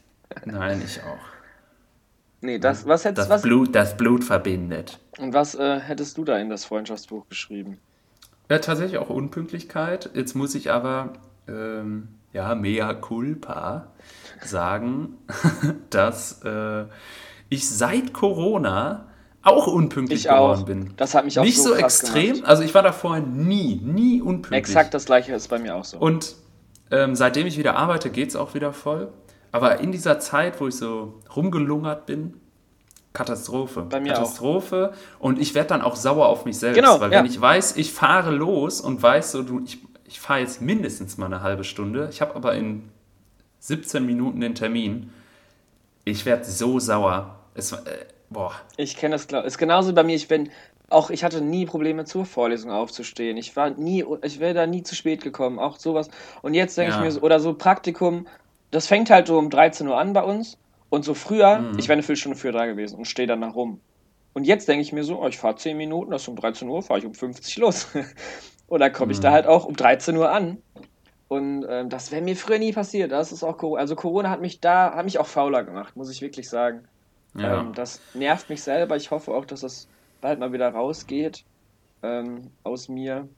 Nein, 0.45 0.81
ich 0.85 1.01
auch. 1.03 1.36
Nee, 2.41 2.59
das, 2.59 2.87
was 2.87 3.05
hättest 3.05 3.29
das 3.31 3.37
was, 3.37 3.43
Blut, 3.43 3.75
Das 3.75 3.97
Blut 3.97 4.23
verbindet. 4.25 4.99
Und 5.19 5.33
was 5.33 5.55
äh, 5.55 5.81
hättest 5.81 6.19
du 6.19 6.25
da 6.25 6.39
in 6.39 6.51
das 6.51 6.65
Freundschaftsbuch 6.65 7.29
geschrieben? 7.29 7.79
Ja, 8.51 8.59
tatsächlich 8.59 8.99
auch 8.99 9.09
Unpünktlichkeit. 9.11 10.11
Jetzt 10.15 10.35
muss 10.35 10.55
ich 10.55 10.71
aber, 10.71 11.15
ähm, 11.49 12.09
ja, 12.33 12.55
mea 12.55 12.95
culpa 12.95 13.89
sagen, 14.45 15.17
dass 15.91 16.43
äh, 16.45 16.85
ich 17.49 17.69
seit 17.69 18.13
Corona 18.13 19.07
auch 19.43 19.67
unpünktlich 19.69 20.25
ich 20.27 20.29
geworden 20.31 20.61
auch. 20.63 20.67
bin. 20.67 20.93
Das 20.97 21.15
hat 21.15 21.25
mich 21.25 21.39
auch 21.39 21.45
Nicht 21.45 21.57
so, 21.63 21.71
so 21.71 21.75
extrem, 21.75 22.35
gemacht. 22.35 22.49
also 22.49 22.63
ich 22.63 22.75
war 22.75 22.83
da 22.83 22.93
vorher 22.93 23.25
nie, 23.25 23.77
nie 23.83 24.21
unpünktlich. 24.21 24.59
Exakt 24.59 24.93
das 24.93 25.07
gleiche 25.07 25.33
ist 25.35 25.49
bei 25.49 25.59
mir 25.59 25.75
auch 25.77 25.85
so. 25.85 25.99
Und 25.99 26.35
ähm, 26.91 27.15
seitdem 27.15 27.47
ich 27.47 27.57
wieder 27.59 27.77
arbeite, 27.77 28.11
geht 28.11 28.29
es 28.29 28.37
auch 28.37 28.55
wieder 28.55 28.73
voll. 28.73 29.13
Aber 29.53 29.81
in 29.81 29.93
dieser 29.93 30.19
Zeit, 30.19 30.61
wo 30.61 30.69
ich 30.69 30.77
so 30.77 31.21
rumgelungert 31.35 32.07
bin, 32.07 32.41
Katastrophe. 33.17 33.83
Bei 33.83 33.99
mir 33.99 34.13
Katastrophe. 34.13 34.93
Auch. 34.93 35.25
Und 35.25 35.41
ich 35.41 35.55
werde 35.55 35.71
dann 35.71 35.83
auch 35.83 35.97
sauer 35.97 36.27
auf 36.27 36.45
mich 36.45 36.59
selbst. 36.59 36.77
Genau, 36.77 37.01
weil 37.01 37.11
ja. 37.13 37.19
wenn 37.19 37.27
ich 37.27 37.41
weiß, 37.41 37.77
ich 37.77 37.93
fahre 37.93 38.31
los 38.31 38.81
und 38.81 39.03
weiß 39.03 39.33
so, 39.33 39.43
du, 39.43 39.63
ich, 39.65 39.79
ich 40.05 40.21
fahre 40.21 40.41
jetzt 40.41 40.61
mindestens 40.61 41.17
mal 41.17 41.27
eine 41.27 41.43
halbe 41.43 41.65
Stunde. 41.65 42.09
Ich 42.11 42.21
habe 42.21 42.35
aber 42.37 42.55
in 42.55 42.91
17 43.61 44.05
Minuten 44.05 44.41
den 44.41 44.55
Termin. 44.55 45.11
Ich 46.05 46.27
werde 46.27 46.45
so 46.45 46.79
sauer. 46.79 47.37
Es, 47.55 47.73
äh, 47.73 47.79
boah. 48.29 48.53
Ich 48.77 48.97
kenne 48.97 49.15
das, 49.15 49.27
glaube 49.29 49.47
Ist 49.47 49.57
genauso 49.57 49.95
bei 49.95 50.05
mir. 50.05 50.15
Ich 50.15 50.29
bin 50.29 50.51
auch, 50.91 51.11
ich 51.11 51.25
hatte 51.25 51.41
nie 51.41 51.65
Probleme 51.65 52.05
zur 52.05 52.27
Vorlesung 52.27 52.71
aufzustehen. 52.71 53.39
Ich 53.39 53.57
war 53.57 53.71
nie, 53.71 54.05
ich 54.23 54.41
wäre 54.41 54.55
da 54.55 54.67
nie 54.67 54.83
zu 54.83 54.95
spät 54.95 55.23
gekommen. 55.23 55.59
Auch 55.59 55.79
sowas. 55.79 56.11
Und 56.43 56.55
jetzt 56.55 56.77
denke 56.77 56.93
ja. 56.93 56.99
ich 56.99 57.05
mir 57.05 57.11
so, 57.11 57.21
oder 57.23 57.41
so 57.41 57.55
Praktikum, 57.55 58.27
das 58.71 58.87
fängt 58.87 59.11
halt 59.11 59.27
so 59.27 59.39
um 59.39 59.51
13 59.51 59.87
Uhr 59.87 59.99
an 59.99 60.13
bei 60.13 60.23
uns. 60.23 60.59
Und 60.89 61.05
so 61.05 61.15
früher, 61.15 61.59
mhm. 61.59 61.79
ich 61.79 61.89
wäre 61.89 61.95
eine 61.95 62.03
Viertelstunde 62.03 62.39
früher 62.39 62.53
da 62.53 62.67
gewesen 62.67 62.97
und 62.97 63.07
stehe 63.07 63.27
dann 63.27 63.41
nach 63.41 63.55
rum. 63.55 63.81
Und 64.35 64.45
jetzt 64.45 64.69
denke 64.69 64.83
ich 64.83 64.93
mir 64.93 65.03
so, 65.03 65.21
oh, 65.21 65.27
ich 65.27 65.39
fahre 65.39 65.57
10 65.57 65.77
Minuten, 65.77 66.11
das 66.11 66.23
ist 66.23 66.29
um 66.29 66.37
13 66.37 66.69
Uhr, 66.69 66.83
fahre 66.83 67.01
ich 67.01 67.07
um 67.07 67.15
50 67.15 67.57
los. 67.59 67.89
und 68.69 68.81
dann 68.81 68.93
komme 68.93 69.13
ich 69.13 69.19
mhm. 69.19 69.23
da 69.23 69.33
halt 69.33 69.47
auch 69.47 69.65
um 69.65 69.75
13 69.75 70.17
Uhr 70.17 70.31
an. 70.31 70.59
Und 71.29 71.65
äh, 71.65 71.87
das 71.89 72.13
wäre 72.13 72.23
mir 72.23 72.37
früher 72.37 72.59
nie 72.59 72.73
passiert. 72.73 73.11
Das 73.11 73.33
ist 73.33 73.43
auch 73.43 73.57
Corona. 73.57 73.81
Also 73.81 73.97
Corona 73.97 74.31
hat 74.31 74.41
mich 74.41 74.61
da, 74.61 74.95
hat 74.95 75.05
mich 75.05 75.19
auch 75.19 75.27
fauler 75.27 75.65
gemacht, 75.65 75.97
muss 75.97 76.11
ich 76.11 76.21
wirklich 76.21 76.49
sagen. 76.49 76.87
Ja. 77.37 77.61
Ähm, 77.61 77.73
das 77.75 78.01
nervt 78.15 78.49
mich 78.49 78.63
selber. 78.63 78.97
Ich 78.97 79.11
hoffe 79.11 79.33
auch, 79.33 79.45
dass 79.45 79.61
das 79.61 79.89
bald 80.21 80.39
mal 80.39 80.53
wieder 80.53 80.69
rausgeht 80.69 81.45
ähm, 82.03 82.51
aus 82.63 82.89
mir. 82.89 83.29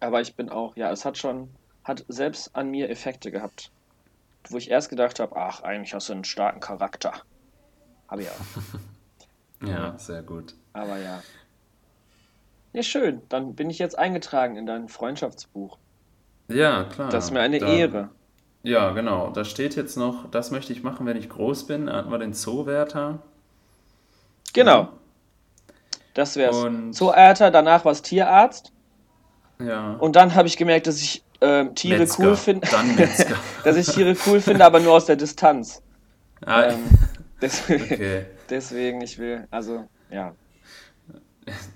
Aber 0.00 0.20
ich 0.20 0.34
bin 0.34 0.48
auch, 0.48 0.76
ja, 0.76 0.90
es 0.90 1.04
hat 1.04 1.18
schon, 1.18 1.50
hat 1.84 2.04
selbst 2.08 2.54
an 2.54 2.70
mir 2.70 2.88
Effekte 2.88 3.30
gehabt. 3.30 3.70
Wo 4.48 4.56
ich 4.56 4.70
erst 4.70 4.88
gedacht 4.88 5.20
habe, 5.20 5.36
ach, 5.36 5.62
eigentlich 5.62 5.94
hast 5.94 6.08
du 6.08 6.14
einen 6.14 6.24
starken 6.24 6.60
Charakter. 6.60 7.12
Habe 8.08 8.22
ich 8.22 8.30
auch. 8.30 9.66
ja, 9.66 9.98
sehr 9.98 10.22
gut. 10.22 10.54
Aber 10.72 10.98
ja. 10.98 11.22
Ja, 12.72 12.82
schön. 12.82 13.22
Dann 13.28 13.54
bin 13.54 13.70
ich 13.70 13.78
jetzt 13.78 13.98
eingetragen 13.98 14.56
in 14.56 14.66
dein 14.66 14.88
Freundschaftsbuch. 14.88 15.78
Ja, 16.48 16.84
klar. 16.84 17.10
Das 17.10 17.26
ist 17.26 17.30
mir 17.30 17.40
eine 17.40 17.58
da, 17.58 17.66
Ehre. 17.66 18.10
Ja, 18.62 18.90
genau. 18.90 19.30
Da 19.30 19.44
steht 19.44 19.76
jetzt 19.76 19.96
noch, 19.96 20.30
das 20.30 20.50
möchte 20.50 20.72
ich 20.72 20.82
machen, 20.82 21.06
wenn 21.06 21.16
ich 21.16 21.28
groß 21.28 21.66
bin. 21.66 21.90
Hatten 21.92 22.10
wir 22.10 22.18
den 22.18 22.34
Zoowärter. 22.34 23.20
Genau. 24.52 24.88
Das 26.14 26.36
wär's. 26.36 26.56
Und 26.56 26.92
Zoowärter, 26.94 27.50
danach 27.50 27.84
war 27.84 27.92
es 27.92 28.02
Tierarzt. 28.02 28.72
Ja. 29.60 29.94
Und 29.94 30.16
dann 30.16 30.34
habe 30.34 30.48
ich 30.48 30.56
gemerkt, 30.56 30.86
dass 30.86 31.00
ich 31.00 31.22
äh, 31.40 31.66
Tiere 31.74 32.00
Metzger. 32.00 32.28
cool 32.28 32.36
finde. 32.36 32.68
Dann 32.70 32.96
Metzger. 32.96 33.36
dass 33.64 33.76
ich 33.76 33.86
Tiere 33.86 34.16
cool 34.26 34.40
finde, 34.40 34.64
aber 34.64 34.80
nur 34.80 34.92
aus 34.92 35.06
der 35.06 35.16
Distanz. 35.16 35.82
Ah, 36.44 36.64
ähm, 36.64 36.84
deswegen, 37.42 37.84
okay. 37.84 38.26
deswegen, 38.50 39.00
ich 39.00 39.18
will, 39.18 39.46
also, 39.50 39.88
ja. 40.10 40.34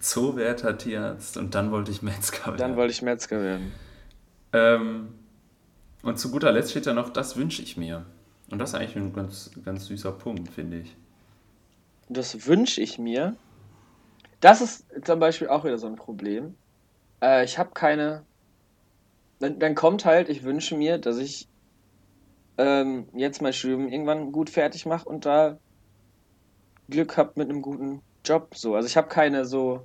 Zoowärter, 0.00 0.76
Tierarzt 0.76 1.36
und 1.38 1.54
dann 1.54 1.70
wollte 1.70 1.90
ich 1.90 2.02
Metzger 2.02 2.46
werden. 2.46 2.58
Dann 2.58 2.76
wollte 2.76 2.92
ich 2.92 3.02
Metzger 3.02 3.40
werden. 3.40 3.72
Ähm, 4.52 5.14
und 6.02 6.18
zu 6.18 6.30
guter 6.30 6.52
Letzt 6.52 6.72
steht 6.72 6.86
da 6.86 6.92
noch, 6.92 7.10
das 7.10 7.36
wünsche 7.36 7.62
ich 7.62 7.76
mir. 7.76 8.04
Und 8.50 8.58
das 8.58 8.70
ist 8.70 8.74
eigentlich 8.74 8.96
ein 8.96 9.12
ganz, 9.14 9.50
ganz 9.64 9.86
süßer 9.86 10.12
Punkt, 10.12 10.52
finde 10.52 10.80
ich. 10.80 10.94
Das 12.10 12.46
wünsche 12.46 12.82
ich 12.82 12.98
mir. 12.98 13.34
Das 14.40 14.60
ist 14.60 14.84
zum 15.04 15.20
Beispiel 15.20 15.48
auch 15.48 15.64
wieder 15.64 15.78
so 15.78 15.86
ein 15.86 15.96
Problem. 15.96 16.54
Äh, 17.22 17.44
ich 17.44 17.58
habe 17.58 17.70
keine. 17.72 18.24
Dann, 19.42 19.58
dann, 19.58 19.74
kommt 19.74 20.04
halt, 20.04 20.28
ich 20.28 20.44
wünsche 20.44 20.76
mir, 20.76 20.98
dass 20.98 21.18
ich 21.18 21.48
ähm, 22.58 23.08
jetzt 23.12 23.42
mein 23.42 23.52
Studium 23.52 23.88
irgendwann 23.88 24.30
gut 24.30 24.48
fertig 24.48 24.86
mache 24.86 25.08
und 25.08 25.26
da 25.26 25.58
Glück 26.88 27.16
habe 27.16 27.32
mit 27.34 27.50
einem 27.50 27.60
guten 27.60 28.02
Job. 28.24 28.54
So. 28.54 28.76
Also 28.76 28.86
ich 28.86 28.96
habe 28.96 29.08
keine 29.08 29.44
so 29.44 29.82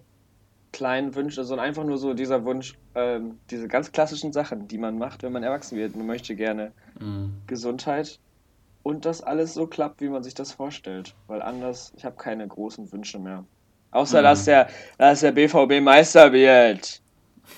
kleinen 0.72 1.16
Wünsche, 1.16 1.44
sondern 1.44 1.66
einfach 1.66 1.86
nur 1.86 1.98
so 1.98 2.14
dieser 2.14 2.46
Wunsch, 2.46 2.76
ähm, 2.94 3.40
diese 3.50 3.68
ganz 3.68 3.92
klassischen 3.92 4.32
Sachen, 4.32 4.68
die 4.68 4.78
man 4.78 5.00
macht, 5.00 5.24
wenn 5.24 5.32
man 5.32 5.42
erwachsen 5.42 5.76
wird. 5.76 5.96
Man 5.96 6.06
möchte 6.06 6.36
gerne 6.36 6.72
mhm. 7.00 7.34
Gesundheit 7.48 8.20
und 8.84 9.06
dass 9.06 9.24
alles 9.24 9.56
so 9.56 9.66
klappt, 9.66 10.02
wie 10.02 10.10
man 10.10 10.22
sich 10.22 10.36
das 10.36 10.52
vorstellt. 10.52 11.16
Weil 11.26 11.42
anders, 11.42 11.94
ich 11.98 12.06
habe 12.06 12.16
keine 12.16 12.48
großen 12.48 12.92
Wünsche 12.92 13.18
mehr. 13.18 13.44
Außer, 13.90 14.20
mhm. 14.20 14.24
dass, 14.24 14.46
der, 14.46 14.70
dass 15.00 15.22
der 15.22 15.32
BVB 15.32 15.82
Meister 15.82 16.32
wird. 16.32 17.02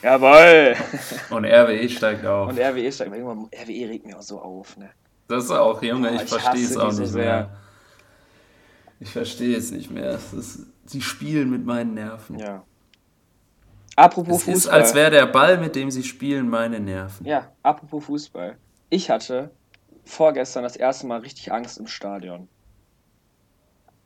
Jawoll! 0.02 0.76
Und 1.30 1.46
RWE 1.46 1.90
steigt 1.90 2.26
auf. 2.26 2.50
Und 2.50 2.60
RWE 2.60 2.92
steigt 2.92 3.14
irgendwann. 3.14 3.50
RWE 3.54 3.90
regt 3.90 4.06
mir 4.06 4.18
auch 4.18 4.22
so 4.22 4.40
auf, 4.40 4.78
ne? 4.78 4.90
Das 5.28 5.46
ist 5.46 5.52
auch, 5.52 5.82
Junge, 5.84 6.10
oh, 6.12 6.16
ich, 6.16 6.24
ich 6.24 6.30
verstehe 6.30 6.66
es 6.66 6.78
auch 6.78 6.92
nicht 6.92 7.12
so 7.12 7.18
mehr. 7.18 7.50
Ich 9.00 9.12
verstehe 9.12 9.56
es 9.56 9.72
nicht 9.72 9.92
mehr. 9.92 10.12
Ist, 10.12 10.66
sie 10.86 11.02
spielen 11.02 11.50
mit 11.50 11.66
meinen 11.66 11.94
Nerven. 11.94 12.40
Ja. 12.40 12.64
Apropos 13.96 14.38
es 14.38 14.44
Fußball. 14.44 14.54
Es 14.54 14.66
ist, 14.66 14.68
als 14.68 14.96
wäre 14.96 15.12
der 15.12 15.26
Ball, 15.26 15.58
mit 15.58 15.76
dem 15.76 15.92
sie 15.92 16.04
spielen, 16.04 16.50
meine 16.50 16.80
Nerven. 16.80 17.26
Ja, 17.26 17.52
apropos 17.64 18.06
Fußball. 18.06 18.58
Ich 18.90 19.10
hatte 19.10 19.52
vorgestern 20.06 20.64
das 20.64 20.76
erste 20.76 21.06
Mal 21.06 21.20
richtig 21.20 21.52
Angst 21.52 21.78
im 21.78 21.88
Stadion. 21.88 22.48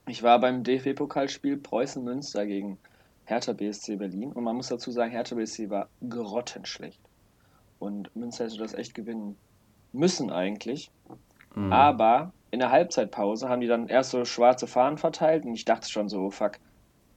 Ich 0.06 0.22
war 0.22 0.38
beim 0.38 0.62
DFB-Pokalspiel 0.62 1.56
Preußen-Münster 1.56 2.44
gegen 2.44 2.78
Hertha 3.24 3.52
BSC 3.52 3.96
Berlin 3.96 4.32
und 4.32 4.44
man 4.44 4.56
muss 4.56 4.68
dazu 4.68 4.90
sagen, 4.90 5.10
Hertha 5.10 5.34
BSC 5.34 5.70
war 5.70 5.88
grottenschlecht. 6.08 7.00
Und 7.78 8.14
Münster 8.14 8.44
hätte 8.44 8.58
das 8.58 8.74
echt 8.74 8.94
gewinnen 8.94 9.36
müssen 9.92 10.30
eigentlich. 10.30 10.90
Mhm. 11.54 11.72
Aber 11.72 12.32
in 12.50 12.60
der 12.60 12.70
Halbzeitpause 12.70 13.48
haben 13.48 13.60
die 13.60 13.66
dann 13.66 13.88
erst 13.88 14.10
so 14.10 14.24
schwarze 14.24 14.66
Fahnen 14.66 14.98
verteilt 14.98 15.44
und 15.44 15.54
ich 15.54 15.64
dachte 15.64 15.90
schon 15.90 16.08
so, 16.08 16.20
oh 16.20 16.30
fuck, 16.30 16.58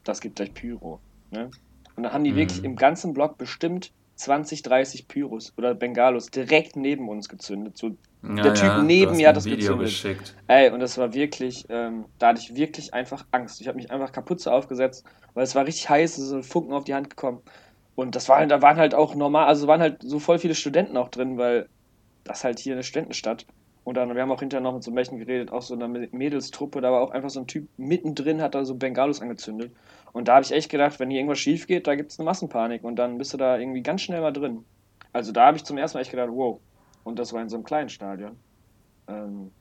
das 0.03 0.21
gibt 0.21 0.37
gleich 0.37 0.53
Pyro. 0.53 0.99
Ne? 1.31 1.51
Und 1.95 2.03
dann 2.03 2.13
haben 2.13 2.23
die 2.23 2.31
mhm. 2.31 2.37
wirklich 2.37 2.63
im 2.63 2.75
ganzen 2.75 3.13
Block 3.13 3.37
bestimmt 3.37 3.91
20, 4.15 4.63
30 4.63 5.07
Pyros 5.07 5.53
oder 5.57 5.75
Bengalos 5.75 6.27
direkt 6.27 6.75
neben 6.75 7.07
uns 7.07 7.29
gezündet. 7.29 7.77
So, 7.77 7.95
ja, 8.23 8.43
der 8.43 8.53
Typ 8.53 8.63
ja, 8.63 8.83
neben 8.83 9.15
mir 9.15 9.29
hat 9.29 9.37
das 9.37 9.45
Video 9.45 9.77
gezündet. 9.77 9.87
Geschickt. 9.87 10.35
Ey, 10.47 10.71
und 10.71 10.79
das 10.79 10.97
war 10.97 11.13
wirklich, 11.13 11.65
ähm, 11.69 12.05
da 12.19 12.29
hatte 12.29 12.41
ich 12.41 12.55
wirklich 12.55 12.93
einfach 12.93 13.25
Angst. 13.31 13.61
Ich 13.61 13.67
habe 13.67 13.77
mich 13.77 13.91
einfach 13.91 14.11
Kapuze 14.11 14.51
aufgesetzt, 14.51 15.05
weil 15.33 15.43
es 15.43 15.55
war 15.55 15.65
richtig 15.65 15.89
heiß, 15.89 16.17
es 16.17 16.31
ist 16.31 16.51
Funken 16.51 16.73
auf 16.73 16.83
die 16.83 16.95
Hand 16.95 17.09
gekommen. 17.09 17.41
Und 17.95 18.15
das 18.15 18.29
war, 18.29 18.45
da 18.45 18.61
waren 18.61 18.77
halt 18.77 18.95
auch 18.95 19.15
normal, 19.15 19.47
also 19.47 19.67
waren 19.67 19.81
halt 19.81 20.01
so 20.03 20.19
voll 20.19 20.39
viele 20.39 20.55
Studenten 20.55 20.97
auch 20.97 21.09
drin, 21.09 21.37
weil 21.37 21.67
das 22.23 22.43
halt 22.43 22.59
hier 22.59 22.73
eine 22.73 22.83
Studentenstadt. 22.83 23.45
Und 23.83 23.95
dann, 23.95 24.13
wir 24.13 24.21
haben 24.21 24.31
auch 24.31 24.41
hinterher 24.41 24.61
noch 24.61 24.73
mit 24.73 24.83
so 24.83 24.91
Mädchen 24.91 25.17
geredet, 25.17 25.51
auch 25.51 25.61
so 25.61 25.73
eine 25.73 25.87
Mädelstruppe, 25.87 26.81
da 26.81 26.91
war 26.91 27.01
auch 27.01 27.11
einfach 27.11 27.29
so 27.29 27.39
ein 27.39 27.47
Typ 27.47 27.69
mittendrin, 27.77 28.41
hat 28.41 28.53
da 28.53 28.65
so 28.65 28.75
Bengalos 28.75 29.21
angezündet. 29.21 29.71
Und 30.11 30.27
da 30.27 30.35
habe 30.35 30.43
ich 30.43 30.51
echt 30.51 30.69
gedacht, 30.69 30.99
wenn 30.99 31.09
hier 31.09 31.19
irgendwas 31.19 31.39
schief 31.39 31.67
geht, 31.67 31.87
da 31.87 31.95
gibt 31.95 32.11
es 32.11 32.19
eine 32.19 32.25
Massenpanik 32.25 32.83
und 32.83 32.97
dann 32.97 33.17
bist 33.17 33.33
du 33.33 33.37
da 33.37 33.57
irgendwie 33.57 33.81
ganz 33.81 34.01
schnell 34.01 34.19
mal 34.19 34.33
drin. 34.33 34.65
Also 35.13 35.31
da 35.31 35.45
habe 35.45 35.57
ich 35.57 35.63
zum 35.63 35.77
ersten 35.77 35.97
Mal 35.97 36.01
echt 36.01 36.11
gedacht, 36.11 36.29
wow. 36.31 36.59
Und 37.07 37.17
das 37.17 37.31
war 37.31 37.41
in 37.41 37.47
so 37.47 37.55
einem 37.55 37.63
kleinen 37.63 37.87
Stadion. 37.87 38.37
Ähm, 39.07 39.51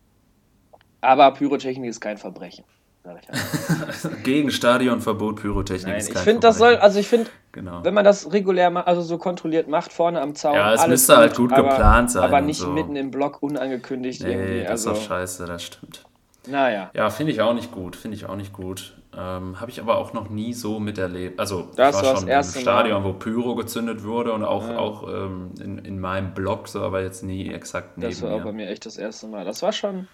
aber 1.00 1.30
Pyrotechnik 1.30 1.88
ist 1.88 2.00
kein 2.00 2.18
Verbrechen. 2.18 2.64
Halt. 3.04 3.28
Gegen 4.24 4.50
Stadionverbot 4.50 5.36
Pyrotechnik 5.36 5.86
Nein, 5.86 5.98
ist 5.98 6.08
kein 6.08 6.16
Ich 6.16 6.22
finde, 6.24 6.40
das 6.40 6.58
soll, 6.58 6.74
also 6.74 6.98
ich 6.98 7.06
finde, 7.06 7.30
genau. 7.52 7.84
wenn 7.84 7.94
man 7.94 8.04
das 8.04 8.32
regulär 8.32 8.70
macht, 8.70 8.88
also 8.88 9.00
so 9.02 9.16
kontrolliert 9.16 9.68
macht, 9.68 9.92
vorne 9.92 10.20
am 10.20 10.34
Zaun. 10.34 10.56
Ja, 10.56 10.74
es 10.74 10.88
müsste 10.88 11.16
halt 11.16 11.36
gut 11.36 11.52
aber, 11.52 11.68
geplant 11.68 12.10
sein. 12.10 12.24
Aber 12.24 12.40
nicht 12.40 12.58
so. 12.58 12.72
mitten 12.72 12.96
im 12.96 13.12
Block 13.12 13.40
unangekündigt 13.44 14.24
nee, 14.24 14.32
irgendwie. 14.32 14.62
Das 14.62 14.70
also, 14.70 14.90
ist 14.90 14.98
doch 14.98 15.06
scheiße, 15.06 15.46
das 15.46 15.62
stimmt. 15.62 16.04
Naja. 16.46 16.90
Ja, 16.94 17.10
finde 17.10 17.32
ich 17.32 17.40
auch 17.40 17.54
nicht 17.54 17.72
gut. 17.72 17.96
Finde 17.96 18.16
ich 18.16 18.26
auch 18.26 18.36
nicht 18.36 18.52
gut. 18.52 18.96
Ähm, 19.16 19.60
Habe 19.60 19.70
ich 19.70 19.80
aber 19.80 19.96
auch 19.96 20.12
noch 20.12 20.28
nie 20.28 20.52
so 20.52 20.78
miterlebt. 20.78 21.40
Also, 21.40 21.70
das 21.74 21.96
ich 21.96 22.02
war 22.02 22.16
schon 22.16 22.28
im 22.28 22.42
Stadion, 22.42 23.02
Mal. 23.02 23.08
wo 23.08 23.12
Pyro 23.14 23.54
gezündet 23.54 24.04
wurde 24.04 24.32
und 24.32 24.44
auch, 24.44 24.68
ja. 24.68 24.78
auch 24.78 25.08
ähm, 25.08 25.52
in, 25.58 25.78
in 25.78 25.98
meinem 25.98 26.34
Blog, 26.34 26.68
so, 26.68 26.82
aber 26.82 27.02
jetzt 27.02 27.22
nie 27.22 27.48
exakt 27.48 27.96
neben 27.96 28.10
Das 28.10 28.22
war 28.22 28.36
mir. 28.38 28.44
bei 28.44 28.52
mir 28.52 28.68
echt 28.68 28.84
das 28.84 28.98
erste 28.98 29.26
Mal. 29.28 29.44
Das 29.46 29.62
war 29.62 29.72
schon, 29.72 30.06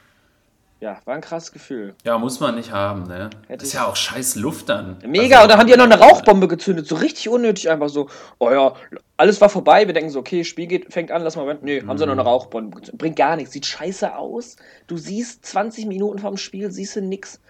ja, 0.82 1.00
war 1.04 1.14
ein 1.14 1.20
krasses 1.20 1.52
Gefühl. 1.52 1.94
Ja, 2.02 2.18
muss 2.18 2.40
man 2.40 2.56
nicht 2.56 2.72
haben, 2.72 3.04
ne? 3.04 3.30
Hätte 3.46 3.64
ist 3.64 3.72
ja 3.72 3.86
auch 3.86 3.94
scheiß 3.94 4.34
Luft 4.34 4.68
dann. 4.68 4.98
Mega, 5.06 5.36
also, 5.36 5.44
und 5.44 5.48
dann 5.50 5.58
haben 5.60 5.66
die 5.68 5.70
ja 5.70 5.76
noch 5.76 5.84
eine 5.84 5.98
Rauchbombe 5.98 6.48
gezündet, 6.48 6.88
so 6.88 6.96
richtig 6.96 7.28
unnötig, 7.28 7.70
einfach 7.70 7.88
so, 7.88 8.08
oh 8.40 8.50
ja, 8.50 8.74
alles 9.16 9.40
war 9.40 9.48
vorbei, 9.48 9.86
wir 9.86 9.94
denken 9.94 10.10
so, 10.10 10.18
okay, 10.18 10.42
Spiel 10.42 10.66
geht, 10.66 10.92
fängt 10.92 11.12
an, 11.12 11.22
lass 11.22 11.36
mal, 11.36 11.56
nee, 11.62 11.80
mhm. 11.80 11.88
haben 11.88 11.98
sie 11.98 12.04
noch 12.04 12.14
eine 12.14 12.22
mhm. 12.22 12.28
Rauchbombe 12.28 12.78
gezündet. 12.78 12.98
Bringt 12.98 13.14
gar 13.14 13.36
nichts, 13.36 13.52
sieht 13.52 13.64
scheiße 13.64 14.16
aus. 14.16 14.56
Du 14.88 14.96
siehst 14.96 15.46
20 15.46 15.86
Minuten 15.86 16.18
vom 16.18 16.36
Spiel, 16.36 16.72
siehst 16.72 16.96
du 16.96 17.00
nix. 17.00 17.40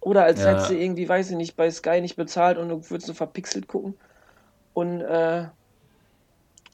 Oder 0.00 0.24
als 0.24 0.40
ja. 0.40 0.48
hättest 0.48 0.70
du 0.70 0.74
irgendwie, 0.74 1.08
weiß 1.08 1.30
ich 1.30 1.36
nicht, 1.36 1.54
bei 1.54 1.70
Sky 1.70 2.00
nicht 2.00 2.16
bezahlt 2.16 2.58
und 2.58 2.68
du 2.68 2.90
würdest 2.90 3.06
so 3.06 3.14
verpixelt 3.14 3.68
gucken. 3.68 3.94
Und 4.74 5.02
äh, 5.02 5.44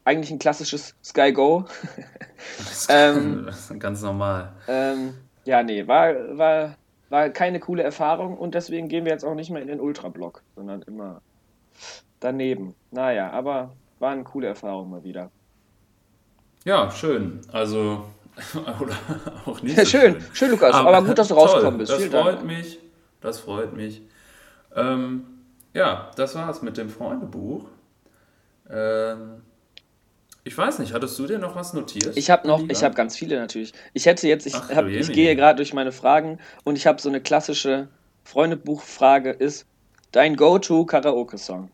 eigentlich 0.04 0.30
ein 0.30 0.38
klassisches 0.38 0.94
Sky 1.04 1.34
Go. 1.34 1.66
ähm, 2.88 3.50
ganz 3.78 4.00
normal. 4.00 4.54
Ähm, 4.66 5.12
ja, 5.48 5.62
nee, 5.62 5.86
war, 5.86 6.36
war, 6.36 6.74
war 7.08 7.30
keine 7.30 7.58
coole 7.58 7.82
Erfahrung 7.82 8.36
und 8.36 8.54
deswegen 8.54 8.88
gehen 8.88 9.06
wir 9.06 9.12
jetzt 9.12 9.24
auch 9.24 9.34
nicht 9.34 9.48
mehr 9.48 9.62
in 9.62 9.68
den 9.68 9.80
Ultrablock, 9.80 10.42
sondern 10.54 10.82
immer 10.82 11.22
daneben. 12.20 12.74
Naja, 12.90 13.30
aber 13.30 13.72
war 13.98 14.10
eine 14.10 14.24
coole 14.24 14.48
Erfahrung 14.48 14.90
mal 14.90 15.04
wieder. 15.04 15.30
Ja, 16.66 16.90
schön. 16.90 17.40
Also, 17.50 18.04
oder 18.78 18.94
auch 19.46 19.62
nicht. 19.62 19.78
Ja, 19.78 19.86
so 19.86 19.90
schön. 19.90 20.20
schön, 20.20 20.34
schön, 20.34 20.50
Lukas. 20.50 20.74
Aber, 20.74 20.94
aber 20.94 21.06
gut, 21.06 21.16
dass 21.16 21.28
du 21.28 21.34
rausgekommen 21.34 21.78
bist. 21.78 21.92
Das 21.92 21.98
Vielen 21.98 22.10
freut 22.10 22.36
Dank. 22.36 22.46
mich. 22.46 22.78
Das 23.22 23.40
freut 23.40 23.74
mich. 23.74 24.02
Ähm, 24.76 25.24
ja, 25.72 26.10
das 26.16 26.34
war's 26.34 26.60
mit 26.60 26.76
dem 26.76 26.90
Freundebuch. 26.90 27.64
Ähm, 28.68 29.40
Ich 30.48 30.56
weiß 30.56 30.78
nicht, 30.78 30.94
hattest 30.94 31.18
du 31.18 31.26
dir 31.26 31.38
noch 31.38 31.56
was 31.56 31.74
notiert? 31.74 32.16
Ich 32.16 32.30
habe 32.30 32.48
noch, 32.48 32.66
ich 32.70 32.82
habe 32.82 32.94
ganz 32.94 33.14
viele 33.14 33.38
natürlich. 33.38 33.74
Ich 33.92 34.06
hätte 34.06 34.26
jetzt, 34.26 34.46
ich, 34.46 34.54
Ach, 34.54 34.70
hab, 34.70 34.86
ich 34.86 35.12
gehe 35.12 35.36
gerade 35.36 35.56
durch 35.58 35.74
meine 35.74 35.92
Fragen 35.92 36.38
und 36.64 36.76
ich 36.76 36.86
habe 36.86 37.02
so 37.02 37.10
eine 37.10 37.20
klassische 37.20 37.88
Freundebuchfrage 38.24 39.28
ist 39.28 39.66
dein 40.10 40.36
Go-To-Karaoke-Song? 40.36 41.70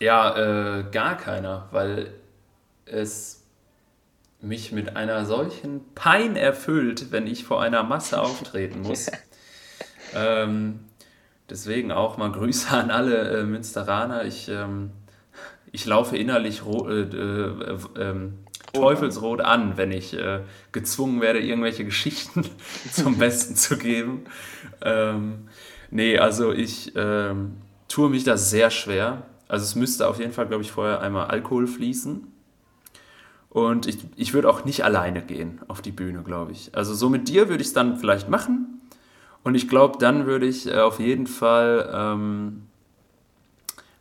Ja, 0.00 0.80
äh, 0.80 0.84
gar 0.92 1.16
keiner, 1.16 1.66
weil 1.70 2.12
es 2.84 3.46
mich 4.42 4.70
mit 4.72 4.96
einer 4.96 5.24
solchen 5.24 5.94
Pein 5.94 6.36
erfüllt, 6.36 7.10
wenn 7.10 7.26
ich 7.26 7.44
vor 7.44 7.62
einer 7.62 7.82
Masse 7.84 8.20
auftreten 8.20 8.82
muss. 8.82 9.10
ähm, 10.14 10.80
deswegen 11.48 11.90
auch 11.90 12.18
mal 12.18 12.32
Grüße 12.32 12.68
an 12.68 12.90
alle 12.90 13.40
äh, 13.40 13.44
Münsteraner. 13.44 14.26
Ich, 14.26 14.46
ähm, 14.50 14.90
ich 15.72 15.86
laufe 15.86 16.16
innerlich 16.16 16.62
äh, 16.66 17.00
äh, 17.00 17.78
ähm, 17.98 18.34
teufelsrot 18.72 19.40
an, 19.40 19.76
wenn 19.76 19.92
ich 19.92 20.16
äh, 20.16 20.40
gezwungen 20.72 21.20
werde, 21.20 21.40
irgendwelche 21.40 21.84
Geschichten 21.90 22.44
zum 22.92 23.18
Besten 23.18 23.56
zu 23.56 23.78
geben. 23.78 24.24
Ähm, 24.82 25.48
nee, 25.90 26.18
also 26.18 26.52
ich 26.52 26.92
ähm, 26.96 27.56
tue 27.88 28.10
mich 28.10 28.24
da 28.24 28.36
sehr 28.36 28.70
schwer. 28.70 29.26
Also 29.48 29.64
es 29.64 29.74
müsste 29.74 30.08
auf 30.08 30.18
jeden 30.18 30.32
Fall, 30.32 30.46
glaube 30.46 30.62
ich, 30.62 30.70
vorher 30.70 31.00
einmal 31.00 31.26
Alkohol 31.26 31.66
fließen. 31.66 32.26
Und 33.48 33.86
ich, 33.86 33.98
ich 34.14 34.32
würde 34.32 34.48
auch 34.48 34.64
nicht 34.64 34.84
alleine 34.84 35.22
gehen 35.22 35.60
auf 35.66 35.82
die 35.82 35.90
Bühne, 35.90 36.22
glaube 36.22 36.52
ich. 36.52 36.70
Also 36.76 36.94
so 36.94 37.08
mit 37.08 37.28
dir 37.28 37.48
würde 37.48 37.62
ich 37.62 37.68
es 37.68 37.74
dann 37.74 37.96
vielleicht 37.96 38.28
machen. 38.28 38.80
Und 39.42 39.56
ich 39.56 39.68
glaube, 39.68 39.98
dann 39.98 40.26
würde 40.26 40.46
ich 40.46 40.68
äh, 40.68 40.78
auf 40.78 41.00
jeden 41.00 41.26
Fall 41.26 41.90
ähm, 41.92 42.69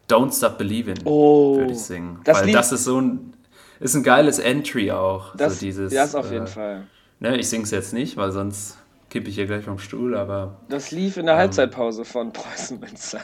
Don't 0.10 0.36
Stop 0.36 0.58
Believing 0.58 0.98
oh, 1.06 1.58
würde 1.58 1.74
ich 1.74 1.80
singen. 1.80 2.20
Das 2.24 2.42
weil 2.42 2.52
das 2.52 2.72
ist 2.72 2.84
so 2.84 3.00
ein, 3.00 3.34
ist 3.80 3.96
ein 3.96 4.04
geiles 4.04 4.40
Entry 4.40 4.92
auch. 4.92 5.36
Das, 5.36 5.56
so 5.56 5.60
dieses, 5.66 5.94
das 5.94 6.16
auf 6.16 6.32
jeden 6.32 6.46
äh, 6.46 6.48
Fall. 6.48 6.88
Ne, 7.20 7.38
ich 7.38 7.50
singe 7.50 7.64
es 7.64 7.72
jetzt 7.72 7.94
nicht, 7.94 8.18
weil 8.18 8.32
sonst 8.32 8.78
kippe 9.10 9.30
ich 9.30 9.36
hier 9.36 9.46
gleich 9.46 9.66
vom 9.66 9.80
Stuhl, 9.80 10.16
aber... 10.16 10.58
Das 10.70 10.92
lief 10.92 11.18
in 11.18 11.26
der 11.26 11.36
ähm, 11.36 11.42
Halbzeitpause 11.42 12.06
von 12.06 12.32
Preußen 12.34 12.80
Münster. 12.80 13.22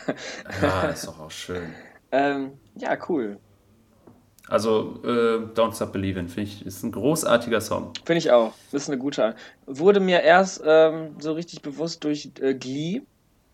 ja, 0.61 0.83
ist 0.83 1.07
doch 1.07 1.19
auch 1.19 1.31
schön. 1.31 1.73
ähm, 2.11 2.51
ja, 2.75 2.97
cool. 3.09 3.38
Also 4.47 4.99
äh, 5.03 5.39
Don't 5.55 5.75
Stop 5.75 5.91
Believing, 5.91 6.27
finde 6.27 6.49
ich, 6.49 6.65
ist 6.65 6.83
ein 6.83 6.91
großartiger 6.91 7.61
Song. 7.61 7.93
Finde 8.05 8.19
ich 8.19 8.31
auch. 8.31 8.53
Ist 8.71 8.89
eine 8.89 8.99
gute. 8.99 9.36
Wurde 9.65 9.99
mir 9.99 10.21
erst 10.21 10.61
ähm, 10.63 11.15
so 11.19 11.33
richtig 11.33 11.63
bewusst 11.63 12.03
durch 12.03 12.31
äh, 12.39 12.53
Glee, 12.53 13.01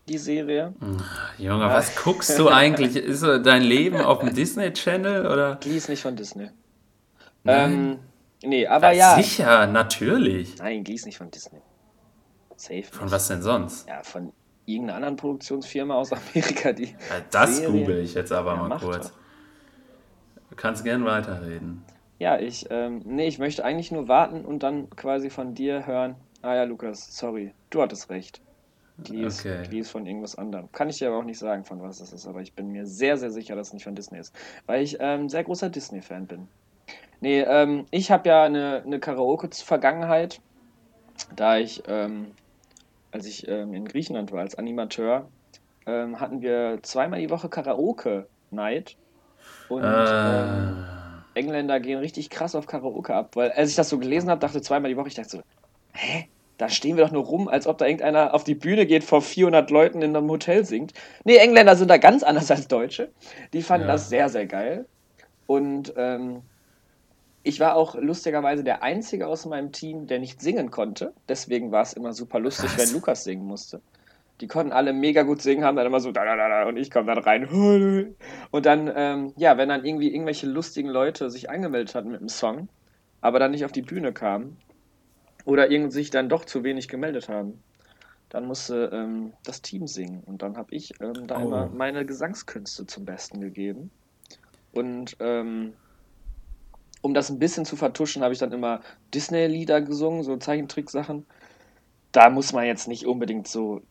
die 0.07 0.17
Serie. 0.17 0.73
Ach, 0.79 1.39
Junge, 1.39 1.63
ja. 1.63 1.73
was 1.73 1.95
guckst 1.95 2.37
du 2.37 2.49
eigentlich? 2.49 2.95
Ist 3.11 3.23
dein 3.23 3.61
Leben 3.61 4.01
auf 4.01 4.19
dem 4.19 4.33
Disney 4.33 4.71
Channel 4.73 5.25
oder? 5.25 5.55
Glee 5.55 5.77
ist 5.77 5.89
nicht 5.89 6.01
von 6.01 6.15
Disney. 6.15 6.49
Ähm, 7.45 7.99
nee, 8.43 8.67
aber 8.67 8.91
ja. 8.91 9.15
Sicher, 9.15 9.67
natürlich. 9.67 10.57
Nein, 10.57 10.83
Glee 10.83 10.95
ist 10.95 11.05
nicht 11.05 11.17
von 11.17 11.31
Disney. 11.31 11.59
Safe. 12.55 12.83
Von 12.83 13.09
was 13.09 13.27
denn 13.27 13.41
sonst? 13.41 13.87
Ja, 13.87 14.03
von 14.03 14.33
irgendeiner 14.65 14.97
anderen 14.97 15.15
Produktionsfirma 15.15 15.95
aus 15.95 16.11
Amerika, 16.33 16.73
die. 16.73 16.85
Ja, 16.85 17.21
das 17.31 17.57
Serie... 17.57 17.71
google 17.71 17.99
ich 17.99 18.13
jetzt 18.13 18.31
aber 18.31 18.53
ja, 18.53 18.63
mal 18.63 18.77
kurz. 18.77 19.09
Doch. 19.09 19.17
Du 20.49 20.55
kannst 20.55 20.83
gern 20.83 21.05
weiterreden. 21.05 21.83
Ja, 22.19 22.37
ich, 22.37 22.67
ähm, 22.69 23.01
nee, 23.05 23.27
ich 23.27 23.39
möchte 23.39 23.65
eigentlich 23.65 23.91
nur 23.91 24.07
warten 24.07 24.45
und 24.45 24.61
dann 24.61 24.89
quasi 24.91 25.31
von 25.31 25.55
dir 25.55 25.87
hören. 25.87 26.15
Ah 26.43 26.53
ja, 26.53 26.63
Lukas, 26.65 27.17
sorry, 27.17 27.53
du 27.71 27.81
hattest 27.81 28.09
recht. 28.09 28.41
Die 29.07 29.21
ist, 29.21 29.41
okay. 29.41 29.67
die 29.71 29.79
ist 29.79 29.89
von 29.89 30.05
irgendwas 30.05 30.35
anderem. 30.35 30.71
Kann 30.71 30.89
ich 30.89 30.99
dir 30.99 31.09
aber 31.09 31.17
auch 31.17 31.23
nicht 31.23 31.39
sagen, 31.39 31.63
von 31.63 31.81
was 31.81 31.99
das 31.99 32.13
ist, 32.13 32.27
aber 32.27 32.41
ich 32.41 32.53
bin 32.53 32.71
mir 32.71 32.85
sehr, 32.85 33.17
sehr 33.17 33.31
sicher, 33.31 33.55
dass 33.55 33.67
es 33.67 33.73
nicht 33.73 33.83
von 33.83 33.95
Disney 33.95 34.19
ist. 34.19 34.35
Weil 34.65 34.83
ich 34.83 34.97
ähm, 34.99 35.29
sehr 35.29 35.43
großer 35.43 35.69
Disney-Fan 35.69 36.27
bin. 36.27 36.47
Nee, 37.19 37.41
ähm, 37.41 37.85
ich 37.91 38.11
habe 38.11 38.29
ja 38.29 38.43
eine, 38.43 38.83
eine 38.85 38.99
Karaoke-Vergangenheit, 38.99 40.41
da 41.35 41.57
ich, 41.57 41.83
ähm, 41.87 42.31
als 43.11 43.25
ich 43.25 43.47
ähm, 43.47 43.73
in 43.73 43.85
Griechenland 43.85 44.31
war, 44.31 44.41
als 44.41 44.55
Animateur, 44.55 45.27
ähm, 45.85 46.19
hatten 46.19 46.41
wir 46.41 46.79
zweimal 46.81 47.19
die 47.19 47.29
Woche 47.29 47.49
Karaoke-Night 47.49 48.97
und 49.69 49.83
äh. 49.83 50.99
Engländer 51.33 51.79
gehen 51.79 51.99
richtig 51.99 52.29
krass 52.29 52.55
auf 52.55 52.67
Karaoke 52.67 53.13
ab, 53.13 53.35
weil 53.35 53.51
als 53.51 53.69
ich 53.69 53.75
das 53.75 53.89
so 53.89 53.97
gelesen 53.97 54.29
habe, 54.29 54.41
dachte 54.41 54.61
zweimal 54.61 54.89
die 54.89 54.97
Woche, 54.97 55.07
ich 55.07 55.15
dachte 55.15 55.29
so, 55.29 55.41
hä? 55.93 56.27
Da 56.61 56.69
stehen 56.69 56.95
wir 56.95 57.05
doch 57.05 57.11
nur 57.11 57.25
rum, 57.25 57.47
als 57.47 57.65
ob 57.65 57.79
da 57.79 57.87
irgendeiner 57.87 58.35
auf 58.35 58.43
die 58.43 58.53
Bühne 58.53 58.85
geht, 58.85 59.03
vor 59.03 59.23
400 59.23 59.71
Leuten 59.71 60.03
in 60.03 60.15
einem 60.15 60.29
Hotel 60.29 60.63
singt. 60.63 60.93
Nee, 61.23 61.37
Engländer 61.37 61.75
sind 61.75 61.89
da 61.89 61.97
ganz 61.97 62.21
anders 62.21 62.51
als 62.51 62.67
Deutsche. 62.67 63.09
Die 63.51 63.63
fanden 63.63 63.87
ja. 63.87 63.93
das 63.93 64.09
sehr, 64.09 64.29
sehr 64.29 64.45
geil. 64.45 64.85
Und 65.47 65.91
ähm, 65.97 66.43
ich 67.41 67.59
war 67.59 67.75
auch 67.75 67.95
lustigerweise 67.95 68.63
der 68.63 68.83
Einzige 68.83 69.25
aus 69.25 69.47
meinem 69.47 69.71
Team, 69.71 70.05
der 70.05 70.19
nicht 70.19 70.39
singen 70.39 70.69
konnte. 70.69 71.13
Deswegen 71.27 71.71
war 71.71 71.81
es 71.81 71.93
immer 71.93 72.13
super 72.13 72.39
lustig, 72.39 72.69
Was? 72.75 72.77
wenn 72.77 72.93
Lukas 72.93 73.23
singen 73.23 73.47
musste. 73.47 73.81
Die 74.39 74.45
konnten 74.45 74.71
alle 74.71 74.93
mega 74.93 75.23
gut 75.23 75.41
singen, 75.41 75.63
haben 75.63 75.77
dann 75.77 75.87
immer 75.87 75.99
so 75.99 76.11
da 76.11 76.25
da 76.25 76.35
da 76.35 76.47
da 76.47 76.67
und 76.67 76.77
ich 76.77 76.91
komme 76.91 77.07
dann 77.07 77.23
rein. 77.23 77.47
Und 78.51 78.65
dann, 78.67 78.91
ähm, 78.95 79.33
ja, 79.35 79.57
wenn 79.57 79.69
dann 79.69 79.83
irgendwie 79.83 80.13
irgendwelche 80.13 80.45
lustigen 80.45 80.89
Leute 80.89 81.31
sich 81.31 81.49
angemeldet 81.49 81.95
hatten 81.95 82.11
mit 82.11 82.21
dem 82.21 82.29
Song, 82.29 82.69
aber 83.19 83.39
dann 83.39 83.49
nicht 83.49 83.65
auf 83.65 83.71
die 83.71 83.81
Bühne 83.81 84.13
kamen 84.13 84.57
oder 85.45 85.71
irgendwie 85.71 85.93
sich 85.93 86.09
dann 86.09 86.29
doch 86.29 86.45
zu 86.45 86.63
wenig 86.63 86.87
gemeldet 86.87 87.29
haben, 87.29 87.61
dann 88.29 88.45
musste 88.45 88.89
ähm, 88.93 89.33
das 89.43 89.61
Team 89.61 89.87
singen. 89.87 90.23
Und 90.25 90.41
dann 90.41 90.57
habe 90.57 90.73
ich 90.73 90.93
ähm, 91.01 91.27
da 91.27 91.39
oh. 91.39 91.47
immer 91.47 91.67
meine 91.67 92.05
Gesangskünste 92.05 92.85
zum 92.85 93.05
Besten 93.05 93.41
gegeben. 93.41 93.91
Und 94.71 95.17
ähm, 95.19 95.73
um 97.01 97.13
das 97.13 97.29
ein 97.29 97.39
bisschen 97.39 97.65
zu 97.65 97.75
vertuschen, 97.75 98.23
habe 98.23 98.33
ich 98.33 98.39
dann 98.39 98.51
immer 98.51 98.81
Disney-Lieder 99.13 99.81
gesungen, 99.81 100.23
so 100.23 100.37
Zeichentricksachen. 100.37 101.25
Da 102.11 102.29
muss 102.29 102.53
man 102.53 102.65
jetzt 102.65 102.87
nicht 102.87 103.05
unbedingt 103.05 103.47
so 103.47 103.81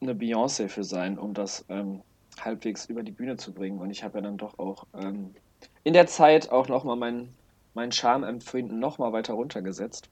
eine 0.00 0.14
Beyoncé 0.14 0.68
für 0.68 0.84
sein, 0.84 1.18
um 1.18 1.34
das 1.34 1.64
ähm, 1.68 2.02
halbwegs 2.40 2.86
über 2.86 3.02
die 3.02 3.12
Bühne 3.12 3.36
zu 3.36 3.52
bringen. 3.52 3.78
Und 3.78 3.90
ich 3.90 4.04
habe 4.04 4.18
ja 4.18 4.22
dann 4.22 4.36
doch 4.36 4.58
auch 4.58 4.86
ähm, 4.94 5.34
in 5.82 5.94
der 5.94 6.06
Zeit 6.06 6.50
auch 6.52 6.68
nochmal 6.68 6.96
mein, 6.96 7.30
mein 7.74 7.92
Charmempfinden 7.92 8.78
nochmal 8.78 9.12
weiter 9.12 9.34
runtergesetzt. 9.34 10.08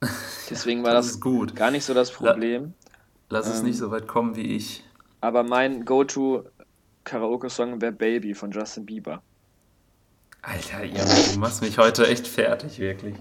Deswegen 0.50 0.82
war 0.84 0.92
das, 0.92 1.18
das 1.18 1.54
gar 1.54 1.70
nicht 1.70 1.84
so 1.84 1.94
das 1.94 2.10
Problem. 2.10 2.74
Lass 3.30 3.48
es 3.48 3.60
ähm, 3.60 3.66
nicht 3.66 3.78
so 3.78 3.90
weit 3.90 4.06
kommen 4.06 4.36
wie 4.36 4.56
ich. 4.56 4.84
Aber 5.20 5.42
mein 5.42 5.84
Go-To-Karaoke-Song 5.84 7.80
wäre 7.80 7.92
Baby 7.92 8.34
von 8.34 8.50
Justin 8.50 8.84
Bieber. 8.84 9.22
Alter, 10.46 10.84
Junge, 10.84 11.32
du 11.32 11.38
machst 11.38 11.62
mich 11.62 11.78
heute 11.78 12.06
echt 12.06 12.28
fertig, 12.28 12.78
wirklich. 12.78 13.14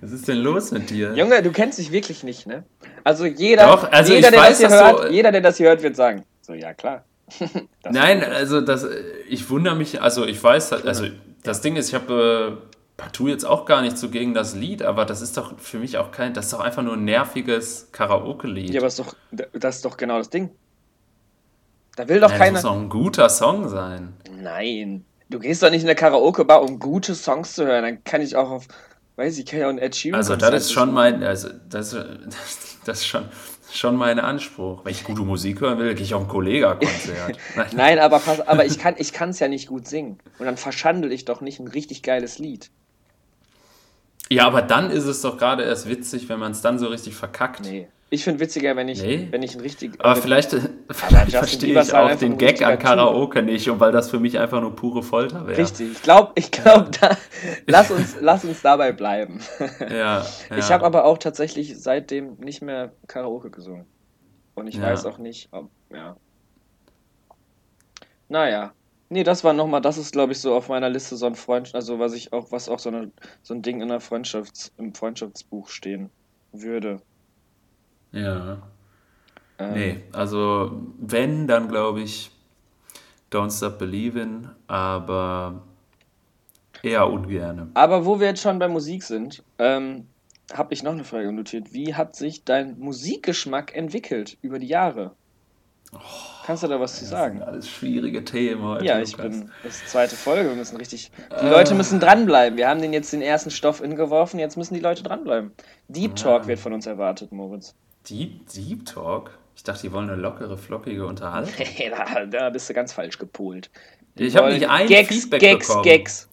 Was 0.00 0.12
ist 0.12 0.26
denn 0.28 0.38
los 0.38 0.70
mit 0.70 0.88
dir? 0.88 1.14
Junge, 1.14 1.42
du 1.42 1.52
kennst 1.52 1.78
dich 1.78 1.92
wirklich 1.92 2.24
nicht, 2.24 2.46
ne? 2.46 2.64
Also 3.04 3.26
jeder, 3.26 3.66
Doch, 3.66 3.92
also 3.92 4.14
jeder, 4.14 4.30
der, 4.30 4.40
weiß, 4.40 4.60
das 4.60 4.72
hier 4.72 4.82
hört, 4.82 5.10
jeder 5.10 5.32
der 5.32 5.42
das 5.42 5.58
hier 5.58 5.68
hört, 5.68 5.82
wird 5.82 5.94
sagen, 5.94 6.24
so, 6.40 6.54
ja 6.54 6.72
klar. 6.72 7.04
Nein, 7.90 8.24
also 8.24 8.62
das, 8.62 8.86
ich 9.28 9.48
wundere 9.50 9.76
mich, 9.76 10.00
also 10.00 10.24
ich 10.24 10.42
weiß, 10.42 10.72
also 10.72 11.06
das 11.42 11.60
Ding 11.60 11.76
ist, 11.76 11.88
ich 11.88 11.94
habe 11.94 12.58
äh, 12.62 12.73
partout 12.96 13.28
jetzt 13.28 13.44
auch 13.44 13.64
gar 13.64 13.82
nicht 13.82 13.98
so 13.98 14.08
gegen 14.08 14.34
das 14.34 14.54
Lied, 14.54 14.82
aber 14.82 15.04
das 15.04 15.20
ist 15.20 15.36
doch 15.36 15.58
für 15.58 15.78
mich 15.78 15.98
auch 15.98 16.10
kein, 16.10 16.34
das 16.34 16.46
ist 16.46 16.52
doch 16.52 16.60
einfach 16.60 16.82
nur 16.82 16.94
ein 16.94 17.04
nerviges 17.04 17.88
Karaoke-Lied. 17.92 18.70
Ja, 18.70 18.80
aber 18.80 18.88
ist 18.88 18.98
doch, 18.98 19.14
das 19.30 19.76
ist 19.76 19.84
doch 19.84 19.96
genau 19.96 20.18
das 20.18 20.30
Ding. 20.30 20.50
Da 21.96 22.08
will 22.08 22.20
doch 22.20 22.30
Nein, 22.30 22.38
keiner... 22.38 22.52
Das 22.54 22.64
muss 22.64 22.72
doch 22.72 22.78
ein 22.78 22.88
guter 22.88 23.28
Song 23.28 23.68
sein. 23.68 24.14
Nein, 24.40 25.04
Du 25.30 25.38
gehst 25.38 25.62
doch 25.62 25.70
nicht 25.70 25.82
in 25.82 25.88
eine 25.88 25.96
Karaoke-Bar, 25.96 26.62
um 26.62 26.78
gute 26.78 27.14
Songs 27.14 27.54
zu 27.54 27.66
hören. 27.66 27.82
Dann 27.82 28.04
kann 28.04 28.20
ich 28.20 28.36
auch 28.36 28.50
auf, 28.50 28.68
weiß 29.16 29.38
ich, 29.38 29.46
kann 29.46 29.58
ja 29.58 29.66
auch 29.66 29.70
ein 29.70 29.78
Ed 29.78 29.96
Sheeran 29.96 30.18
Also 30.18 30.36
das 30.36 30.54
ist 30.54 30.72
schon 30.72 30.92
mein, 30.92 31.22
also 31.22 31.48
das, 31.68 31.90
das, 32.84 32.98
ist 32.98 33.06
schon, 33.06 33.24
schon 33.72 33.96
mein 33.96 34.20
Anspruch. 34.20 34.84
Wenn 34.84 34.92
ich 34.92 35.04
gute 35.04 35.22
Musik 35.22 35.60
hören 35.60 35.78
will, 35.78 35.94
gehe 35.94 36.04
ich 36.04 36.14
auf 36.14 36.22
ein 36.22 36.28
Kollega-Konzert. 36.28 37.38
Nein, 37.72 37.98
aber, 37.98 38.18
pass, 38.18 38.40
aber 38.42 38.66
ich 38.66 38.78
kann 38.78 39.30
es 39.30 39.40
ja 39.40 39.48
nicht 39.48 39.68
gut 39.68 39.88
singen. 39.88 40.18
Und 40.38 40.46
dann 40.46 40.56
verschandel 40.56 41.10
ich 41.10 41.24
doch 41.24 41.40
nicht 41.40 41.58
ein 41.58 41.68
richtig 41.68 42.02
geiles 42.02 42.38
Lied. 42.38 42.70
Ja, 44.30 44.46
aber 44.46 44.62
dann 44.62 44.90
ist 44.90 45.04
es 45.04 45.20
doch 45.20 45.36
gerade 45.36 45.64
erst 45.64 45.88
witzig, 45.88 46.28
wenn 46.28 46.38
man 46.38 46.52
es 46.52 46.62
dann 46.62 46.78
so 46.78 46.88
richtig 46.88 47.14
verkackt. 47.14 47.60
Nee. 47.62 47.88
Ich 48.10 48.22
finde 48.22 48.38
witziger, 48.38 48.76
wenn 48.76 48.88
ich, 48.88 49.02
nee. 49.02 49.26
wenn 49.30 49.42
ich 49.42 49.56
ein 49.56 49.60
richtig. 49.60 49.94
Aber 49.98 50.14
vielleicht, 50.14 50.50
vielleicht 50.90 51.32
verstehe 51.32 51.80
ich 51.80 51.94
auch 51.94 52.14
den 52.14 52.38
Gag 52.38 52.62
an 52.62 52.78
Karaoke 52.78 53.40
typ. 53.40 53.46
nicht, 53.46 53.80
weil 53.80 53.90
das 53.90 54.08
für 54.08 54.20
mich 54.20 54.38
einfach 54.38 54.60
nur 54.60 54.76
pure 54.76 55.02
Folter 55.02 55.46
wäre. 55.46 55.58
Richtig, 55.58 55.92
ich 55.92 56.02
glaube, 56.02 56.32
ich 56.36 56.52
glaub, 56.52 56.92
da, 57.00 57.16
lass, 57.66 57.90
uns, 57.90 58.16
lass 58.20 58.44
uns 58.44 58.62
dabei 58.62 58.92
bleiben. 58.92 59.40
Ja. 59.80 60.24
ja. 60.24 60.24
Ich 60.56 60.70
habe 60.70 60.84
aber 60.84 61.06
auch 61.06 61.18
tatsächlich 61.18 61.76
seitdem 61.80 62.36
nicht 62.38 62.62
mehr 62.62 62.92
Karaoke 63.08 63.50
gesungen. 63.50 63.86
Und 64.54 64.68
ich 64.68 64.76
ja. 64.76 64.82
weiß 64.82 65.06
auch 65.06 65.18
nicht, 65.18 65.48
ob. 65.50 65.70
Ja. 65.92 66.16
Naja. 68.28 68.72
Nee, 69.14 69.22
das 69.22 69.44
war 69.44 69.52
nochmal, 69.52 69.80
das 69.80 69.96
ist, 69.96 70.10
glaube 70.10 70.32
ich, 70.32 70.40
so 70.40 70.56
auf 70.56 70.68
meiner 70.68 70.90
Liste 70.90 71.16
so 71.16 71.26
ein 71.26 71.36
Freund, 71.36 71.72
also 71.72 72.00
was 72.00 72.14
ich 72.14 72.32
auch, 72.32 72.50
was 72.50 72.68
auch 72.68 72.80
so, 72.80 72.88
eine, 72.88 73.12
so 73.44 73.54
ein 73.54 73.62
Ding 73.62 73.80
in 73.80 73.86
der 73.86 74.00
Freundschafts-, 74.00 74.72
im 74.76 74.92
Freundschaftsbuch 74.92 75.68
stehen 75.68 76.10
würde. 76.50 77.00
Ja. 78.10 78.60
Ähm, 79.60 79.72
nee, 79.72 80.02
also 80.10 80.82
wenn, 80.98 81.46
dann 81.46 81.68
glaube 81.68 82.00
ich 82.00 82.32
Don't 83.30 83.56
Stop 83.56 83.78
Believing, 83.78 84.48
aber 84.66 85.62
eher 86.82 87.08
ungerne. 87.08 87.70
Aber 87.74 88.04
wo 88.04 88.18
wir 88.18 88.26
jetzt 88.26 88.42
schon 88.42 88.58
bei 88.58 88.66
Musik 88.66 89.04
sind, 89.04 89.44
ähm, 89.60 90.08
habe 90.52 90.74
ich 90.74 90.82
noch 90.82 90.90
eine 90.90 91.04
Frage 91.04 91.32
notiert. 91.32 91.72
Wie 91.72 91.94
hat 91.94 92.16
sich 92.16 92.42
dein 92.42 92.80
Musikgeschmack 92.80 93.76
entwickelt 93.76 94.38
über 94.42 94.58
die 94.58 94.66
Jahre? 94.66 95.14
Oh, 95.94 96.34
Kannst 96.46 96.62
du 96.62 96.68
da 96.68 96.78
was 96.78 96.98
zu 96.98 97.06
sagen? 97.06 97.42
Alles 97.42 97.68
schwierige 97.68 98.22
Themen 98.22 98.62
heute. 98.62 98.84
Ja, 98.84 99.00
ich 99.00 99.16
bin. 99.16 99.50
Das 99.62 99.76
ist 99.76 99.84
die 99.84 99.86
zweite 99.86 100.14
Folge. 100.14 100.50
Wir 100.50 100.56
müssen 100.56 100.76
richtig. 100.76 101.10
Die 101.30 101.46
äh. 101.46 101.48
Leute 101.48 101.74
müssen 101.74 102.00
dranbleiben. 102.00 102.58
Wir 102.58 102.68
haben 102.68 102.82
den 102.82 102.92
jetzt 102.92 103.12
den 103.14 103.22
ersten 103.22 103.50
Stoff 103.50 103.82
ingeworfen. 103.82 104.38
Jetzt 104.38 104.56
müssen 104.56 104.74
die 104.74 104.80
Leute 104.80 105.02
dranbleiben. 105.02 105.52
Deep 105.88 106.16
Talk 106.16 106.42
ah. 106.42 106.46
wird 106.46 106.58
von 106.58 106.74
uns 106.74 106.86
erwartet, 106.86 107.32
Moritz. 107.32 107.74
Deep, 108.08 108.46
Deep 108.52 108.84
Talk? 108.84 109.38
Ich 109.56 109.62
dachte, 109.62 109.82
die 109.82 109.92
wollen 109.92 110.10
eine 110.10 110.20
lockere, 110.20 110.58
flockige 110.58 111.06
Unterhaltung. 111.06 111.54
da, 111.90 112.26
da 112.26 112.50
bist 112.50 112.68
du 112.68 112.74
ganz 112.74 112.92
falsch 112.92 113.18
gepolt. 113.18 113.70
Die 114.18 114.24
ich 114.24 114.36
habe 114.36 114.52
nicht 114.52 114.68
ein 114.68 114.86
Gags, 114.86 115.08
Feedback 115.08 115.40
Gags, 115.40 115.66
bekommen. 115.68 115.84
Gags. 115.84 116.28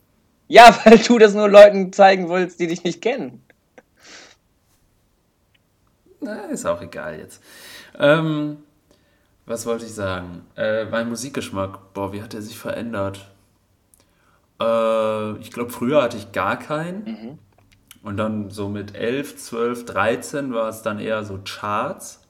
Ja, 0.49 0.77
weil 0.83 0.97
du 0.97 1.19
das 1.19 1.33
nur 1.33 1.47
Leuten 1.47 1.93
zeigen 1.93 2.29
willst, 2.29 2.59
die 2.59 2.67
dich 2.67 2.83
nicht 2.83 3.01
kennen. 3.01 3.41
Na, 6.19 6.47
ist 6.47 6.65
auch 6.65 6.81
egal 6.81 7.17
jetzt. 7.17 7.41
Ähm, 7.97 8.57
was 9.51 9.65
wollte 9.65 9.85
ich 9.85 9.93
sagen? 9.93 10.45
Äh, 10.55 10.85
mein 10.85 11.09
Musikgeschmack, 11.09 11.93
boah, 11.93 12.13
wie 12.13 12.23
hat 12.23 12.33
der 12.33 12.41
sich 12.41 12.57
verändert? 12.57 13.29
Äh, 14.59 15.37
ich 15.39 15.51
glaube, 15.51 15.71
früher 15.71 16.01
hatte 16.01 16.17
ich 16.17 16.31
gar 16.31 16.57
keinen. 16.57 17.03
Mhm. 17.03 17.39
Und 18.01 18.17
dann 18.17 18.49
so 18.49 18.69
mit 18.69 18.95
11, 18.95 19.37
12, 19.37 19.85
13 19.85 20.53
war 20.53 20.69
es 20.69 20.81
dann 20.81 20.99
eher 20.99 21.23
so 21.23 21.39
Charts. 21.43 22.21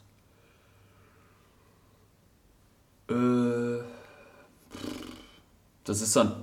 Äh, 3.10 3.84
das 5.84 6.02
ist 6.02 6.16
dann, 6.16 6.34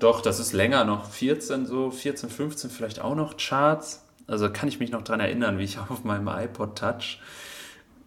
doch, 0.00 0.20
das 0.20 0.40
ist 0.40 0.52
länger 0.52 0.84
noch. 0.84 1.08
14, 1.10 1.64
so 1.64 1.90
14, 1.90 2.28
15 2.28 2.70
vielleicht 2.70 3.00
auch 3.00 3.14
noch 3.14 3.36
Charts. 3.36 4.04
Also 4.26 4.50
kann 4.50 4.68
ich 4.68 4.80
mich 4.80 4.90
noch 4.90 5.02
daran 5.02 5.20
erinnern, 5.20 5.58
wie 5.58 5.64
ich 5.64 5.78
auf 5.88 6.02
meinem 6.02 6.26
iPod 6.26 6.76
Touch 6.76 7.20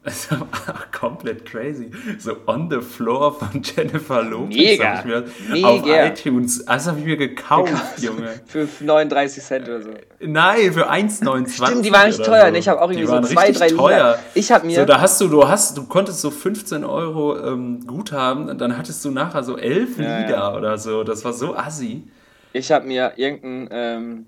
also, 0.07 0.47
komplett 0.97 1.45
crazy. 1.45 1.91
So 2.17 2.37
On 2.47 2.69
the 2.69 2.79
Floor 2.79 3.33
von 3.33 3.61
Jennifer 3.61 4.23
Lopez 4.23 4.55
Mega. 4.55 4.99
ich 4.99 5.05
mir 5.05 5.25
Mega. 5.49 5.67
auf 5.67 5.85
iTunes. 5.85 6.63
Das 6.65 6.87
habe 6.87 6.99
ich 6.99 7.05
mir 7.05 7.17
gekauft, 7.17 7.99
Junge. 7.99 8.39
Für 8.45 8.67
39 8.79 9.43
Cent 9.43 9.67
oder 9.67 9.81
so. 9.81 9.89
Nein, 10.19 10.71
für 10.71 10.89
1,29. 10.89 11.67
Stimmt, 11.67 11.85
die 11.85 11.91
waren 11.91 12.07
nicht 12.07 12.23
teuer. 12.23 12.49
So. 12.49 12.55
Ich 12.55 12.67
habe 12.67 12.81
auch 12.81 12.89
irgendwie 12.89 13.07
so 13.07 13.21
zwei, 13.21 13.51
drei 13.51 13.67
teuer. 13.67 13.89
Lieder. 13.89 14.19
Ich 14.33 14.51
habe 14.51 14.65
mir. 14.65 14.79
So, 14.79 14.85
da 14.85 15.01
hast 15.01 15.19
du, 15.19 15.27
du 15.27 15.47
hast, 15.47 15.77
du 15.77 15.85
konntest 15.85 16.21
so 16.21 16.31
15 16.31 16.85
Euro 16.85 17.37
ähm, 17.37 17.85
gut 17.85 18.13
haben 18.13 18.49
und 18.49 18.61
dann 18.61 18.77
hattest 18.77 19.03
du 19.03 19.11
nachher 19.11 19.43
so 19.43 19.57
elf 19.57 19.99
ja, 19.99 20.19
Lieder 20.19 20.29
ja. 20.29 20.55
oder 20.55 20.77
so. 20.77 21.03
Das 21.03 21.25
war 21.25 21.33
so 21.33 21.55
assi. 21.55 22.07
Ich 22.53 22.71
habe 22.71 22.87
mir 22.87 23.13
irgendein 23.17 23.67
ähm, 23.71 24.25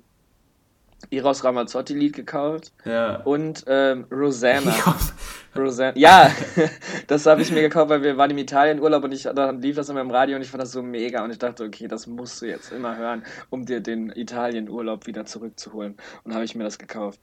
Eros 1.12 1.44
Ramazzotti-Lied 1.44 2.14
gekauft. 2.14 2.72
Ja. 2.86 3.18
Und 3.24 3.64
ähm, 3.68 4.06
Rosanna. 4.12 4.74
Rosanna. 5.56 5.98
Ja, 5.98 6.32
das 7.08 7.26
habe 7.26 7.42
ich 7.42 7.52
mir 7.52 7.62
gekauft, 7.62 7.90
weil 7.90 8.04
wir 8.04 8.18
waren 8.18 8.30
im 8.32 8.38
Italien-Urlaub 8.38 9.04
und 9.04 9.12
ich, 9.14 9.24
dann 9.24 9.62
lief 9.62 9.76
das 9.76 9.90
immer 9.90 10.02
im 10.02 10.12
Radio 10.12 10.36
und 10.36 10.42
ich 10.42 10.50
fand 10.50 10.62
das 10.62 10.72
so 10.72 10.84
mega 10.84 11.24
und 11.24 11.32
ich 11.32 11.40
dachte, 11.40 11.64
okay, 11.64 11.88
das 11.88 12.06
musst 12.06 12.42
du 12.42 12.48
jetzt 12.48 12.72
immer 12.72 12.98
hören, 12.98 13.24
um 13.50 13.66
dir 13.66 13.80
den 13.80 14.12
Italien-Urlaub 14.12 15.08
wieder 15.08 15.26
zurückzuholen. 15.26 15.96
Und 16.24 16.34
habe 16.34 16.44
ich 16.44 16.56
mir 16.56 16.64
das 16.64 16.78
gekauft. 16.78 17.20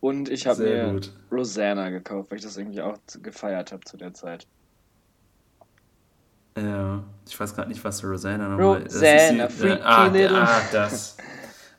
Und 0.00 0.28
ich 0.28 0.46
habe 0.46 0.62
mir 0.62 0.92
gut. 0.92 1.12
Rosanna 1.30 1.90
gekauft, 1.90 2.30
weil 2.30 2.38
ich 2.38 2.44
das 2.44 2.56
irgendwie 2.56 2.82
auch 2.82 2.98
gefeiert 3.22 3.72
habe 3.72 3.84
zu 3.84 3.96
der 3.96 4.12
Zeit. 4.12 4.46
Ja, 6.58 7.02
ich 7.26 7.38
weiß 7.38 7.54
gerade 7.54 7.68
nicht, 7.68 7.82
was 7.84 8.04
Rosanna 8.04 8.48
nochmal 8.48 8.82
ist. 8.82 8.96
Rosanna, 8.96 9.48
Freaky 9.48 9.80
äh, 9.80 9.84
ah, 9.84 10.06
Little. 10.06 10.42
Ah, 10.42 10.60
das. 10.72 11.16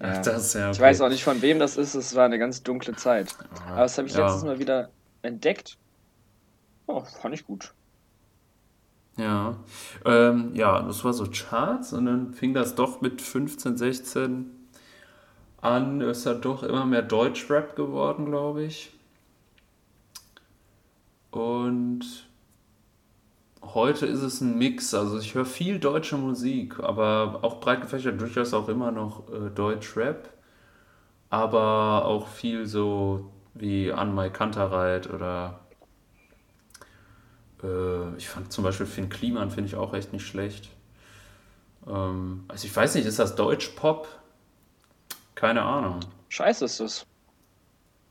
Ach, 0.03 0.21
das, 0.21 0.53
ja, 0.53 0.67
okay. 0.67 0.71
Ich 0.71 0.79
weiß 0.79 1.01
auch 1.01 1.09
nicht, 1.09 1.23
von 1.23 1.41
wem 1.41 1.59
das 1.59 1.77
ist. 1.77 1.93
Es 1.93 2.15
war 2.15 2.25
eine 2.25 2.39
ganz 2.39 2.63
dunkle 2.63 2.95
Zeit. 2.95 3.35
Aber 3.67 3.81
das 3.81 3.97
habe 3.97 4.07
ich 4.07 4.15
ja. 4.15 4.25
letztes 4.25 4.43
Mal 4.43 4.57
wieder 4.57 4.89
entdeckt. 5.21 5.77
Oh, 6.87 7.03
fand 7.03 7.35
ich 7.35 7.45
gut. 7.45 7.73
Ja. 9.17 9.57
Ähm, 10.05 10.51
ja, 10.55 10.81
das 10.81 11.03
war 11.03 11.13
so 11.13 11.25
Charts 11.31 11.93
und 11.93 12.07
dann 12.07 12.33
fing 12.33 12.53
das 12.53 12.73
doch 12.73 13.01
mit 13.01 13.21
15, 13.21 13.77
16 13.77 14.51
an. 15.61 16.01
Ist 16.01 16.25
ja 16.25 16.33
doch 16.33 16.63
immer 16.63 16.85
mehr 16.85 17.03
Deutschrap 17.03 17.75
geworden, 17.75 18.25
glaube 18.25 18.63
ich. 18.63 18.91
Und 21.29 22.30
heute 23.61 24.05
ist 24.05 24.21
es 24.21 24.41
ein 24.41 24.57
Mix. 24.57 24.93
Also 24.93 25.19
ich 25.19 25.33
höre 25.33 25.45
viel 25.45 25.79
deutsche 25.79 26.17
Musik, 26.17 26.79
aber 26.79 27.39
auch 27.41 27.59
breit 27.59 27.81
gefächert 27.81 28.19
durchaus 28.19 28.53
auch 28.53 28.67
immer 28.67 28.91
noch 28.91 29.31
äh, 29.31 29.49
Deutschrap. 29.49 30.29
Aber 31.29 32.05
auch 32.05 32.27
viel 32.27 32.65
so 32.65 33.31
wie 33.53 33.91
Anmai 33.91 34.29
Kantereit 34.29 35.09
oder 35.09 35.61
äh, 37.63 38.15
ich 38.17 38.27
fand 38.27 38.51
zum 38.51 38.63
Beispiel 38.63 38.85
Finn 38.85 39.09
Kliman 39.09 39.51
finde 39.51 39.69
ich 39.69 39.75
auch 39.75 39.93
echt 39.93 40.13
nicht 40.13 40.25
schlecht. 40.25 40.69
Ähm, 41.87 42.45
also 42.47 42.65
ich 42.65 42.75
weiß 42.75 42.95
nicht, 42.95 43.05
ist 43.05 43.19
das 43.19 43.35
Deutschpop? 43.35 44.07
Keine 45.35 45.63
Ahnung. 45.63 45.99
Scheiße 46.29 46.65
ist 46.65 46.79
das. 46.79 47.05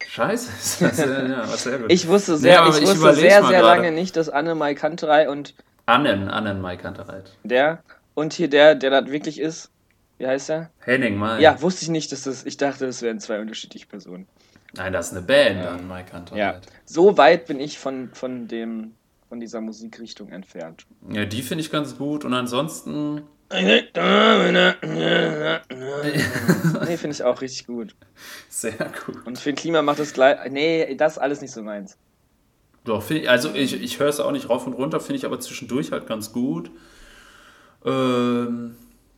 Scheiße, 0.09 0.51
ist 0.51 0.83
das, 0.83 0.99
ja, 0.99 1.47
sehr 1.47 1.79
gut. 1.79 1.93
ich 1.93 2.09
wusste 2.09 2.37
sehr, 2.37 2.63
nee, 2.63 2.71
ich 2.71 2.83
wusste 2.83 3.15
sehr, 3.15 3.45
sehr 3.45 3.63
lange 3.63 3.93
nicht, 3.93 4.17
dass 4.17 4.29
Anne 4.29 4.55
Mai 4.55 4.75
Kanterei 4.75 5.29
und. 5.29 5.55
Annen, 5.87 6.29
Annen 6.29 6.61
Mai 6.61 6.77
Kanterei. 6.77 7.23
Der 7.45 7.83
und 8.15 8.33
hier 8.33 8.49
der, 8.49 8.75
der 8.75 8.91
das 8.91 9.11
wirklich 9.11 9.41
ist, 9.41 9.71
wie 10.19 10.27
heißt 10.27 10.51
er? 10.51 10.71
Henning 10.81 11.17
Mai. 11.17 11.41
Ja, 11.41 11.61
wusste 11.63 11.85
ich 11.85 11.89
nicht, 11.89 12.13
dass 12.13 12.23
das. 12.23 12.45
Ich 12.45 12.57
dachte, 12.57 12.87
das 12.87 13.03
wären 13.03 13.21
zwei 13.21 13.41
unterschiedliche 13.41 13.87
Personen. 13.87 14.27
Nein, 14.75 14.93
das 14.93 15.09
ist 15.09 15.17
eine 15.17 15.27
Band, 15.27 15.57
ja. 15.57 15.65
dann 15.65 15.89
Mai 15.89 16.03
Kanterei. 16.03 16.39
Ja, 16.39 16.61
so 16.85 17.17
weit 17.17 17.47
bin 17.47 17.59
ich 17.59 17.79
von, 17.79 18.11
von 18.13 18.47
dem 18.47 18.95
von 19.29 19.41
dieser 19.41 19.61
Musikrichtung 19.61 20.31
entfernt. 20.31 20.87
Ja, 21.09 21.25
die 21.25 21.43
finde 21.43 21.63
ich 21.63 21.71
ganz 21.71 21.97
gut 21.97 22.25
und 22.25 22.35
ansonsten. 22.35 23.23
nee, 26.87 26.97
finde 26.97 27.15
ich 27.15 27.25
auch 27.25 27.41
richtig 27.41 27.67
gut. 27.67 27.97
Sehr 28.49 28.93
gut. 29.05 29.27
Und 29.27 29.39
für 29.39 29.51
ein 29.51 29.57
Klima 29.57 29.83
macht 29.83 29.99
das 29.99 30.13
gleich. 30.13 30.51
Nee, 30.51 30.95
das 30.95 31.15
ist 31.15 31.19
alles 31.19 31.41
nicht 31.41 31.51
so 31.51 31.63
meins. 31.63 31.99
Doch, 32.85 33.11
ich, 33.11 33.29
also 33.29 33.53
ich, 33.55 33.83
ich 33.83 33.99
höre 33.99 34.09
es 34.09 34.21
auch 34.21 34.31
nicht 34.31 34.49
rauf 34.49 34.67
und 34.67 34.75
runter, 34.75 35.01
finde 35.01 35.17
ich 35.17 35.27
aber 35.27 35.41
zwischendurch 35.41 35.91
halt 35.91 36.07
ganz 36.07 36.33
gut. 36.33 36.71
Ähm, 37.85 38.77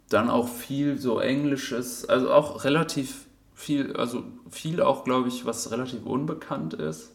dann 0.08 0.30
auch 0.30 0.48
viel 0.48 0.98
so 0.98 1.20
Englisches, 1.20 2.08
also 2.08 2.32
auch 2.32 2.64
relativ 2.64 3.26
viel, 3.54 3.94
also 3.96 4.24
viel 4.50 4.80
auch, 4.80 5.04
glaube 5.04 5.28
ich, 5.28 5.44
was 5.44 5.70
relativ 5.70 6.04
unbekannt 6.04 6.74
ist. 6.74 7.14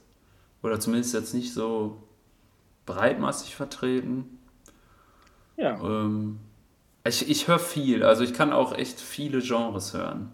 Oder 0.61 0.79
zumindest 0.79 1.13
jetzt 1.13 1.33
nicht 1.33 1.53
so 1.53 2.03
breitmassig 2.85 3.55
vertreten. 3.55 4.39
Ja. 5.57 5.79
Ähm, 5.81 6.39
ich 7.07 7.29
ich 7.29 7.47
höre 7.47 7.59
viel, 7.59 8.03
also 8.03 8.23
ich 8.23 8.33
kann 8.33 8.53
auch 8.53 8.73
echt 8.73 8.99
viele 8.99 9.39
Genres 9.41 9.93
hören. 9.93 10.31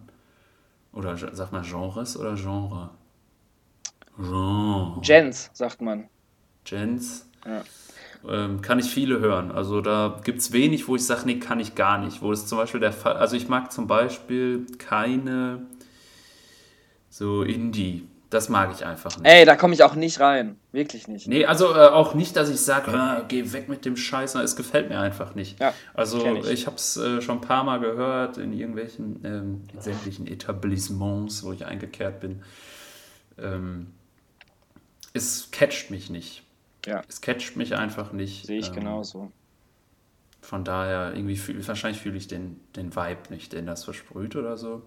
Oder 0.91 1.17
sag 1.17 1.51
mal 1.51 1.63
Genres 1.63 2.17
oder 2.17 2.35
Genre? 2.35 2.91
Genre. 4.15 5.01
Gens, 5.01 5.49
sagt 5.53 5.81
man. 5.81 6.07
Gens. 6.63 7.27
Ja. 7.45 7.63
Ähm, 8.27 8.61
kann 8.61 8.79
ich 8.79 8.85
viele 8.85 9.19
hören. 9.19 9.51
Also 9.51 9.81
da 9.81 10.21
gibt 10.23 10.39
es 10.39 10.53
wenig, 10.53 10.87
wo 10.87 10.95
ich 10.95 11.05
sage, 11.05 11.23
nee, 11.25 11.39
kann 11.39 11.59
ich 11.59 11.75
gar 11.75 11.97
nicht. 11.97 12.21
Wo 12.21 12.31
es 12.31 12.45
zum 12.45 12.57
Beispiel 12.57 12.79
der 12.79 12.93
Fall, 12.93 13.17
also 13.17 13.35
ich 13.35 13.49
mag 13.49 13.71
zum 13.71 13.87
Beispiel 13.87 14.65
keine 14.77 15.65
so 17.09 17.43
Indie 17.43 18.07
das 18.33 18.49
mag 18.49 18.71
ich 18.73 18.85
einfach 18.85 19.17
nicht. 19.17 19.25
Ey, 19.25 19.45
da 19.45 19.55
komme 19.55 19.73
ich 19.73 19.83
auch 19.83 19.95
nicht 19.95 20.19
rein. 20.19 20.57
Wirklich 20.71 21.07
nicht. 21.07 21.27
Nee, 21.27 21.45
also 21.45 21.73
äh, 21.73 21.87
auch 21.87 22.13
nicht, 22.15 22.35
dass 22.35 22.49
ich 22.49 22.59
sage, 22.59 22.91
äh, 22.91 23.23
geh 23.27 23.53
weg 23.53 23.69
mit 23.69 23.85
dem 23.85 23.95
Scheiß. 23.95 24.35
Es 24.35 24.55
gefällt 24.55 24.89
mir 24.89 24.99
einfach 24.99 25.35
nicht. 25.35 25.59
Ja, 25.59 25.73
also 25.93 26.25
ich, 26.25 26.49
ich 26.49 26.65
habe 26.65 26.77
es 26.77 26.97
äh, 26.97 27.21
schon 27.21 27.37
ein 27.37 27.41
paar 27.41 27.63
Mal 27.63 27.79
gehört 27.79 28.37
in 28.37 28.53
irgendwelchen 28.53 29.19
ähm, 29.23 29.61
in 29.71 29.81
sämtlichen 29.81 30.27
Etablissements, 30.27 31.43
wo 31.43 31.51
ich 31.51 31.65
eingekehrt 31.65 32.19
bin. 32.19 32.41
Ähm, 33.37 33.87
es 35.13 35.51
catcht 35.51 35.91
mich 35.91 36.09
nicht. 36.09 36.43
Ja. 36.85 37.03
Es 37.07 37.21
catcht 37.21 37.55
mich 37.55 37.75
einfach 37.75 38.11
nicht. 38.11 38.45
Sehe 38.45 38.59
ich 38.59 38.69
ähm, 38.69 38.75
genauso. 38.75 39.31
Von 40.41 40.65
daher, 40.65 41.13
irgendwie 41.15 41.37
fühl, 41.37 41.65
wahrscheinlich 41.65 42.01
fühle 42.01 42.17
ich 42.17 42.27
den, 42.27 42.59
den 42.75 42.95
Vibe 42.95 43.29
nicht, 43.29 43.53
den 43.53 43.65
das 43.65 43.85
versprüht 43.85 44.35
oder 44.35 44.57
so. 44.57 44.81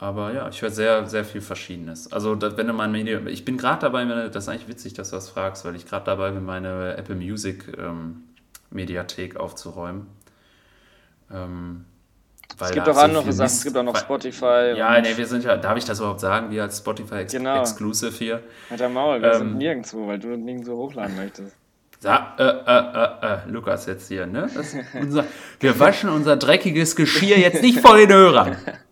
Aber 0.00 0.32
ja, 0.32 0.48
ich 0.48 0.62
höre 0.62 0.70
sehr, 0.70 1.06
sehr 1.06 1.24
viel 1.24 1.40
Verschiedenes. 1.40 2.12
Also, 2.12 2.40
wenn 2.40 2.66
du 2.66 2.72
mein 2.72 2.92
Medium. 2.92 3.26
Ich 3.26 3.44
bin 3.44 3.58
gerade 3.58 3.80
dabei, 3.80 4.04
das 4.28 4.44
ist 4.44 4.48
eigentlich 4.48 4.68
witzig, 4.68 4.94
dass 4.94 5.10
du 5.10 5.16
das 5.16 5.28
fragst, 5.28 5.64
weil 5.64 5.74
ich 5.74 5.86
gerade 5.86 6.04
dabei 6.04 6.30
bin, 6.30 6.44
meine 6.44 6.96
Apple 6.96 7.16
Music 7.16 7.64
ähm, 7.76 8.22
Mediathek 8.70 9.36
aufzuräumen. 9.36 10.06
Ähm, 11.32 11.84
es 12.60 12.70
gibt 12.70 12.88
auch 12.88 12.96
andere 12.96 13.32
Sachen, 13.32 13.46
es 13.46 13.64
gibt 13.64 13.76
auch 13.76 13.82
noch 13.82 13.96
Spotify. 13.96 14.74
Ja, 14.76 15.00
nee, 15.00 15.16
wir 15.16 15.26
sind 15.26 15.44
ja, 15.44 15.56
darf 15.56 15.76
ich 15.76 15.84
das 15.84 15.98
überhaupt 15.98 16.20
sagen, 16.20 16.50
wir 16.50 16.62
als 16.62 16.78
Spotify 16.78 17.16
Ex 17.16 17.32
genau. 17.32 17.60
Exclusive 17.60 18.12
hier? 18.12 18.42
Mit 18.70 18.80
der 18.80 18.88
Maul, 18.88 19.20
wir 19.20 19.32
ähm, 19.32 19.38
sind 19.38 19.58
nirgendwo, 19.58 20.06
weil 20.06 20.18
du 20.18 20.28
nirgendwo 20.36 20.76
hochladen 20.76 21.16
möchtest. 21.16 21.54
Sa 22.00 22.34
äh, 22.38 22.44
äh, 22.44 23.26
äh, 23.26 23.50
Lukas 23.50 23.86
jetzt 23.86 24.08
hier, 24.08 24.26
ne? 24.26 24.48
Unser, 24.94 25.24
wir 25.60 25.78
waschen 25.80 26.10
unser 26.10 26.36
dreckiges 26.36 26.94
Geschirr 26.94 27.36
jetzt 27.36 27.62
nicht 27.62 27.80
vor 27.80 27.96
den 27.96 28.12
Hörern. 28.12 28.56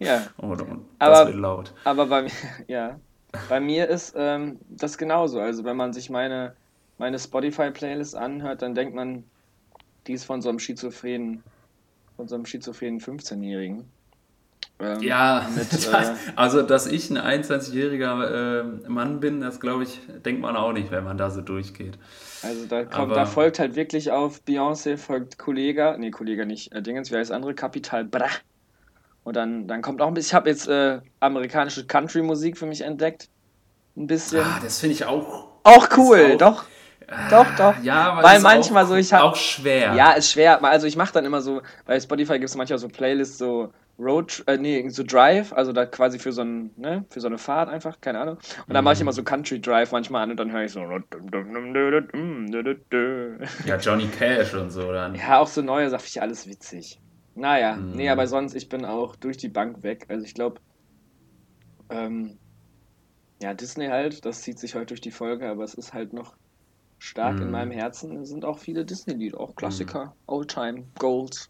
Ja. 0.00 0.26
Oh, 0.38 0.54
das 0.54 0.66
aber, 0.98 1.26
wird 1.26 1.36
laut. 1.36 1.74
Aber 1.84 2.06
bei, 2.06 2.26
ja, 2.68 2.98
bei 3.48 3.60
mir 3.60 3.88
ist 3.88 4.14
ähm, 4.16 4.58
das 4.68 4.98
genauso. 4.98 5.40
Also 5.40 5.64
wenn 5.64 5.76
man 5.76 5.92
sich 5.92 6.10
meine, 6.10 6.54
meine 6.98 7.18
Spotify-Playlist 7.18 8.16
anhört, 8.16 8.62
dann 8.62 8.74
denkt 8.74 8.94
man, 8.94 9.24
die 10.06 10.12
ist 10.12 10.24
von 10.24 10.42
so 10.42 10.48
einem 10.48 10.58
schizophrenen, 10.58 11.42
von 12.16 12.28
so 12.28 12.34
einem 12.34 12.46
schizophrenen 12.46 13.00
15-Jährigen. 13.00 13.84
Ähm, 14.80 15.00
ja, 15.02 15.48
mit, 15.54 15.72
das, 15.72 15.86
äh, 15.92 16.14
also 16.34 16.62
dass 16.62 16.86
ich 16.86 17.10
ein 17.10 17.18
21-jähriger 17.18 18.82
äh, 18.84 18.88
Mann 18.88 19.20
bin, 19.20 19.40
das 19.40 19.60
glaube 19.60 19.84
ich, 19.84 20.00
denkt 20.24 20.40
man 20.42 20.56
auch 20.56 20.72
nicht, 20.72 20.90
wenn 20.90 21.04
man 21.04 21.16
da 21.16 21.30
so 21.30 21.42
durchgeht. 21.42 21.96
Also 22.42 22.66
da, 22.66 22.84
kommt, 22.84 22.94
Aber, 22.94 23.14
da 23.14 23.26
folgt 23.26 23.58
halt 23.58 23.76
wirklich 23.76 24.10
auf 24.10 24.40
Beyoncé, 24.46 24.96
folgt 24.96 25.38
Kollega, 25.38 25.96
nee, 25.96 26.10
Kollega 26.10 26.44
nicht, 26.44 26.72
äh, 26.72 26.82
Dingens, 26.82 27.10
wie 27.12 27.16
heißt 27.16 27.30
andere? 27.30 27.54
Kapital 27.54 28.04
Bra. 28.04 28.28
Und 29.24 29.36
dann, 29.36 29.66
dann 29.66 29.82
kommt 29.82 30.00
auch 30.00 30.08
ein 30.08 30.14
bisschen, 30.14 30.30
ich 30.30 30.34
habe 30.34 30.50
jetzt 30.50 30.68
äh, 30.68 31.00
amerikanische 31.20 31.86
Country-Musik 31.86 32.58
für 32.58 32.66
mich 32.66 32.82
entdeckt. 32.82 33.28
Ein 33.96 34.06
bisschen. 34.06 34.40
Ah, 34.40 34.60
das 34.62 34.80
finde 34.80 34.94
ich 34.94 35.04
auch. 35.06 35.48
Auch 35.62 35.88
cool, 35.96 36.32
auch, 36.34 36.38
doch. 36.38 36.64
Ah, 37.08 37.28
doch, 37.30 37.46
doch. 37.56 37.82
Ja, 37.82 38.22
weil 38.22 38.40
manchmal 38.40 38.84
auch, 38.84 38.88
so, 38.88 38.94
ich 38.96 39.12
habe. 39.12 39.24
Auch 39.24 39.36
schwer. 39.36 39.94
Ja, 39.94 40.12
ist 40.12 40.30
schwer. 40.30 40.62
Also 40.62 40.86
ich 40.86 40.96
mache 40.96 41.12
dann 41.12 41.24
immer 41.24 41.40
so, 41.40 41.62
bei 41.86 41.98
Spotify 41.98 42.34
gibt 42.34 42.50
es 42.50 42.56
manchmal 42.56 42.78
so 42.78 42.88
Playlists, 42.88 43.38
so 43.38 43.72
Road, 43.98 44.42
äh, 44.46 44.56
nee, 44.56 44.88
so 44.88 45.04
Drive, 45.04 45.52
also 45.52 45.72
da 45.72 45.86
quasi 45.86 46.18
für 46.18 46.32
so, 46.32 46.42
ein, 46.42 46.70
ne, 46.76 47.04
für 47.10 47.20
so 47.20 47.28
eine 47.28 47.38
Fahrt 47.38 47.68
einfach, 47.68 48.00
keine 48.00 48.18
Ahnung. 48.18 48.36
Und 48.66 48.74
dann 48.74 48.82
mhm. 48.82 48.84
mache 48.84 48.94
ich 48.94 49.00
immer 49.00 49.12
so 49.12 49.22
Country 49.22 49.60
Drive 49.60 49.92
manchmal 49.92 50.24
an 50.24 50.32
und 50.32 50.36
dann 50.36 50.50
höre 50.50 50.64
ich 50.64 50.72
so. 50.72 50.80
Ja, 53.64 53.76
Johnny 53.76 54.08
Cash 54.08 54.54
und 54.54 54.70
so 54.70 54.92
dann. 54.92 55.14
Ja, 55.14 55.38
auch 55.38 55.46
so 55.46 55.62
neue 55.62 55.88
Sachen, 55.90 56.04
ich 56.06 56.20
alles 56.20 56.48
witzig. 56.48 57.00
Naja, 57.34 57.76
mhm. 57.76 57.92
nee, 57.92 58.08
aber 58.08 58.26
sonst, 58.26 58.54
ich 58.54 58.68
bin 58.68 58.84
auch 58.84 59.16
durch 59.16 59.36
die 59.36 59.48
Bank 59.48 59.82
weg. 59.82 60.06
Also 60.08 60.24
ich 60.24 60.34
glaube, 60.34 60.60
ähm, 61.90 62.38
ja, 63.42 63.54
Disney 63.54 63.88
halt, 63.88 64.24
das 64.24 64.42
zieht 64.42 64.58
sich 64.58 64.74
heute 64.74 64.86
durch 64.86 65.00
die 65.00 65.10
Folge, 65.10 65.48
aber 65.48 65.64
es 65.64 65.74
ist 65.74 65.92
halt 65.92 66.12
noch 66.12 66.34
stark 66.98 67.36
mhm. 67.36 67.42
in 67.42 67.50
meinem 67.50 67.70
Herzen. 67.72 68.16
Es 68.16 68.28
sind 68.28 68.44
auch 68.44 68.58
viele 68.58 68.84
Disney-Lieder, 68.84 69.38
auch 69.38 69.56
Klassiker, 69.56 70.06
mhm. 70.06 70.12
Oldtime, 70.26 70.84
Gold. 70.98 71.48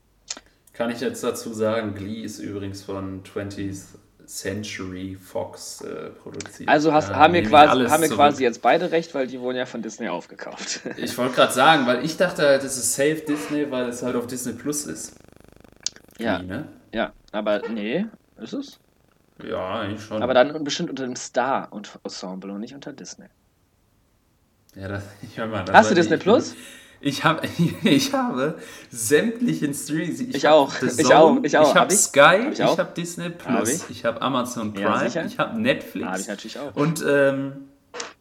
Kann 0.73 0.91
ich 0.91 1.01
jetzt 1.01 1.23
dazu 1.23 1.53
sagen, 1.53 1.95
Glee 1.95 2.23
ist 2.23 2.41
übrigens 2.41 2.83
von 2.83 3.23
20th 3.23 3.97
Century 4.27 5.17
Fox 5.23 5.83
äh, 5.83 6.11
produziert. 6.11 6.69
Also 6.69 6.93
hast, 6.93 7.11
äh, 7.11 7.15
haben, 7.15 7.35
wir 7.35 7.43
quasi, 7.43 7.85
haben 7.85 8.03
wir 8.03 8.09
quasi 8.09 8.43
jetzt 8.43 8.63
beide 8.63 8.91
recht, 8.91 9.15
weil 9.15 9.27
die 9.27 9.39
wurden 9.41 9.57
ja 9.57 9.67
von 9.67 9.83
Disney 9.83 10.09
aufgekauft. 10.09 10.81
ich 10.97 11.17
wollte 11.19 11.35
gerade 11.35 11.53
sagen, 11.53 11.87
weil 11.87 12.05
ich 12.05 12.17
dachte 12.17 12.43
halt, 12.43 12.65
es 12.65 12.77
ist 12.77 12.95
safe 12.95 13.23
Disney, 13.29 13.71
weil 13.71 13.89
es 13.89 14.03
halt 14.03 14.17
auf 14.17 14.27
Disney 14.27 14.55
Plus 14.55 14.87
ist. 14.87 15.15
Ja. 16.19 16.39
Glee, 16.39 16.47
ne? 16.47 16.69
Ja, 16.93 17.13
aber 17.33 17.69
nee, 17.69 18.07
ist 18.37 18.53
es? 18.53 18.79
Ja, 19.43 19.81
eigentlich 19.81 20.03
schon. 20.03 20.23
Aber 20.23 20.35
dann 20.35 20.63
bestimmt 20.63 20.91
unter 20.91 21.05
dem 21.05 21.17
Star-Ensemble 21.17 22.53
und 22.53 22.61
nicht 22.61 22.75
unter 22.75 22.93
Disney. 22.93 23.27
Ja, 24.77 24.89
das, 24.89 25.05
ich 25.23 25.37
hör 25.39 25.47
mal, 25.47 25.65
das 25.65 25.75
Hast 25.75 25.91
du 25.91 25.95
Disney 25.95 26.17
Plus? 26.17 26.55
Ich, 27.01 27.25
hab, 27.25 27.45
ich 27.85 28.13
habe 28.15 28.59
sämtliche 28.91 29.75
Streams. 29.75 30.21
Ich, 30.21 30.37
ich 30.37 30.49
auch. 30.49 30.73
ich 30.81 31.13
auch. 31.13 31.43
Ich 31.43 31.59
auch. 31.59 31.71
Ich 31.71 31.75
habe 31.75 31.93
Sky, 31.93 32.21
hab 32.21 32.53
ich, 32.53 32.61
ich 32.61 32.79
habe 32.79 32.93
Disney 32.97 33.31
Plus, 33.31 33.53
hab 33.53 33.69
ich, 33.69 33.91
ich 33.91 34.05
habe 34.05 34.23
Amazon 34.23 34.73
Prime, 34.73 35.09
ja, 35.09 35.25
ich 35.25 35.39
habe 35.39 35.61
Netflix. 35.61 36.07
Habe 36.07 36.21
ich 36.21 36.29
natürlich 36.29 36.59
auch. 36.59 36.75
Und 36.77 37.05
ähm, 37.07 37.69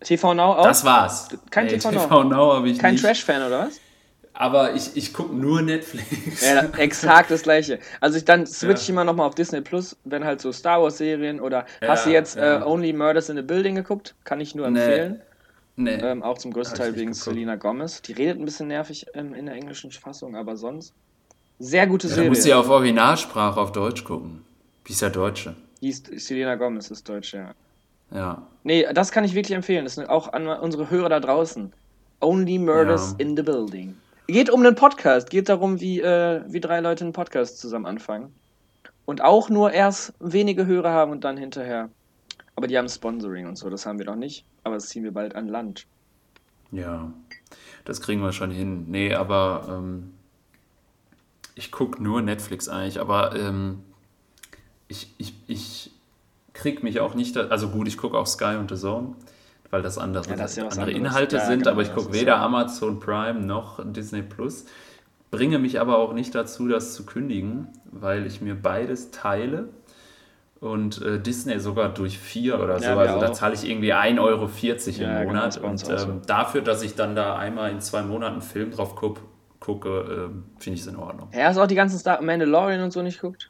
TV 0.01 0.33
Now 0.33 0.53
auch? 0.53 0.63
Das 0.63 0.83
war's. 0.83 1.29
Kein 1.49 1.67
Ey, 1.67 1.77
TV 1.77 1.91
Now. 1.91 2.01
TV 2.01 2.23
Now 2.23 2.53
habe 2.53 2.69
ich 2.69 2.79
Kein 2.79 2.97
Trash-Fan 2.97 3.43
oder 3.43 3.67
was? 3.67 3.79
Aber 4.33 4.73
ich, 4.73 4.95
ich 4.95 5.13
gucke 5.13 5.33
nur 5.33 5.61
Netflix. 5.61 6.41
Ja, 6.41 6.63
exakt 6.77 7.29
das 7.29 7.43
gleiche. 7.43 7.79
Also 8.01 8.17
ich 8.17 8.25
dann 8.25 8.47
switch 8.47 8.79
ja. 8.79 8.83
ich 8.83 8.89
immer 8.89 9.03
nochmal 9.03 9.27
auf 9.27 9.35
Disney 9.35 9.61
Plus, 9.61 9.95
wenn 10.05 10.23
halt 10.23 10.41
so 10.41 10.51
Star 10.51 10.81
Wars 10.81 10.97
Serien 10.97 11.39
oder 11.39 11.65
ja, 11.81 11.89
hast 11.89 12.07
du 12.07 12.11
jetzt 12.11 12.35
ja. 12.35 12.65
uh, 12.65 12.69
Only 12.69 12.93
Murders 12.93 13.29
in 13.29 13.37
the 13.37 13.43
Building 13.43 13.75
geguckt? 13.75 14.15
Kann 14.23 14.41
ich 14.41 14.55
nur 14.55 14.65
empfehlen. 14.65 15.21
Nee. 15.75 15.93
Ähm, 15.95 16.23
auch 16.23 16.37
zum 16.37 16.51
größten 16.51 16.77
Teil 16.77 16.95
wegen 16.95 17.11
geguckt. 17.11 17.23
Selena 17.23 17.55
Gomez. 17.55 18.01
Die 18.01 18.13
redet 18.13 18.39
ein 18.39 18.45
bisschen 18.45 18.67
nervig 18.67 19.05
ähm, 19.13 19.33
in 19.33 19.45
der 19.45 19.55
englischen 19.55 19.91
Fassung, 19.91 20.35
aber 20.35 20.57
sonst 20.57 20.93
sehr 21.59 21.85
gute 21.85 22.07
ja, 22.07 22.15
Serie. 22.15 22.29
Du 22.29 22.35
musst 22.35 22.47
ja 22.47 22.59
auf 22.59 22.69
Originalsprache 22.69 23.59
auf 23.59 23.71
Deutsch 23.71 24.03
gucken. 24.03 24.43
Wie 24.85 24.93
ist 24.93 25.01
der 25.01 25.11
Deutsche? 25.11 25.55
Die 25.81 25.89
ist, 25.89 26.07
Selena 26.19 26.55
Gomez 26.55 26.89
ist 26.89 27.07
Deutsch, 27.07 27.33
ja. 27.33 27.53
Ja. 28.11 28.43
Nee, 28.63 28.85
das 28.93 29.11
kann 29.11 29.23
ich 29.23 29.33
wirklich 29.33 29.55
empfehlen. 29.55 29.85
Das 29.85 29.97
ist 29.97 30.09
auch 30.09 30.33
an 30.33 30.47
unsere 30.47 30.89
Hörer 30.89 31.09
da 31.09 31.19
draußen. 31.19 31.71
Only 32.19 32.57
Murders 32.57 33.15
in 33.17 33.35
the 33.35 33.43
Building. 33.43 33.95
Geht 34.27 34.49
um 34.49 34.61
einen 34.61 34.75
Podcast, 34.75 35.29
geht 35.29 35.49
darum, 35.49 35.81
wie, 35.81 35.99
äh, 35.99 36.41
wie 36.47 36.61
drei 36.61 36.79
Leute 36.79 37.03
einen 37.03 37.13
Podcast 37.13 37.59
zusammen 37.59 37.85
anfangen. 37.85 38.33
Und 39.05 39.21
auch 39.21 39.49
nur 39.49 39.73
erst 39.73 40.13
wenige 40.19 40.65
Hörer 40.65 40.91
haben 40.91 41.11
und 41.11 41.25
dann 41.25 41.35
hinterher. 41.35 41.89
Aber 42.55 42.67
die 42.67 42.77
haben 42.77 42.87
Sponsoring 42.87 43.47
und 43.47 43.57
so, 43.57 43.69
das 43.69 43.85
haben 43.85 43.99
wir 43.99 44.05
noch 44.05 44.15
nicht. 44.15 44.45
Aber 44.63 44.75
das 44.75 44.87
ziehen 44.87 45.03
wir 45.03 45.11
bald 45.11 45.35
an 45.35 45.49
Land. 45.49 45.87
Ja, 46.71 47.11
das 47.83 47.99
kriegen 47.99 48.21
wir 48.21 48.31
schon 48.31 48.51
hin. 48.51 48.85
Nee, 48.89 49.13
aber 49.13 49.65
ähm, 49.69 50.13
ich 51.55 51.71
gucke 51.71 52.01
nur 52.01 52.21
Netflix 52.21 52.69
eigentlich, 52.69 53.01
aber 53.01 53.35
ähm, 53.35 53.83
ich, 54.87 55.13
ich, 55.17 55.35
ich 55.47 55.91
krieg 56.53 56.81
mich 56.81 57.01
auch 57.01 57.13
nicht, 57.13 57.35
also 57.35 57.69
gut, 57.69 57.89
ich 57.89 57.97
gucke 57.97 58.17
auch 58.17 58.27
Sky 58.27 58.55
und 58.55 58.69
The 58.69 58.77
Zone 58.77 59.15
weil 59.73 59.81
das 59.81 59.97
andere, 59.97 60.29
ja, 60.29 60.35
das 60.35 60.55
ja 60.55 60.67
andere 60.67 60.91
Inhalte 60.91 61.37
ja, 61.37 61.45
sind, 61.45 61.59
genau, 61.59 61.71
aber 61.71 61.81
ich 61.81 61.93
gucke 61.93 62.13
weder 62.13 62.37
Amazon 62.37 62.99
Prime 62.99 63.41
noch 63.41 63.79
Disney 63.83 64.21
Plus. 64.21 64.65
Bringe 65.31 65.57
mich 65.57 65.79
aber 65.81 65.97
auch 65.97 66.13
nicht 66.13 66.35
dazu, 66.35 66.67
das 66.67 66.93
zu 66.93 67.07
kündigen, 67.07 67.69
weil 67.91 68.27
ich 68.27 68.39
mir 68.39 68.53
beides 68.53 69.09
teile 69.09 69.69
und 70.59 71.01
äh, 71.01 71.19
Disney 71.19 71.59
sogar 71.59 71.89
durch 71.89 72.19
vier 72.19 72.61
oder 72.61 72.79
so. 72.79 72.87
also 72.87 73.19
da 73.19 73.33
zahle 73.33 73.55
ich 73.55 73.67
irgendwie 73.67 73.95
1,40 73.95 74.19
Euro 74.19 74.45
im 74.45 74.93
genau, 74.93 75.23
Monat. 75.23 75.55
Genau, 75.55 75.69
und 75.69 75.89
ähm, 75.89 75.97
so. 75.97 76.21
dafür, 76.27 76.61
dass 76.61 76.83
ich 76.83 76.93
dann 76.93 77.15
da 77.15 77.35
einmal 77.35 77.71
in 77.71 77.81
zwei 77.81 78.03
Monaten 78.03 78.43
Film 78.43 78.69
drauf 78.69 78.95
guck, 78.95 79.21
gucke, 79.59 79.89
äh, 79.89 80.61
finde 80.61 80.75
ich 80.75 80.81
es 80.81 80.87
in 80.87 80.97
Ordnung. 80.97 81.29
Ja, 81.33 81.45
hast 81.45 81.57
du 81.57 81.61
auch 81.63 81.67
die 81.67 81.73
ganzen 81.73 81.97
Star 81.97 82.21
Mandalorian 82.21 82.81
und 82.81 82.91
so 82.91 83.01
nicht 83.01 83.19
guckt? 83.19 83.49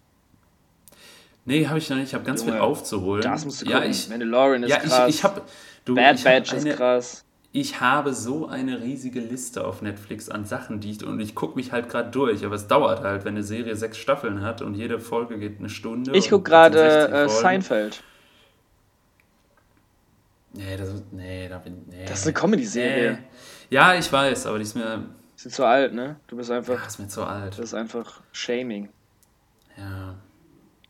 Nee, 1.44 1.68
habe 1.68 1.80
ich 1.80 1.90
noch 1.90 1.98
nicht. 1.98 2.08
Ich 2.08 2.14
habe 2.14 2.24
ganz 2.24 2.40
Junge, 2.42 2.54
viel 2.54 2.62
aufzuholen. 2.62 3.22
Das 3.24 3.44
musst 3.44 3.62
du 3.62 3.66
gucken. 3.66 3.82
Ja, 3.82 3.90
ich, 3.90 4.08
Mandalorian 4.08 4.64
ist 4.64 4.70
ja, 4.70 4.78
krass. 4.78 5.10
Ich, 5.10 5.16
ich 5.16 5.24
habe 5.26 5.42
Du, 5.86 5.96
Bad 5.96 6.24
Batch 6.24 6.54
ist 6.54 6.66
krass. 6.78 7.26
Ich 7.56 7.80
habe 7.82 8.14
so 8.14 8.48
eine 8.48 8.82
riesige 8.82 9.20
Liste 9.20 9.64
auf 9.64 9.84
Netflix 9.84 10.28
an 10.28 10.44
Sachen, 10.46 10.80
die 10.80 10.92
ich 10.92 11.06
und 11.06 11.20
ich 11.20 11.36
gucke 11.36 11.56
mich 11.56 11.72
halt 11.72 11.88
gerade 11.88 12.10
durch, 12.10 12.44
aber 12.44 12.56
es 12.56 12.68
dauert 12.68 13.02
halt, 13.04 13.26
wenn 13.26 13.36
eine 13.36 13.44
Serie 13.44 13.76
sechs 13.76 13.98
Staffeln 13.98 14.42
hat 14.42 14.64
und 14.64 14.74
jede 14.74 15.00
Folge 15.00 15.38
geht 15.38 15.60
eine 15.60 15.70
Stunde. 15.70 16.18
Ich 16.18 16.32
gucke 16.32 16.50
gerade 16.50 17.10
äh, 17.10 17.30
Seinfeld. 17.30 18.02
Nee, 20.54 20.78
das, 20.78 20.90
nee, 21.12 21.48
da 21.48 21.60
bin, 21.60 21.84
nee. 21.90 22.06
Das 22.06 22.20
ist 22.20 22.26
eine 22.26 22.34
Comedy-Serie. 22.34 23.12
Nee. 23.14 23.18
Ja, 23.70 23.94
ich 23.96 24.12
weiß, 24.12 24.48
aber 24.48 24.58
die 24.58 24.64
ist 24.64 24.76
mir. 24.76 25.04
Ist 25.36 25.52
zu 25.52 25.66
alt, 25.66 25.94
ne? 25.94 26.16
Du 26.28 26.38
bist 26.38 26.50
einfach. 26.50 26.80
Ja, 26.80 26.88
ist 26.88 27.00
mir 27.00 27.08
zu 27.08 27.24
alt. 27.24 27.54
Das 27.54 27.66
ist 27.66 27.74
einfach 27.74 28.22
Shaming. 28.32 28.90
Ja. 29.78 30.16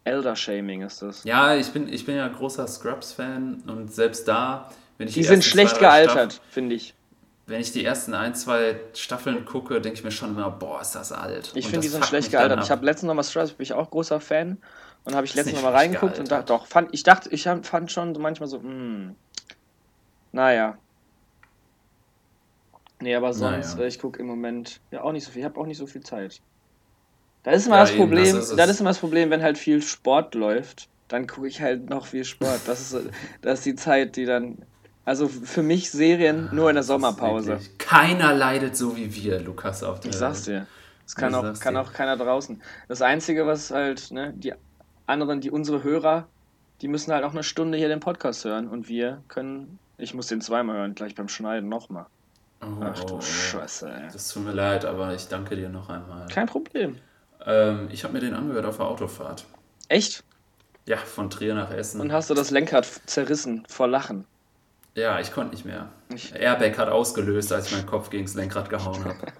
Elder-Shaming 0.05 0.81
ist 0.81 1.01
das. 1.01 1.23
Ja, 1.23 1.55
ich 1.55 1.71
bin, 1.71 1.91
ich 1.91 2.05
bin 2.05 2.15
ja 2.17 2.27
großer 2.27 2.67
Scrubs-Fan 2.67 3.63
und 3.67 3.93
selbst 3.93 4.27
da 4.27 4.69
wenn 5.03 5.09
ich 5.09 5.15
die, 5.15 5.19
die 5.19 5.27
sind 5.27 5.43
schlecht 5.43 5.79
gealtert, 5.79 6.39
finde 6.49 6.75
ich. 6.75 6.93
Wenn 7.45 7.59
ich 7.59 7.73
die 7.73 7.83
ersten 7.83 8.13
ein, 8.13 8.35
zwei 8.35 8.79
Staffeln 8.93 9.43
gucke, 9.43 9.81
denke 9.81 9.97
ich 9.97 10.03
mir 10.05 10.11
schon 10.11 10.29
immer, 10.29 10.49
boah, 10.49 10.79
ist 10.79 10.95
das 10.95 11.11
alt. 11.11 11.51
Ich 11.55 11.65
finde, 11.65 11.81
die 11.81 11.89
sind 11.89 12.05
schlecht 12.05 12.31
gealtert. 12.31 12.63
Ich 12.63 12.71
habe 12.71 12.85
letztens 12.85 13.09
nochmal 13.09 13.25
Stress, 13.25 13.51
bin 13.51 13.63
ich 13.63 13.73
auch 13.73 13.91
großer 13.91 14.21
Fan. 14.21 14.59
Und 15.03 15.13
habe 15.13 15.25
ich 15.25 15.35
letztens 15.35 15.57
nochmal 15.57 15.73
reingeguckt 15.73 16.17
und 16.19 16.31
dachte, 16.31 16.45
doch, 16.45 16.65
fand, 16.67 16.93
ich 16.93 17.03
dachte, 17.03 17.29
ich 17.31 17.43
fand 17.43 17.91
schon 17.91 18.13
manchmal 18.13 18.47
so, 18.47 18.61
hm, 18.61 19.15
naja. 20.31 20.77
Nee, 23.01 23.13
aber 23.13 23.33
sonst, 23.33 23.75
naja. 23.75 23.87
ich 23.87 23.99
gucke 23.99 24.21
im 24.21 24.27
Moment 24.27 24.79
ja 24.91 25.01
auch 25.01 25.11
nicht 25.11 25.25
so 25.25 25.31
viel. 25.31 25.41
Ich 25.41 25.45
habe 25.45 25.59
auch 25.59 25.65
nicht 25.65 25.77
so 25.77 25.85
viel 25.85 26.01
Zeit. 26.01 26.39
Da 27.43 27.51
ist 27.51 27.65
immer 27.65 27.75
ja, 27.75 27.81
das 27.81 27.91
eben, 27.91 27.99
Problem, 27.99 28.35
das 28.37 28.51
ist, 28.51 28.57
das 28.57 28.69
ist 28.69 28.79
immer 28.79 28.91
das 28.91 28.99
Problem, 28.99 29.29
wenn 29.29 29.43
halt 29.43 29.57
viel 29.57 29.81
Sport 29.81 30.33
läuft, 30.33 30.87
dann 31.09 31.27
gucke 31.27 31.49
ich 31.49 31.59
halt 31.59 31.89
noch 31.89 32.05
viel 32.05 32.23
Sport. 32.23 32.61
Das 32.65 32.79
ist, 32.79 33.09
das 33.41 33.59
ist 33.59 33.65
die 33.65 33.75
Zeit, 33.75 34.15
die 34.15 34.23
dann 34.23 34.59
also 35.05 35.27
für 35.27 35.63
mich 35.63 35.91
Serien 35.91 36.49
nur 36.53 36.69
in 36.69 36.75
der 36.75 36.83
Sommerpause. 36.83 37.59
Keiner 37.77 38.33
leidet 38.33 38.77
so 38.77 38.95
wie 38.95 39.13
wir, 39.13 39.39
Lukas, 39.39 39.83
auf 39.83 39.99
der 39.99 40.11
Ich 40.11 40.17
sag's 40.17 40.43
dir. 40.43 40.67
Das 41.03 41.15
kann, 41.15 41.35
auch, 41.35 41.59
kann 41.59 41.75
auch 41.75 41.91
keiner 41.91 42.15
draußen. 42.15 42.61
Das 42.87 43.01
Einzige, 43.01 43.45
was 43.45 43.71
halt, 43.71 44.11
ne, 44.11 44.33
die 44.35 44.53
anderen, 45.05 45.41
die 45.41 45.51
unsere 45.51 45.83
Hörer, 45.83 46.27
die 46.81 46.87
müssen 46.87 47.11
halt 47.11 47.25
auch 47.25 47.31
eine 47.31 47.43
Stunde 47.43 47.77
hier 47.77 47.89
den 47.89 47.99
Podcast 47.99 48.45
hören 48.45 48.69
und 48.69 48.87
wir 48.87 49.21
können, 49.27 49.79
ich 49.97 50.13
muss 50.13 50.27
den 50.27 50.39
zweimal 50.39 50.77
hören, 50.77 50.95
gleich 50.95 51.15
beim 51.15 51.27
Schneiden 51.27 51.67
nochmal. 51.67 52.05
Oh, 52.61 52.81
Ach 52.81 53.03
du 53.03 53.15
oh, 53.15 53.21
Scheiße, 53.21 53.91
ey. 53.91 54.07
Das 54.13 54.29
tut 54.29 54.45
mir 54.45 54.53
leid, 54.53 54.85
aber 54.85 55.13
ich 55.13 55.27
danke 55.27 55.57
dir 55.57 55.67
noch 55.67 55.89
einmal. 55.89 56.27
Kein 56.29 56.47
Problem. 56.47 56.97
Ähm, 57.45 57.89
ich 57.91 58.05
habe 58.05 58.13
mir 58.13 58.21
den 58.21 58.33
angehört 58.33 58.65
auf 58.65 58.77
der 58.77 58.85
Autofahrt. 58.85 59.45
Echt? 59.89 60.23
Ja, 60.85 60.97
von 60.97 61.29
Trier 61.29 61.55
nach 61.55 61.71
Essen. 61.71 61.99
Und 61.99 62.13
hast 62.13 62.29
du 62.29 62.33
das 62.33 62.51
Lenkrad 62.51 62.85
zerrissen 63.05 63.65
vor 63.67 63.89
Lachen? 63.89 64.25
Ja, 64.95 65.19
ich 65.19 65.31
konnte 65.31 65.55
nicht 65.55 65.65
mehr. 65.65 65.89
Ich 66.13 66.35
Airbag 66.35 66.77
hat 66.77 66.89
ausgelöst, 66.89 67.51
als 67.51 67.67
ich 67.67 67.73
meinen 67.73 67.87
Kopf 67.87 68.09
gegen 68.09 68.25
das 68.25 68.35
Lenkrad 68.35 68.69
gehauen 68.69 69.03
habe. 69.03 69.17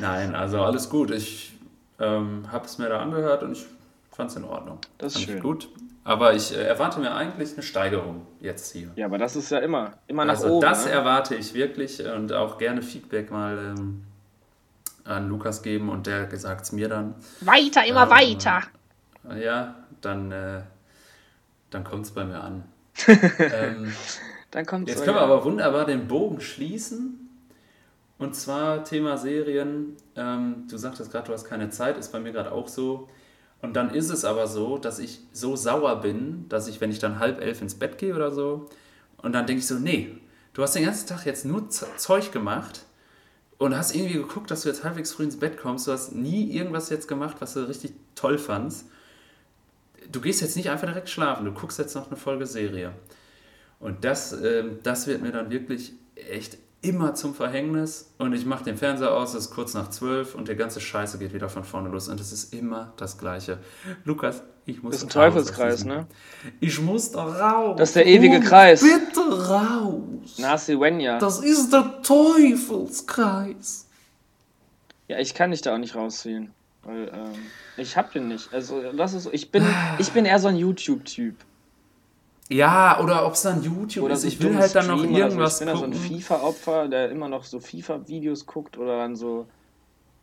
Nein, 0.00 0.34
also 0.34 0.62
alles 0.62 0.90
gut. 0.90 1.12
Ich 1.12 1.52
ähm, 2.00 2.50
habe 2.50 2.66
es 2.66 2.78
mir 2.78 2.88
da 2.88 3.00
angehört 3.00 3.42
und 3.42 3.52
ich 3.52 3.66
fand 4.10 4.30
es 4.30 4.36
in 4.36 4.44
Ordnung. 4.44 4.78
Das 4.98 5.14
ist 5.14 5.22
schön. 5.22 5.40
gut. 5.40 5.68
Aber 6.02 6.34
ich 6.34 6.56
äh, 6.56 6.62
erwarte 6.62 7.00
mir 7.00 7.14
eigentlich 7.14 7.52
eine 7.52 7.62
Steigerung 7.62 8.26
jetzt 8.40 8.72
hier. 8.72 8.90
Ja, 8.96 9.06
aber 9.06 9.18
das 9.18 9.36
ist 9.36 9.50
ja 9.50 9.58
immer, 9.58 9.92
immer 10.06 10.24
nach 10.24 10.34
also 10.34 10.54
oben. 10.54 10.62
Das 10.62 10.86
ne? 10.86 10.92
erwarte 10.92 11.34
ich 11.34 11.54
wirklich 11.54 12.04
und 12.04 12.32
auch 12.32 12.58
gerne 12.58 12.82
Feedback 12.82 13.30
mal 13.30 13.74
ähm, 13.76 14.04
an 15.04 15.28
Lukas 15.28 15.62
geben 15.62 15.90
und 15.90 16.06
der 16.06 16.34
sagt 16.38 16.64
es 16.64 16.72
mir 16.72 16.88
dann. 16.88 17.14
Weiter, 17.40 17.84
immer 17.86 18.04
ähm, 18.04 18.10
weiter. 18.10 18.62
Ja, 19.38 19.74
dann, 20.00 20.32
äh, 20.32 20.62
dann 21.70 21.84
kommt 21.84 22.06
es 22.06 22.12
bei 22.12 22.24
mir 22.24 22.40
an. 22.40 22.64
Ähm, 23.06 23.92
dann 24.50 24.66
kommt's 24.66 24.90
jetzt 24.90 25.04
können 25.04 25.16
wir 25.16 25.22
aber 25.22 25.44
wunderbar 25.44 25.84
den 25.84 26.08
Bogen 26.08 26.40
schließen. 26.40 27.24
Und 28.18 28.34
zwar 28.34 28.84
Thema 28.84 29.16
Serien. 29.16 29.96
Ähm, 30.16 30.66
du 30.68 30.76
sagtest 30.76 31.12
gerade, 31.12 31.28
du 31.28 31.32
hast 31.32 31.44
keine 31.44 31.70
Zeit, 31.70 31.96
ist 31.96 32.10
bei 32.10 32.18
mir 32.18 32.32
gerade 32.32 32.50
auch 32.50 32.66
so. 32.66 33.08
Und 33.62 33.74
dann 33.74 33.90
ist 33.90 34.10
es 34.10 34.24
aber 34.24 34.46
so, 34.46 34.78
dass 34.78 34.98
ich 34.98 35.20
so 35.32 35.56
sauer 35.56 36.00
bin, 36.00 36.48
dass 36.48 36.68
ich, 36.68 36.80
wenn 36.80 36.90
ich 36.90 36.98
dann 36.98 37.18
halb 37.18 37.40
elf 37.40 37.60
ins 37.60 37.74
Bett 37.74 37.98
gehe 37.98 38.14
oder 38.14 38.30
so, 38.30 38.68
und 39.20 39.32
dann 39.32 39.46
denke 39.46 39.60
ich 39.60 39.66
so, 39.66 39.74
nee, 39.74 40.16
du 40.52 40.62
hast 40.62 40.74
den 40.74 40.84
ganzen 40.84 41.08
Tag 41.08 41.26
jetzt 41.26 41.44
nur 41.44 41.68
Zeug 41.70 42.30
gemacht 42.32 42.84
und 43.58 43.76
hast 43.76 43.94
irgendwie 43.94 44.14
geguckt, 44.14 44.50
dass 44.50 44.62
du 44.62 44.68
jetzt 44.68 44.84
halbwegs 44.84 45.12
früh 45.12 45.24
ins 45.24 45.38
Bett 45.38 45.58
kommst. 45.58 45.86
Du 45.86 45.92
hast 45.92 46.12
nie 46.12 46.52
irgendwas 46.52 46.88
jetzt 46.90 47.08
gemacht, 47.08 47.36
was 47.40 47.54
du 47.54 47.66
richtig 47.66 47.94
toll 48.14 48.38
fandst. 48.38 48.86
Du 50.10 50.20
gehst 50.20 50.40
jetzt 50.40 50.56
nicht 50.56 50.70
einfach 50.70 50.86
direkt 50.86 51.08
schlafen, 51.08 51.44
du 51.44 51.52
guckst 51.52 51.78
jetzt 51.78 51.94
noch 51.94 52.06
eine 52.06 52.16
Folge 52.16 52.46
Serie. 52.46 52.92
Und 53.80 54.04
das, 54.04 54.32
äh, 54.32 54.64
das 54.82 55.06
wird 55.06 55.22
mir 55.22 55.32
dann 55.32 55.50
wirklich 55.50 55.92
echt 56.14 56.58
immer 56.80 57.14
zum 57.14 57.34
Verhängnis 57.34 58.12
und 58.18 58.32
ich 58.32 58.46
mache 58.46 58.64
den 58.64 58.76
Fernseher 58.76 59.12
aus, 59.12 59.34
es 59.34 59.46
ist 59.46 59.50
kurz 59.50 59.74
nach 59.74 59.90
zwölf 59.90 60.34
und 60.34 60.46
der 60.46 60.54
ganze 60.54 60.80
Scheiße 60.80 61.18
geht 61.18 61.34
wieder 61.34 61.48
von 61.48 61.64
vorne 61.64 61.88
los 61.88 62.08
und 62.08 62.20
es 62.20 62.32
ist 62.32 62.54
immer 62.54 62.92
das 62.96 63.18
Gleiche. 63.18 63.58
Lukas, 64.04 64.42
ich 64.64 64.82
muss. 64.82 64.92
Das 64.92 65.02
ist 65.02 65.08
ein 65.08 65.10
Teufelskreis, 65.10 65.84
ne? 65.84 66.06
Ich 66.60 66.80
muss 66.80 67.10
da 67.10 67.24
raus. 67.24 67.76
Das 67.78 67.90
ist 67.90 67.96
der 67.96 68.06
ewige 68.06 68.40
Kreis. 68.40 68.80
Bitte 68.80 69.48
raus. 69.48 70.38
Nasi 70.38 70.78
Wenja. 70.78 71.18
Das 71.18 71.40
ist 71.40 71.72
der 71.72 72.00
Teufelskreis. 72.02 73.86
Ja, 75.08 75.18
ich 75.18 75.34
kann 75.34 75.50
dich 75.50 75.62
da 75.62 75.74
auch 75.74 75.78
nicht 75.78 75.96
rausziehen. 75.96 76.52
Weil, 76.82 77.08
ähm, 77.08 77.32
ich 77.76 77.96
hab 77.96 78.12
den 78.12 78.28
nicht. 78.28 78.52
Also, 78.52 78.92
das 78.92 79.14
ist 79.14 79.24
so. 79.24 79.32
Ich 79.32 79.50
bin, 79.50 79.64
ich 79.98 80.10
bin 80.12 80.24
eher 80.24 80.38
so 80.38 80.48
ein 80.48 80.56
YouTube-Typ. 80.56 81.34
Ja, 82.48 82.98
oder 83.00 83.26
ob 83.26 83.34
es 83.34 83.42
dann 83.42 83.62
YouTube 83.62 84.04
oder 84.04 84.14
ist. 84.14 84.24
Ich 84.24 84.40
will 84.42 84.56
halt 84.56 84.74
dann 84.74 84.86
noch 84.86 85.04
irgendwas 85.04 85.58
so. 85.58 85.64
Ich 85.64 85.70
bin 85.70 85.78
gucken. 85.78 85.92
da 85.92 85.98
so 85.98 86.04
ein 86.14 86.20
FIFA-Opfer, 86.20 86.88
der 86.88 87.10
immer 87.10 87.28
noch 87.28 87.44
so 87.44 87.60
FIFA-Videos 87.60 88.46
guckt 88.46 88.78
oder 88.78 88.98
dann 88.98 89.16
so 89.16 89.46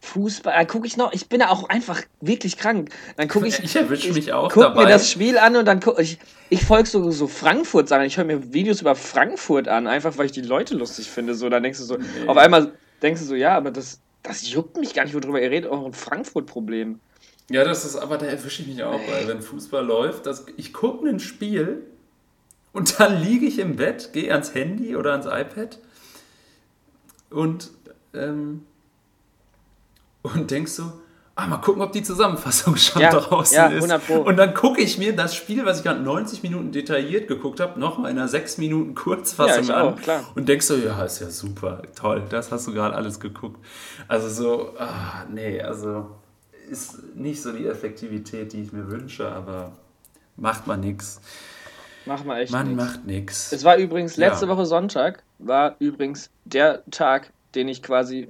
Fußball. 0.06 0.53
Da 0.53 0.66
gucke 0.66 0.88
ich 0.88 0.97
noch. 0.97 1.14
Ich 1.14 1.30
bin 1.30 1.39
da 1.39 1.49
auch 1.49 1.70
einfach 1.70 2.01
wirklich 2.22 2.58
krank. 2.58 2.89
Dann 3.18 3.28
gucke 3.28 3.47
ich. 3.47 3.60
Ich 3.64 3.76
erwische 3.76 4.14
mich 4.14 4.34
auch 4.34 4.51
guck 4.51 4.64
dabei. 4.64 4.84
mir 4.84 4.89
das 4.89 5.10
Spiel 5.10 5.38
an 5.38 5.56
und 5.56 5.66
dann 5.66 5.80
gucke 5.80 6.01
ich. 6.01 6.20
Ich 6.49 6.64
folge 6.64 6.88
so, 6.88 7.12
so 7.12 7.28
Frankfurt 7.28 7.89
sagen. 7.89 8.06
Ich 8.06 8.18
höre 8.18 8.26
mir 8.26 8.53
Videos 8.53 8.82
über 8.82 8.95
Frankfurt 8.95 9.68
an, 9.68 9.88
einfach 9.88 10.18
weil 10.18 10.28
ich 10.28 10.32
die 10.32 10.41
Leute 10.41 10.76
lustig 10.76 11.10
finde. 11.10 11.34
So, 11.34 11.49
dann 11.49 11.64
denkst 11.64 11.80
du 11.80 11.86
so. 11.86 11.97
Nee. 11.97 12.28
Auf 12.28 12.38
einmal 12.38 12.74
denkst 13.01 13.22
du 13.22 13.28
so, 13.28 13.36
ja, 13.36 13.56
aber 13.58 13.72
das, 13.72 13.99
das 14.26 14.49
juckt 14.49 14.78
mich 14.78 14.93
gar 14.93 15.05
nicht, 15.05 15.13
worüber 15.13 15.41
ihr 15.41 15.51
redet. 15.51 15.71
Auch 15.71 15.86
ein 15.86 15.93
Frankfurt-Problem. 15.93 16.99
Ja, 17.49 17.63
das 17.63 17.86
ist, 17.86 17.95
aber 17.95 18.17
da 18.17 18.26
erwische 18.26 18.63
ich 18.63 18.67
mich 18.67 18.84
auch, 18.84 18.99
weil 19.07 19.28
wenn 19.28 19.41
Fußball 19.41 19.86
läuft, 19.86 20.26
das, 20.26 20.45
ich 20.57 20.73
gucke 20.73 21.07
ein 21.07 21.19
Spiel 21.19 21.86
und 22.73 22.99
dann 22.99 23.21
liege 23.21 23.45
ich 23.45 23.59
im 23.59 23.76
Bett, 23.76 24.13
gehe 24.13 24.32
ans 24.32 24.55
Handy 24.55 24.95
oder 24.95 25.11
ans 25.11 25.28
iPad 25.28 25.78
und, 27.30 27.69
ähm, 28.13 28.65
und 30.23 30.49
denkst 30.49 30.71
so, 30.71 30.91
ah, 31.36 31.47
mal 31.47 31.57
gucken, 31.57 31.81
ob 31.81 31.91
die 31.91 32.03
Zusammenfassung 32.03 32.75
schon 32.77 33.01
ja, 33.01 33.09
draußen 33.11 33.55
ja, 33.55 33.67
ist. 33.67 34.09
Und 34.09 34.38
dann 34.38 34.53
gucke 34.53 34.81
ich 34.81 34.97
mir 34.97 35.15
das 35.15 35.36
Spiel, 35.36 35.65
was 35.65 35.79
ich 35.79 35.83
gerade 35.83 36.01
90 36.01 36.43
Minuten 36.43 36.71
detailliert 36.71 37.27
geguckt 37.27 37.59
habe, 37.59 37.79
nochmal 37.79 38.11
in 38.11 38.17
einer 38.17 38.27
6 38.27 38.57
Minuten 38.57 38.95
Kurzfassung 38.95 39.65
ja, 39.65 39.88
an. 39.88 39.95
Klar. 39.97 40.23
Und 40.36 40.47
denkst 40.47 40.65
so, 40.65 40.75
ja, 40.75 41.03
ist 41.03 41.19
ja 41.19 41.29
super, 41.29 41.81
toll, 41.95 42.23
das 42.29 42.51
hast 42.51 42.67
du 42.67 42.73
gerade 42.73 42.95
alles 42.95 43.19
geguckt. 43.19 43.59
Also 44.07 44.29
so, 44.29 44.73
ah, 44.79 45.25
nee, 45.29 45.61
also 45.61 46.09
ist 46.69 47.15
nicht 47.15 47.41
so 47.41 47.51
die 47.51 47.67
Effektivität, 47.67 48.53
die 48.53 48.61
ich 48.63 48.73
mir 48.73 48.89
wünsche, 48.89 49.27
aber 49.27 49.73
macht 50.36 50.67
man 50.67 50.79
nichts. 50.79 51.21
Machen 52.05 52.27
wir 52.27 52.38
echt 52.38 52.51
Man 52.51 52.75
nix. 52.75 52.83
macht 52.83 53.05
nichts. 53.05 53.51
Es 53.51 53.63
war 53.63 53.77
übrigens 53.77 54.17
letzte. 54.17 54.47
Woche 54.47 54.65
Sonntag, 54.65 55.23
war 55.39 55.75
übrigens 55.79 56.29
der 56.45 56.83
Tag, 56.91 57.31
den 57.55 57.67
ich 57.67 57.81
quasi 57.81 58.29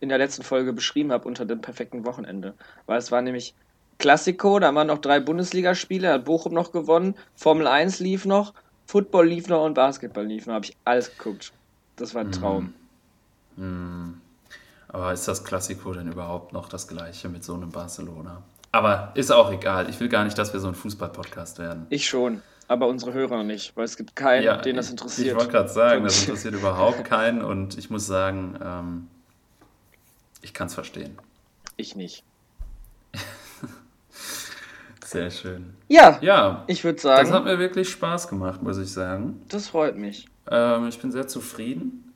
in 0.00 0.08
der 0.08 0.18
letzten 0.18 0.42
Folge 0.42 0.72
beschrieben 0.72 1.12
habe 1.12 1.26
unter 1.26 1.44
dem 1.44 1.60
perfekten 1.60 2.04
Wochenende. 2.04 2.54
Weil 2.86 2.98
es 2.98 3.10
war 3.10 3.22
nämlich 3.22 3.54
Klassiko, 3.98 4.58
da 4.58 4.74
waren 4.74 4.88
noch 4.88 4.98
drei 4.98 5.20
Bundesligaspiele, 5.20 6.12
hat 6.12 6.24
Bochum 6.24 6.52
noch 6.52 6.72
gewonnen, 6.72 7.14
Formel 7.34 7.66
1 7.66 8.00
lief 8.00 8.26
noch, 8.26 8.52
Football 8.86 9.28
lief 9.28 9.48
noch 9.48 9.64
und 9.64 9.74
Basketball 9.74 10.26
lief 10.26 10.46
noch. 10.46 10.54
Habe 10.54 10.66
ich 10.66 10.76
alles 10.84 11.16
geguckt. 11.16 11.52
Das 11.96 12.14
war 12.14 12.22
ein 12.22 12.32
Traum. 12.32 12.74
Mm. 13.56 13.62
Mm. 13.64 14.20
Aber 14.88 15.12
ist 15.12 15.26
das 15.26 15.44
Klassiko 15.44 15.92
denn 15.92 16.12
überhaupt 16.12 16.52
noch 16.52 16.68
das 16.68 16.86
gleiche 16.86 17.28
mit 17.28 17.42
so 17.42 17.54
einem 17.54 17.70
Barcelona? 17.70 18.42
Aber 18.72 19.12
ist 19.14 19.32
auch 19.32 19.50
egal. 19.50 19.88
Ich 19.88 19.98
will 19.98 20.08
gar 20.08 20.24
nicht, 20.24 20.36
dass 20.38 20.52
wir 20.52 20.60
so 20.60 20.68
ein 20.68 20.74
Fußball-Podcast 20.74 21.58
werden. 21.58 21.86
Ich 21.88 22.06
schon 22.06 22.42
aber 22.68 22.88
unsere 22.88 23.12
Hörer 23.12 23.44
nicht, 23.44 23.76
weil 23.76 23.84
es 23.84 23.96
gibt 23.96 24.16
keinen, 24.16 24.42
ja, 24.42 24.56
den 24.56 24.76
das 24.76 24.90
interessiert. 24.90 25.28
Ich 25.28 25.34
wollte 25.34 25.52
gerade 25.52 25.68
sagen, 25.68 26.04
das 26.04 26.20
interessiert 26.20 26.54
überhaupt 26.54 27.04
keinen 27.04 27.42
und 27.42 27.78
ich 27.78 27.90
muss 27.90 28.06
sagen, 28.06 28.58
ähm, 28.62 29.08
ich 30.46 30.54
kann 30.54 30.68
es 30.68 30.74
verstehen. 30.74 31.18
Ich 31.76 31.96
nicht. 31.96 32.22
Sehr 35.04 35.30
schön. 35.32 35.74
Ja, 35.88 36.18
ja 36.20 36.62
ich 36.68 36.84
würde 36.84 37.00
sagen. 37.00 37.26
Das 37.26 37.34
hat 37.34 37.44
mir 37.44 37.58
wirklich 37.58 37.90
Spaß 37.90 38.28
gemacht, 38.28 38.62
muss 38.62 38.78
ich 38.78 38.92
sagen. 38.92 39.42
Das 39.48 39.68
freut 39.68 39.96
mich. 39.96 40.28
Ähm, 40.48 40.86
ich 40.86 41.00
bin 41.00 41.10
sehr 41.10 41.26
zufrieden. 41.26 42.12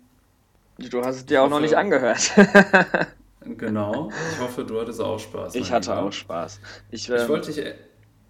Du 0.78 1.04
hast 1.04 1.16
es 1.16 1.26
dir 1.26 1.34
ich 1.34 1.38
auch 1.38 1.44
hoffe, 1.44 1.54
noch 1.54 1.60
nicht 1.60 1.76
angehört. 1.76 2.32
genau. 3.40 4.10
Ich 4.32 4.40
hoffe, 4.40 4.64
du 4.64 4.80
hattest 4.80 5.00
auch 5.00 5.18
Spaß. 5.18 5.56
Ich 5.56 5.72
hatte 5.72 5.90
Lieber. 5.90 6.02
auch 6.04 6.12
Spaß. 6.12 6.60
Ich, 6.90 7.08
ähm, 7.08 7.16
ich 7.16 7.28
wollte 7.28 7.52
dich 7.52 7.74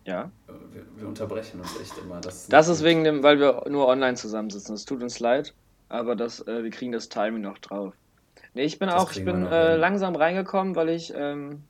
ja. 0.06 0.30
Wir, 0.72 0.82
wir, 0.96 1.08
unterbrechen 1.08 1.60
uns 1.60 1.78
echt 1.78 1.98
immer. 1.98 2.22
Das, 2.22 2.48
das 2.48 2.68
ist 2.68 2.82
wegen 2.82 3.04
dem, 3.04 3.22
weil 3.22 3.38
wir 3.38 3.64
nur 3.68 3.86
online 3.86 4.14
zusammensitzen. 4.14 4.74
Es 4.74 4.86
tut 4.86 5.02
uns 5.02 5.20
leid, 5.20 5.52
aber 5.90 6.16
das, 6.16 6.40
äh, 6.46 6.64
wir 6.64 6.70
kriegen 6.70 6.92
das 6.92 7.10
Timing 7.10 7.42
noch 7.42 7.58
drauf. 7.58 7.92
Nee, 8.54 8.64
ich 8.64 8.78
bin 8.78 8.88
das 8.88 9.00
auch, 9.00 9.12
ich 9.12 9.24
bin 9.24 9.46
äh, 9.46 9.76
langsam 9.76 10.16
reingekommen, 10.16 10.74
weil 10.74 10.88
ich 10.88 11.12
ähm, 11.14 11.62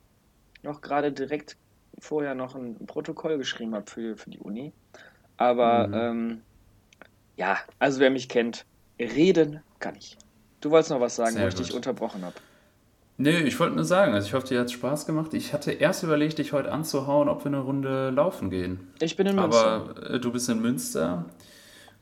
noch 0.63 0.81
gerade 0.81 1.11
direkt 1.11 1.57
vorher 1.99 2.33
noch 2.35 2.55
ein 2.55 2.85
Protokoll 2.87 3.37
geschrieben 3.37 3.75
habe 3.75 3.89
für, 3.89 4.17
für 4.17 4.29
die 4.29 4.39
Uni. 4.39 4.73
Aber 5.37 5.87
mhm. 5.87 5.93
ähm, 5.93 6.41
ja, 7.37 7.57
also 7.79 7.99
wer 7.99 8.09
mich 8.09 8.29
kennt, 8.29 8.65
reden 8.99 9.61
kann 9.79 9.95
ich. 9.95 10.17
Du 10.59 10.69
wolltest 10.71 10.91
noch 10.91 10.99
was 10.99 11.15
sagen, 11.15 11.33
Sehr 11.33 11.43
wo 11.43 11.47
ich 11.47 11.55
dich 11.55 11.73
unterbrochen 11.73 12.23
habe. 12.23 12.35
Nee, 13.17 13.41
ich 13.41 13.59
wollte 13.59 13.75
nur 13.75 13.85
sagen, 13.85 14.13
also 14.13 14.27
ich 14.27 14.33
hoffe, 14.33 14.47
dir 14.47 14.59
hat 14.59 14.67
es 14.67 14.71
Spaß 14.71 15.05
gemacht. 15.05 15.33
Ich 15.33 15.53
hatte 15.53 15.71
erst 15.71 16.01
überlegt, 16.01 16.39
dich 16.39 16.53
heute 16.53 16.71
anzuhauen, 16.71 17.29
ob 17.29 17.43
wir 17.43 17.47
eine 17.47 17.59
Runde 17.59 18.09
laufen 18.09 18.49
gehen. 18.49 18.91
Ich 18.99 19.15
bin 19.15 19.27
in 19.27 19.35
Münster. 19.35 19.75
Aber 19.89 20.09
äh, 20.09 20.19
du 20.19 20.31
bist 20.31 20.49
in 20.49 20.61
Münster. 20.61 21.25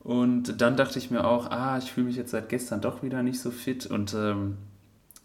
Und 0.01 0.61
dann 0.61 0.77
dachte 0.77 0.97
ich 0.97 1.11
mir 1.11 1.25
auch, 1.25 1.51
ah, 1.51 1.77
ich 1.77 1.91
fühle 1.91 2.07
mich 2.07 2.15
jetzt 2.15 2.31
seit 2.31 2.47
gestern 2.47 2.79
doch 2.79 3.03
wieder 3.03 3.21
nicht 3.21 3.41
so 3.41 3.51
fit. 3.51 3.85
Und 3.85 4.13
ähm, 4.13 4.57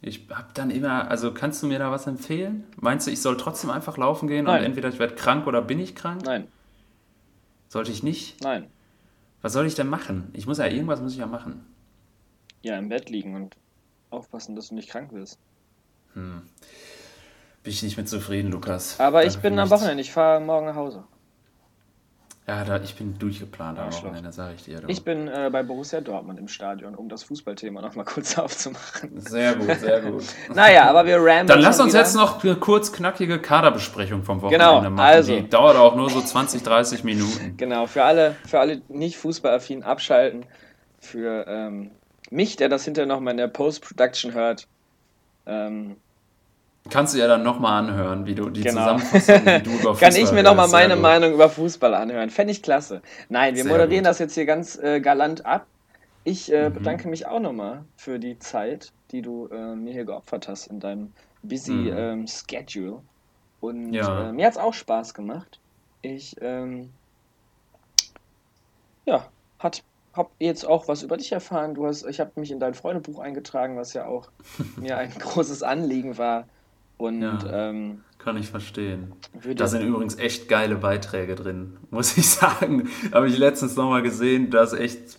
ich 0.07 0.28
habe 0.30 0.48
dann 0.52 0.70
immer, 0.70 1.11
also 1.11 1.32
kannst 1.32 1.62
du 1.62 1.66
mir 1.66 1.78
da 1.78 1.90
was 1.90 2.07
empfehlen? 2.07 2.64
Meinst 2.76 3.07
du, 3.07 3.11
ich 3.11 3.22
soll 3.22 3.36
trotzdem 3.36 3.70
einfach 3.70 3.96
laufen 3.96 4.28
gehen 4.28 4.44
Nein. 4.44 4.61
und 4.61 4.66
entweder 4.66 4.90
ich 4.90 4.98
werde 4.98 5.14
krank 5.14 5.46
oder 5.46 5.62
bin 5.62 5.80
ich 5.80 5.94
krank? 5.94 6.22
Nein. 6.24 6.46
Sollte 7.68 7.90
ich 7.90 8.02
nicht? 8.02 8.42
Nein. 8.42 8.68
Was 9.40 9.55
soll 9.55 9.66
ich 9.66 9.74
denn 9.74 9.88
machen? 9.88 10.28
Ich 10.34 10.46
muss 10.46 10.59
ja 10.59 10.66
irgendwas 10.66 11.00
muss 11.00 11.12
ich 11.12 11.18
ja 11.18 11.26
machen. 11.26 11.64
Ja, 12.62 12.78
im 12.78 12.88
Bett 12.88 13.09
liegen 13.09 13.34
und 13.34 13.57
aufpassen, 14.11 14.55
dass 14.57 14.68
du 14.68 14.74
nicht 14.74 14.90
krank 14.90 15.12
wirst. 15.12 15.38
Hm. 16.12 16.42
Bin 17.62 17.72
ich 17.72 17.82
nicht 17.82 17.96
mit 17.96 18.09
zufrieden, 18.09 18.50
Lukas. 18.50 19.00
Aber 19.00 19.22
Danke 19.22 19.34
ich 19.34 19.42
bin 19.42 19.59
am 19.59 19.70
Wochenende, 19.70 20.02
ich 20.02 20.12
fahre 20.12 20.40
morgen 20.40 20.66
nach 20.66 20.76
Hause. 20.76 21.05
Ja, 22.47 22.62
da, 22.62 22.78
ich 22.82 22.95
bin 22.95 23.18
durchgeplant 23.18 23.78
am 23.78 23.90
Wochenende, 23.90 24.30
sage 24.30 24.55
ich 24.57 24.64
dir. 24.64 24.80
Du. 24.80 24.88
Ich 24.88 25.03
bin 25.03 25.28
äh, 25.28 25.49
bei 25.51 25.62
Borussia 25.62 26.03
Dortmund 26.03 26.38
im 26.38 26.49
Stadion, 26.49 26.95
um 26.95 27.09
das 27.09 27.22
Fußballthema 27.24 27.80
nochmal 27.80 28.05
kurz 28.05 28.36
aufzumachen. 28.36 29.18
Sehr 29.18 29.55
gut, 29.55 29.74
sehr 29.80 30.03
gut. 30.03 30.24
naja, 30.55 30.90
aber 30.90 31.07
wir 31.07 31.16
rammen. 31.24 31.47
Dann 31.47 31.61
lass 31.61 31.80
uns 31.80 31.95
wieder. 31.95 32.01
jetzt 32.01 32.14
noch 32.14 32.45
eine 32.45 32.57
kurz 32.57 32.92
knackige 32.92 33.38
Kaderbesprechung 33.38 34.24
vom 34.24 34.42
Wochenende 34.42 34.66
genau, 34.66 34.90
machen. 34.90 35.01
Also, 35.01 35.34
Die 35.34 35.49
dauert 35.49 35.76
auch 35.76 35.97
nur 35.97 36.11
so 36.11 36.20
20, 36.20 36.62
30 36.62 37.05
Minuten. 37.05 37.55
Genau, 37.64 37.86
für 37.86 38.05
alle, 38.05 38.36
für 38.47 38.61
alle 38.61 38.82
nicht 38.88 39.16
fußballaffin 39.16 39.82
abschalten. 39.82 40.45
Für 40.99 41.47
ähm, 41.49 41.92
mich, 42.30 42.57
der 42.57 42.68
das 42.68 42.84
hinterher 42.84 43.07
nochmal 43.07 43.32
in 43.32 43.38
der 43.38 43.49
Post-Production 43.49 44.34
hört, 44.34 44.66
ähm, 45.47 45.97
Kannst 46.91 47.14
du 47.14 47.18
ja 47.18 47.26
dann 47.26 47.43
nochmal 47.43 47.82
anhören, 47.82 48.26
wie 48.26 48.35
du 48.35 48.51
die 48.51 48.62
genau. 48.62 48.99
Zusammenfassung, 48.99 49.47
wie 49.47 49.62
du 49.62 49.70
über 49.70 49.95
Fußball 49.95 49.97
Kann 50.11 50.16
ich 50.16 50.32
mir 50.32 50.43
nochmal 50.43 50.68
meine 50.68 50.97
Meinung 50.97 51.32
über 51.32 51.49
Fußball 51.49 51.95
anhören. 51.95 52.28
Fände 52.28 52.53
ich 52.53 52.62
klasse. 52.62 53.01
Nein, 53.30 53.55
wir 53.55 53.62
Sehr 53.62 53.72
moderieren 53.72 54.05
gut. 54.05 54.11
das 54.11 54.18
jetzt 54.18 54.35
hier 54.35 54.45
ganz 54.45 54.76
äh, 54.76 55.01
galant 55.01 55.47
ab. 55.47 55.66
Ich 56.24 56.53
äh, 56.53 56.68
mhm. 56.68 56.74
bedanke 56.74 57.09
mich 57.09 57.26
auch 57.26 57.41
nochmal 57.41 57.85
für 57.97 58.18
die 58.18 58.39
Zeit, 58.39 58.93
die 59.12 59.22
du 59.22 59.49
äh, 59.49 59.74
mir 59.74 59.93
hier 59.93 60.05
geopfert 60.05 60.47
hast 60.47 60.66
in 60.66 60.80
deinem 60.80 61.12
busy 61.43 61.72
mhm. 61.72 61.97
ähm, 61.97 62.26
Schedule. 62.26 63.01
Und 63.61 63.95
ja. 63.95 64.28
Äh, 64.28 64.32
mir 64.32 64.47
hat 64.47 64.53
es 64.53 64.59
auch 64.59 64.74
Spaß 64.74 65.14
gemacht. 65.14 65.59
Ich, 66.03 66.37
ähm, 66.43 66.91
ja, 69.07 69.26
hat 69.59 69.82
habe 70.14 70.30
jetzt 70.39 70.64
auch 70.64 70.89
was 70.89 71.03
über 71.03 71.16
dich 71.16 71.32
erfahren. 71.32 71.74
Du 71.74 71.87
hast, 71.87 72.05
ich 72.07 72.20
habe 72.20 72.32
mich 72.37 72.51
in 72.51 72.61
dein 72.61 72.74
Freundebuch 72.74 73.18
eingetragen, 73.18 73.76
was 73.76 73.93
ja 73.95 74.07
auch 74.07 74.28
mir 74.76 74.97
ein 74.97 75.11
großes 75.11 75.62
Anliegen 75.62 76.18
war. 76.18 76.47
Und 76.97 77.22
ja, 77.22 77.70
ähm, 77.70 78.03
kann 78.18 78.36
ich 78.36 78.49
verstehen. 78.49 79.12
Da 79.57 79.66
sind 79.66 79.82
übrigens 79.82 80.16
echt 80.18 80.49
geile 80.49 80.76
Beiträge 80.76 81.34
drin, 81.34 81.76
muss 81.90 82.16
ich 82.16 82.28
sagen. 82.30 82.88
Habe 83.12 83.28
ich 83.28 83.36
letztens 83.36 83.76
nochmal 83.76 84.03
gesehen, 84.03 84.51
das 84.51 84.72
ist 84.72 84.80
echt 84.80 85.18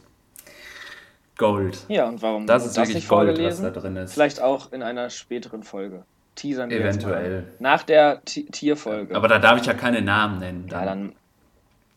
Gold. 1.38 1.86
Ja, 1.89 2.07
und 2.07 2.21
warum 2.21 2.47
das 2.47 2.65
ist 2.65 2.78
das 2.78 2.84
wirklich 2.84 2.95
nicht 2.95 3.09
Gold, 3.09 3.30
vorgelesen? 3.30 3.65
was 3.65 3.73
da 3.73 3.80
drin 3.80 3.97
ist. 3.97 4.13
Vielleicht 4.13 4.41
auch 4.41 4.71
in 4.71 4.82
einer 4.82 5.09
späteren 5.09 5.63
Folge. 5.63 6.05
Teasern 6.36 6.69
wir 6.69 6.80
Eventuell. 6.80 7.45
Nach 7.59 7.84
der 7.84 8.23
T 8.26 8.43
Tierfolge. 8.43 9.15
Aber 9.15 9.28
da 9.28 9.39
darf 9.39 9.59
ich 9.59 9.65
ja 9.65 9.73
keine 9.73 10.01
Namen 10.01 10.39
nennen. 10.39 10.67
Dann. 10.67 10.80
Ja, 10.80 10.86
dann 10.86 11.13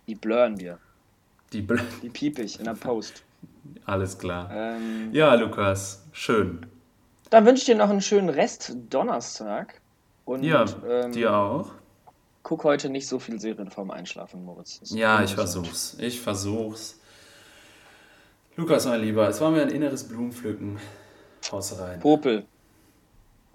die 0.06 0.14
blurren 0.14 0.58
wir. 0.58 0.78
Die, 1.52 1.62
Bl 1.62 1.80
die 2.02 2.08
piep 2.08 2.38
ich 2.38 2.58
in 2.58 2.64
der 2.64 2.74
Post. 2.74 3.22
Alles 3.84 4.18
klar. 4.18 4.50
Ähm, 4.52 5.10
ja, 5.12 5.34
Lukas, 5.34 6.04
schön. 6.12 6.66
Dann 7.30 7.44
wünsche 7.46 7.60
ich 7.60 7.66
dir 7.66 7.74
noch 7.74 7.90
einen 7.90 8.00
schönen 8.00 8.28
Rest 8.28 8.74
Donnerstag. 8.90 9.80
Und, 10.24 10.42
ja, 10.42 10.64
ähm, 10.88 11.12
dir 11.12 11.34
auch. 11.34 11.70
Guck 12.42 12.64
heute 12.64 12.88
nicht 12.88 13.06
so 13.06 13.18
viel 13.18 13.40
Serien 13.40 13.70
vorm 13.70 13.90
Einschlafen, 13.90 14.44
Moritz. 14.44 14.80
Ja, 14.84 15.22
ich 15.22 15.34
versuch's. 15.34 15.96
Ich 15.98 16.20
versuch's. 16.20 16.98
Lukas, 18.56 18.86
mein 18.86 19.02
Lieber, 19.02 19.28
es 19.28 19.40
war 19.40 19.50
mir 19.50 19.62
ein 19.62 19.68
inneres 19.68 20.08
Blumenpflücken. 20.08 20.78
Haus 21.52 21.78
rein. 21.78 22.00
Popel. 22.00 22.44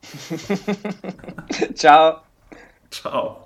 Ciao. 1.75 2.21
Ciao. 2.89 3.42